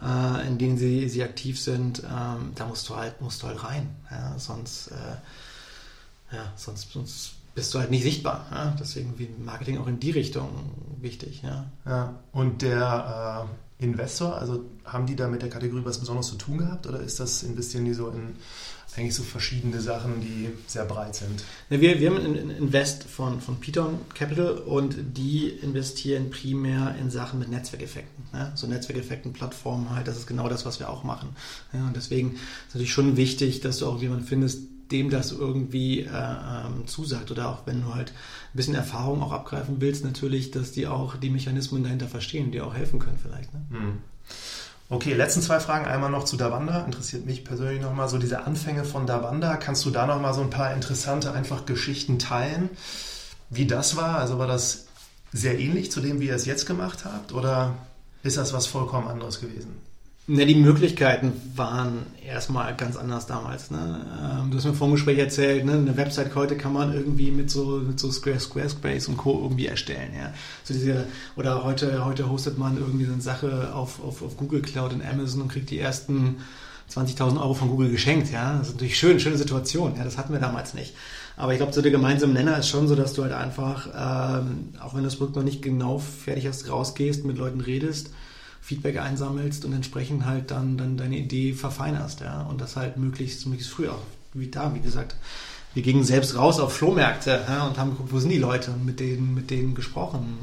äh, 0.00 0.46
in 0.46 0.58
denen 0.58 0.76
sie, 0.76 1.08
sie 1.08 1.22
aktiv 1.22 1.60
sind, 1.60 2.02
ähm, 2.04 2.52
da 2.54 2.66
musst 2.66 2.88
du 2.88 2.96
halt, 2.96 3.20
musst 3.20 3.42
du 3.42 3.46
halt 3.46 3.64
rein. 3.64 3.96
Ja? 4.10 4.38
Sonst, 4.38 4.88
äh, 4.88 6.36
ja, 6.36 6.52
sonst, 6.56 6.92
sonst 6.92 7.32
bist 7.54 7.72
du 7.72 7.78
halt 7.78 7.90
nicht 7.90 8.02
sichtbar. 8.02 8.46
Ja? 8.50 8.76
Deswegen 8.78 9.18
wie 9.18 9.28
Marketing 9.38 9.78
auch 9.78 9.86
in 9.86 9.98
die 9.98 10.10
Richtung 10.10 10.50
wichtig. 11.00 11.42
Ja, 11.42 11.70
ja. 11.86 12.14
und 12.32 12.62
der 12.62 13.48
äh, 13.48 13.65
Investor, 13.78 14.36
also 14.36 14.64
haben 14.84 15.06
die 15.06 15.16
da 15.16 15.28
mit 15.28 15.42
der 15.42 15.50
Kategorie 15.50 15.84
was 15.84 15.98
Besonderes 15.98 16.28
zu 16.28 16.36
tun 16.36 16.58
gehabt 16.58 16.86
oder 16.86 17.00
ist 17.00 17.20
das 17.20 17.42
investieren 17.42 17.84
die 17.84 17.94
so 17.94 18.08
in 18.08 18.36
eigentlich 18.96 19.14
so 19.14 19.22
verschiedene 19.22 19.80
Sachen, 19.80 20.20
die 20.20 20.48
sehr 20.66 20.84
breit 20.84 21.14
sind. 21.14 21.44
Wir, 21.68 22.00
wir 22.00 22.10
haben 22.10 22.16
ein 22.16 22.50
Invest 22.50 23.04
von, 23.04 23.40
von 23.40 23.60
Python 23.60 23.98
Capital 24.14 24.58
und 24.58 24.96
die 25.16 25.48
investieren 25.48 26.30
primär 26.30 26.94
in 27.00 27.10
Sachen 27.10 27.38
mit 27.38 27.50
Netzwerkeffekten. 27.50 28.24
Ja? 28.32 28.52
So 28.54 28.66
Netzwerkeffekten, 28.66 29.32
Plattformen 29.32 29.90
halt, 29.90 30.08
das 30.08 30.16
ist 30.16 30.26
genau 30.26 30.48
das, 30.48 30.64
was 30.64 30.80
wir 30.80 30.88
auch 30.88 31.04
machen. 31.04 31.30
Ja, 31.72 31.86
und 31.86 31.96
deswegen 31.96 32.32
ist 32.32 32.40
es 32.68 32.74
natürlich 32.74 32.92
schon 32.92 33.16
wichtig, 33.16 33.60
dass 33.60 33.78
du 33.78 33.86
auch 33.86 34.00
jemanden 34.00 34.24
findest, 34.24 34.60
dem 34.90 35.10
das 35.10 35.32
irgendwie 35.32 36.00
äh, 36.00 36.06
ähm, 36.06 36.86
zusagt 36.86 37.30
oder 37.30 37.48
auch 37.48 37.66
wenn 37.66 37.82
du 37.82 37.94
halt 37.94 38.10
ein 38.10 38.56
bisschen 38.56 38.74
Erfahrung 38.74 39.22
auch 39.22 39.32
abgreifen 39.32 39.76
willst, 39.80 40.04
natürlich, 40.04 40.50
dass 40.50 40.72
die 40.72 40.86
auch 40.86 41.16
die 41.16 41.30
Mechanismen 41.30 41.82
dahinter 41.82 42.08
verstehen, 42.08 42.52
die 42.52 42.60
auch 42.60 42.74
helfen 42.74 42.98
können 42.98 43.18
vielleicht. 43.20 43.52
Ne? 43.52 43.60
Hm. 43.70 43.98
Okay, 44.88 45.14
letzten 45.14 45.42
zwei 45.42 45.58
Fragen. 45.58 45.86
Einmal 45.86 46.10
noch 46.10 46.24
zu 46.24 46.36
Davanda. 46.36 46.84
Interessiert 46.84 47.26
mich 47.26 47.44
persönlich 47.44 47.82
nochmal 47.82 48.08
so 48.08 48.18
diese 48.18 48.44
Anfänge 48.44 48.84
von 48.84 49.06
Davanda. 49.06 49.56
Kannst 49.56 49.84
du 49.84 49.90
da 49.90 50.06
nochmal 50.06 50.32
so 50.32 50.42
ein 50.42 50.50
paar 50.50 50.74
interessante 50.74 51.32
einfach 51.32 51.66
Geschichten 51.66 52.20
teilen, 52.20 52.70
wie 53.50 53.66
das 53.66 53.96
war? 53.96 54.18
Also 54.18 54.38
war 54.38 54.46
das 54.46 54.86
sehr 55.32 55.58
ähnlich 55.58 55.90
zu 55.90 56.00
dem, 56.00 56.20
wie 56.20 56.28
ihr 56.28 56.36
es 56.36 56.46
jetzt 56.46 56.66
gemacht 56.66 57.04
habt 57.04 57.32
oder 57.32 57.74
ist 58.22 58.36
das 58.36 58.52
was 58.52 58.66
vollkommen 58.66 59.08
anderes 59.08 59.40
gewesen? 59.40 59.76
Ne, 60.28 60.44
die 60.44 60.56
Möglichkeiten 60.56 61.34
waren 61.54 62.04
erstmal 62.26 62.74
ganz 62.74 62.96
anders 62.96 63.26
damals. 63.26 63.70
Ne? 63.70 64.04
Ähm, 64.20 64.50
du 64.50 64.56
hast 64.56 64.64
mir 64.64 64.74
vor 64.74 64.88
dem 64.88 64.94
Gespräch 64.94 65.18
erzählt, 65.18 65.64
ne? 65.64 65.74
eine 65.74 65.96
Website 65.96 66.34
heute 66.34 66.56
kann 66.56 66.72
man 66.72 66.92
irgendwie 66.92 67.30
mit 67.30 67.48
so, 67.48 67.80
mit 67.86 68.00
so 68.00 68.10
Square, 68.10 68.40
Squarespace 68.40 69.06
und 69.06 69.18
Co. 69.18 69.40
irgendwie 69.40 69.66
erstellen. 69.68 70.10
Ja? 70.18 70.34
So 70.64 70.74
diese, 70.74 71.06
oder 71.36 71.62
heute, 71.62 72.04
heute 72.04 72.28
hostet 72.28 72.58
man 72.58 72.76
irgendwie 72.76 73.04
so 73.04 73.12
eine 73.12 73.22
Sache 73.22 73.72
auf, 73.72 74.02
auf, 74.02 74.20
auf 74.20 74.36
Google 74.36 74.62
Cloud 74.62 74.94
und 74.94 75.06
Amazon 75.06 75.42
und 75.42 75.48
kriegt 75.48 75.70
die 75.70 75.78
ersten 75.78 76.38
20.000 76.92 77.40
Euro 77.40 77.54
von 77.54 77.68
Google 77.68 77.90
geschenkt. 77.90 78.32
Ja? 78.32 78.58
Das 78.58 78.66
ist 78.66 78.74
natürlich 78.74 78.98
schön, 78.98 79.20
schöne 79.20 79.38
Situation. 79.38 79.94
Ja? 79.96 80.02
Das 80.02 80.18
hatten 80.18 80.32
wir 80.32 80.40
damals 80.40 80.74
nicht. 80.74 80.96
Aber 81.36 81.52
ich 81.52 81.58
glaube, 81.58 81.72
so 81.72 81.82
der 81.82 81.92
gemeinsame 81.92 82.32
Nenner 82.32 82.58
ist 82.58 82.68
schon 82.68 82.88
so, 82.88 82.96
dass 82.96 83.12
du 83.12 83.22
halt 83.22 83.32
einfach, 83.32 83.86
ähm, 83.94 84.70
auch 84.80 84.96
wenn 84.96 85.04
das 85.04 85.14
Produkt 85.14 85.36
noch 85.36 85.44
nicht 85.44 85.62
genau 85.62 85.98
fertig 85.98 86.48
hast, 86.48 86.68
rausgehst, 86.68 87.24
mit 87.24 87.38
Leuten 87.38 87.60
redest, 87.60 88.10
Feedback 88.66 88.98
einsammelst 88.98 89.64
und 89.64 89.72
entsprechend 89.72 90.24
halt 90.24 90.50
dann, 90.50 90.76
dann 90.76 90.96
deine 90.96 91.16
Idee 91.16 91.52
verfeinerst, 91.52 92.18
ja, 92.20 92.42
und 92.42 92.60
das 92.60 92.74
halt 92.74 92.96
möglichst, 92.96 93.46
möglichst 93.46 93.72
früh 93.72 93.88
auch, 93.88 94.02
wie 94.34 94.48
da, 94.48 94.74
wie 94.74 94.80
gesagt. 94.80 95.14
Wir 95.72 95.84
gingen 95.84 96.02
selbst 96.02 96.36
raus 96.36 96.58
auf 96.58 96.72
Flohmärkte 96.72 97.44
ja, 97.46 97.64
und 97.68 97.78
haben 97.78 97.90
geguckt, 97.92 98.12
wo 98.12 98.18
sind 98.18 98.30
die 98.30 98.38
Leute 98.38 98.72
und 98.72 98.84
mit 98.84 98.98
denen, 98.98 99.34
mit 99.34 99.50
denen 99.50 99.76
gesprochen. 99.76 100.38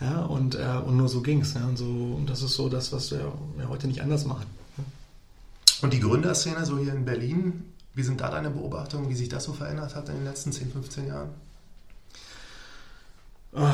Äh, 0.00 0.04
ja, 0.06 0.22
und, 0.22 0.56
äh, 0.56 0.80
und 0.84 0.96
nur 0.96 1.08
so 1.08 1.20
ging's. 1.20 1.54
Ja, 1.54 1.66
und, 1.66 1.76
so, 1.76 1.84
und 1.84 2.28
das 2.28 2.42
ist 2.42 2.54
so 2.54 2.68
das, 2.68 2.92
was 2.92 3.12
wir 3.12 3.32
ja, 3.60 3.68
heute 3.68 3.86
nicht 3.86 4.02
anders 4.02 4.24
machen. 4.24 4.46
Und 5.82 5.92
die 5.92 6.00
Gründerszene 6.00 6.66
so 6.66 6.78
hier 6.78 6.92
in 6.94 7.04
Berlin, 7.04 7.62
wie 7.94 8.02
sind 8.02 8.20
da 8.20 8.28
deine 8.28 8.50
Beobachtungen, 8.50 9.08
wie 9.08 9.14
sich 9.14 9.28
das 9.28 9.44
so 9.44 9.52
verändert 9.52 9.94
hat 9.94 10.08
in 10.08 10.16
den 10.16 10.24
letzten 10.24 10.50
10, 10.50 10.72
15 10.72 11.06
Jahren? 11.06 11.28
Oh, 13.52 13.68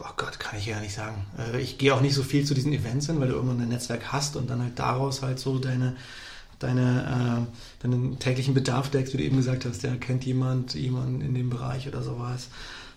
oh 0.00 0.12
Gott, 0.16 0.38
kann 0.38 0.58
ich 0.58 0.66
ja 0.66 0.80
nicht 0.80 0.94
sagen. 0.94 1.26
Äh, 1.38 1.60
ich 1.60 1.78
gehe 1.78 1.94
auch 1.94 2.00
nicht 2.00 2.14
so 2.14 2.22
viel 2.22 2.44
zu 2.44 2.54
diesen 2.54 2.72
Events 2.72 3.06
hin, 3.06 3.20
weil 3.20 3.28
du 3.28 3.34
irgendwann 3.34 3.60
ein 3.60 3.68
Netzwerk 3.68 4.12
hast 4.12 4.36
und 4.36 4.48
dann 4.48 4.62
halt 4.62 4.78
daraus 4.78 5.22
halt 5.22 5.38
so 5.38 5.58
deine, 5.58 5.96
deine, 6.58 7.46
äh, 7.48 7.82
deinen 7.82 8.18
täglichen 8.18 8.54
Bedarf 8.54 8.90
deckst, 8.90 9.12
wie 9.12 9.18
du 9.18 9.24
eben 9.24 9.36
gesagt 9.36 9.64
hast, 9.64 9.82
der 9.82 9.96
kennt 9.96 10.24
jemand, 10.24 10.74
jemand 10.74 11.22
in 11.22 11.34
dem 11.34 11.50
Bereich 11.50 11.88
oder 11.88 12.02
sowas. 12.02 12.48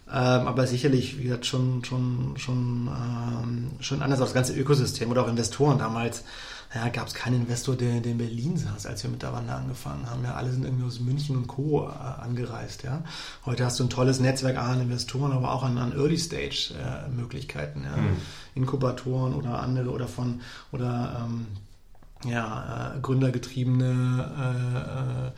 Ähm, 0.10 0.48
aber 0.48 0.68
sicherlich, 0.68 1.18
wie 1.20 1.24
gesagt, 1.24 1.46
schon, 1.46 1.86
schon, 1.86 2.34
schon, 2.38 2.90
ähm, 2.90 3.72
schon 3.80 4.02
anders 4.02 4.20
als 4.20 4.32
das 4.32 4.36
ganze 4.36 4.54
Ökosystem 4.54 5.10
oder 5.10 5.24
auch 5.24 5.30
Investoren 5.30 5.80
damals 5.80 6.24
ja, 6.74 6.88
gab 6.90 7.08
es 7.08 7.14
keinen 7.14 7.42
Investor, 7.42 7.76
der, 7.76 8.00
der 8.00 8.14
in 8.14 8.18
Berlin 8.18 8.58
saß, 8.58 8.86
als 8.86 9.04
wir 9.04 9.10
mit 9.10 9.22
der 9.22 9.34
Wanda 9.34 9.58
angefangen 9.58 10.10
haben. 10.10 10.24
Ja, 10.24 10.36
alle 10.36 10.52
sind 10.52 10.64
irgendwie 10.64 10.86
aus 10.86 11.02
München 11.02 11.36
und 11.36 11.48
Co. 11.48 11.88
Äh, 11.88 12.22
angereist. 12.22 12.84
Ja. 12.84 13.04
Heute 13.46 13.66
hast 13.66 13.80
du 13.80 13.84
ein 13.84 13.90
tolles 13.90 14.22
Netzwerk 14.22 14.58
an 14.58 14.80
Investoren, 14.80 15.34
aber 15.34 15.52
auch 15.52 15.64
an, 15.64 15.78
an 15.78 15.92
Early-Stage-Möglichkeiten. 15.92 17.84
Äh, 17.84 17.88
ja. 17.88 17.98
Mhm. 17.98 18.18
Inkubatoren 18.56 19.34
oder 19.34 19.60
andere 19.60 19.90
oder 19.90 20.08
von 20.08 20.42
oder 20.72 21.26
ähm, 21.26 21.48
ja, 22.30 22.94
äh, 22.96 23.00
gründergetriebene 23.02 24.32
äh, 24.38 25.28
äh 25.28 25.32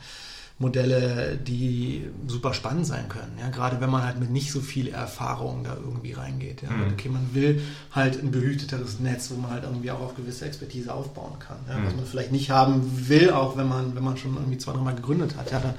Modelle, 0.58 1.36
die 1.36 2.08
super 2.28 2.54
spannend 2.54 2.86
sein 2.86 3.08
können. 3.08 3.32
Ja? 3.40 3.48
Gerade 3.48 3.80
wenn 3.80 3.90
man 3.90 4.04
halt 4.04 4.20
mit 4.20 4.30
nicht 4.30 4.52
so 4.52 4.60
viel 4.60 4.88
Erfahrung 4.88 5.64
da 5.64 5.74
irgendwie 5.74 6.12
reingeht. 6.12 6.62
Ja? 6.62 6.70
Mhm. 6.70 6.92
Okay, 6.92 7.08
man 7.08 7.34
will 7.34 7.60
halt 7.90 8.22
ein 8.22 8.30
behüteteres 8.30 9.00
Netz, 9.00 9.30
wo 9.30 9.40
man 9.40 9.50
halt 9.50 9.64
irgendwie 9.64 9.90
auch 9.90 10.00
auf 10.00 10.14
gewisse 10.14 10.44
Expertise 10.44 10.94
aufbauen 10.94 11.38
kann. 11.40 11.56
Ja? 11.68 11.78
Mhm. 11.78 11.86
Was 11.86 11.96
man 11.96 12.06
vielleicht 12.06 12.32
nicht 12.32 12.50
haben 12.50 13.08
will, 13.08 13.30
auch 13.30 13.56
wenn 13.56 13.68
man, 13.68 13.96
wenn 13.96 14.04
man 14.04 14.16
schon 14.16 14.34
irgendwie 14.36 14.58
zwei, 14.58 14.72
dreimal 14.72 14.94
gegründet 14.94 15.36
hat. 15.36 15.50
Ja? 15.50 15.58
Dann, 15.58 15.74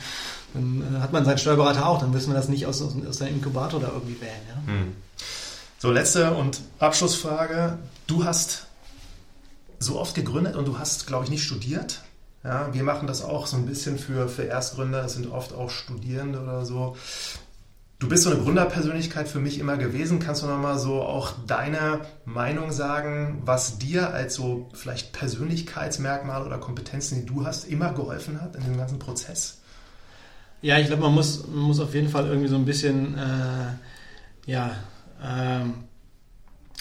dann 0.54 0.96
äh, 0.96 1.00
hat 1.00 1.14
man 1.14 1.24
seinen 1.24 1.38
Steuerberater 1.38 1.88
auch, 1.88 2.00
dann 2.00 2.12
müssen 2.12 2.32
wir 2.32 2.36
das 2.36 2.50
nicht 2.50 2.66
aus, 2.66 2.82
aus 2.82 3.18
seinem 3.18 3.36
Inkubator 3.36 3.80
da 3.80 3.88
irgendwie 3.88 4.20
wählen. 4.20 4.42
Ja? 4.50 4.74
Mhm. 4.74 4.94
So, 5.78 5.92
letzte 5.92 6.34
und 6.34 6.62
Abschlussfrage. 6.80 7.78
Du 8.08 8.26
hast 8.26 8.68
so 9.80 10.00
oft 10.00 10.16
gegründet 10.16 10.56
und 10.56 10.68
du 10.68 10.80
hast, 10.80 11.08
glaube 11.08 11.24
ich, 11.24 11.30
nicht 11.30 11.44
studiert. 11.44 12.02
Ja, 12.45 12.71
wir 12.71 12.84
machen 12.84 13.08
das 13.08 13.23
auch 13.23 13.47
so 13.47 13.58
ein 13.58 13.65
bisschen 13.65 13.97
für, 13.97 14.29
für 14.29 14.43
Erstgründer, 14.43 15.01
das 15.01 15.15
sind 15.15 15.31
oft 15.31 15.51
auch 15.51 15.71
Studierende 15.71 16.39
oder 16.39 16.63
so. 16.63 16.95
Du 17.97 18.08
bist 18.08 18.23
so 18.23 18.29
eine 18.29 18.39
Gründerpersönlichkeit 18.39 19.27
für 19.27 19.39
mich 19.39 19.58
immer 19.58 19.77
gewesen. 19.77 20.19
Kannst 20.19 20.43
du 20.43 20.47
nochmal 20.47 20.77
so 20.77 21.01
auch 21.01 21.34
deine 21.47 22.01
Meinung 22.23 22.71
sagen, 22.71 23.41
was 23.45 23.79
dir 23.79 24.13
als 24.13 24.36
so 24.36 24.69
vielleicht 24.73 25.12
Persönlichkeitsmerkmal 25.12 26.45
oder 26.45 26.60
Kompetenzen, 26.60 27.21
die 27.21 27.25
du 27.25 27.47
hast, 27.47 27.65
immer 27.67 27.93
geholfen 27.93 28.39
hat 28.39 28.55
in 28.55 28.63
dem 28.63 28.77
ganzen 28.77 28.99
Prozess? 28.99 29.62
Ja, 30.62 30.77
ich 30.77 30.86
glaube, 30.86 31.01
man 31.01 31.15
muss, 31.15 31.47
man 31.47 31.63
muss 31.63 31.79
auf 31.79 31.95
jeden 31.95 32.10
Fall 32.10 32.27
irgendwie 32.27 32.49
so 32.49 32.58
ein 32.58 32.65
bisschen, 32.65 33.17
äh, 33.17 34.51
ja, 34.51 34.75
ähm, 35.23 35.85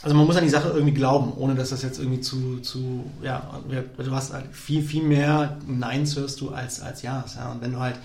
also 0.04 0.16
man 0.16 0.26
muss 0.26 0.36
an 0.36 0.44
die 0.44 0.50
Sache 0.50 0.68
irgendwie 0.68 0.94
glauben, 0.94 1.32
ohne 1.36 1.54
dass 1.54 1.70
das 1.70 1.82
jetzt 1.82 1.98
irgendwie 1.98 2.20
zu, 2.20 2.60
zu 2.60 3.04
ja, 3.22 3.60
du 3.96 4.10
hast 4.12 4.32
halt 4.32 4.46
viel, 4.52 4.82
viel 4.82 5.02
mehr 5.02 5.56
Neins 5.66 6.16
hörst 6.16 6.40
du 6.40 6.50
als, 6.50 6.80
als 6.80 7.02
Ja's. 7.02 7.36
Ja. 7.36 7.50
Und 7.50 7.62
wenn 7.62 7.72
du 7.72 7.80
halt 7.80 7.96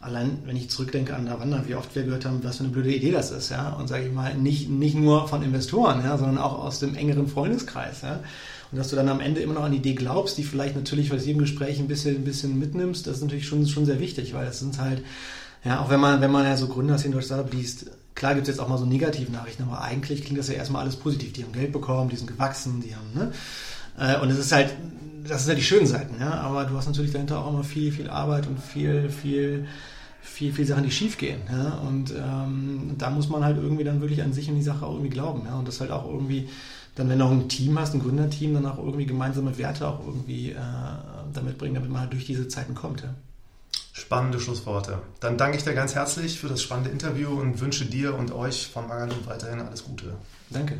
allein 0.00 0.38
wenn 0.44 0.56
ich 0.56 0.70
zurückdenke 0.70 1.14
an 1.14 1.26
Lavanda, 1.26 1.64
wie 1.66 1.74
oft 1.74 1.94
wir 1.94 2.04
gehört 2.04 2.24
haben, 2.24 2.42
was 2.42 2.58
für 2.58 2.64
eine 2.64 2.72
blöde 2.72 2.94
Idee 2.94 3.10
das 3.10 3.30
ist, 3.30 3.50
ja, 3.50 3.70
und 3.70 3.88
sage 3.88 4.06
ich 4.06 4.12
mal, 4.12 4.34
nicht, 4.34 4.68
nicht 4.68 4.94
nur 4.94 5.28
von 5.28 5.42
Investoren, 5.42 6.02
ja, 6.04 6.16
sondern 6.16 6.38
auch 6.38 6.62
aus 6.62 6.78
dem 6.78 6.94
engeren 6.94 7.26
Freundeskreis, 7.26 8.02
ja. 8.02 8.20
Und 8.72 8.78
dass 8.78 8.88
du 8.88 8.96
dann 8.96 9.08
am 9.08 9.20
Ende 9.20 9.40
immer 9.40 9.54
noch 9.54 9.64
an 9.64 9.72
die 9.72 9.78
Idee 9.78 9.94
glaubst, 9.94 10.38
die 10.38 10.42
vielleicht 10.42 10.76
natürlich 10.76 11.12
aus 11.12 11.24
jedem 11.24 11.40
Gespräch 11.40 11.78
ein 11.78 11.88
bisschen, 11.88 12.16
ein 12.16 12.24
bisschen 12.24 12.58
mitnimmst, 12.58 13.06
das 13.06 13.16
ist 13.16 13.22
natürlich 13.22 13.46
schon, 13.46 13.66
schon 13.66 13.86
sehr 13.86 14.00
wichtig, 14.00 14.34
weil 14.34 14.44
das 14.44 14.58
sind 14.58 14.78
halt, 14.80 15.02
ja, 15.64 15.80
auch 15.80 15.90
wenn 15.90 16.00
man, 16.00 16.20
wenn 16.20 16.30
man 16.30 16.44
ja 16.44 16.56
so 16.56 16.68
Gründer 16.68 17.02
in 17.02 17.22
Startup 17.22 17.52
liest, 17.52 17.86
klar 18.16 18.34
gibt 18.34 18.48
es 18.48 18.56
jetzt 18.56 18.60
auch 18.60 18.68
mal 18.68 18.78
so 18.78 18.86
negative 18.86 19.30
Nachrichten, 19.30 19.62
aber 19.62 19.82
eigentlich 19.82 20.24
klingt 20.24 20.40
das 20.40 20.48
ja 20.48 20.54
erstmal 20.54 20.82
alles 20.82 20.96
positiv. 20.96 21.32
Die 21.34 21.44
haben 21.44 21.52
Geld 21.52 21.70
bekommen, 21.70 22.10
die 22.10 22.16
sind 22.16 22.26
gewachsen, 22.26 22.82
die 22.84 22.96
haben, 22.96 23.12
ne? 23.14 23.32
Äh, 23.98 24.20
und 24.20 24.30
es 24.30 24.38
ist 24.38 24.50
halt, 24.50 24.74
das 25.24 25.44
sind 25.44 25.50
ja 25.50 25.54
die 25.54 25.62
schönen 25.62 25.86
Seiten, 25.86 26.16
ja, 26.18 26.32
aber 26.32 26.64
du 26.64 26.76
hast 26.76 26.86
natürlich 26.86 27.12
dahinter 27.12 27.38
auch 27.38 27.52
immer 27.52 27.62
viel, 27.62 27.92
viel 27.92 28.10
Arbeit 28.10 28.48
und 28.48 28.58
viel, 28.60 29.08
viel, 29.10 29.66
viel, 30.26 30.52
viel 30.52 30.66
Sachen, 30.66 30.84
die 30.84 30.90
schief 30.90 31.16
gehen. 31.18 31.40
Ja? 31.50 31.78
Und 31.86 32.12
ähm, 32.12 32.94
da 32.98 33.10
muss 33.10 33.28
man 33.28 33.44
halt 33.44 33.56
irgendwie 33.56 33.84
dann 33.84 34.00
wirklich 34.00 34.22
an 34.22 34.32
sich 34.32 34.48
und 34.48 34.56
die 34.56 34.62
Sache 34.62 34.84
auch 34.84 34.92
irgendwie 34.92 35.10
glauben. 35.10 35.42
Ja? 35.46 35.58
Und 35.58 35.66
das 35.66 35.80
halt 35.80 35.90
auch 35.90 36.04
irgendwie, 36.10 36.48
dann 36.94 37.08
wenn 37.08 37.18
du 37.18 37.24
auch 37.24 37.30
ein 37.30 37.48
Team 37.48 37.78
hast, 37.78 37.94
ein 37.94 38.00
Gründerteam, 38.00 38.54
dann 38.54 38.66
auch 38.66 38.78
irgendwie 38.78 39.06
gemeinsame 39.06 39.56
Werte 39.56 39.88
auch 39.88 40.00
irgendwie 40.06 40.50
äh, 40.50 40.56
damit 41.32 41.58
bringen, 41.58 41.74
damit 41.74 41.90
man 41.90 42.02
halt 42.02 42.12
durch 42.12 42.26
diese 42.26 42.48
Zeiten 42.48 42.74
kommt. 42.74 43.02
Ja? 43.02 43.14
Spannende 43.98 44.38
Schlussworte. 44.38 44.98
Dann 45.20 45.38
danke 45.38 45.56
ich 45.56 45.64
dir 45.64 45.72
ganz 45.72 45.94
herzlich 45.94 46.38
für 46.38 46.48
das 46.48 46.60
spannende 46.60 46.90
Interview 46.90 47.30
und 47.30 47.60
wünsche 47.60 47.86
dir 47.86 48.14
und 48.14 48.30
euch 48.30 48.66
von 48.66 48.86
Magaluf 48.86 49.26
weiterhin 49.26 49.60
alles 49.60 49.84
Gute. 49.84 50.12
Danke. 50.50 50.78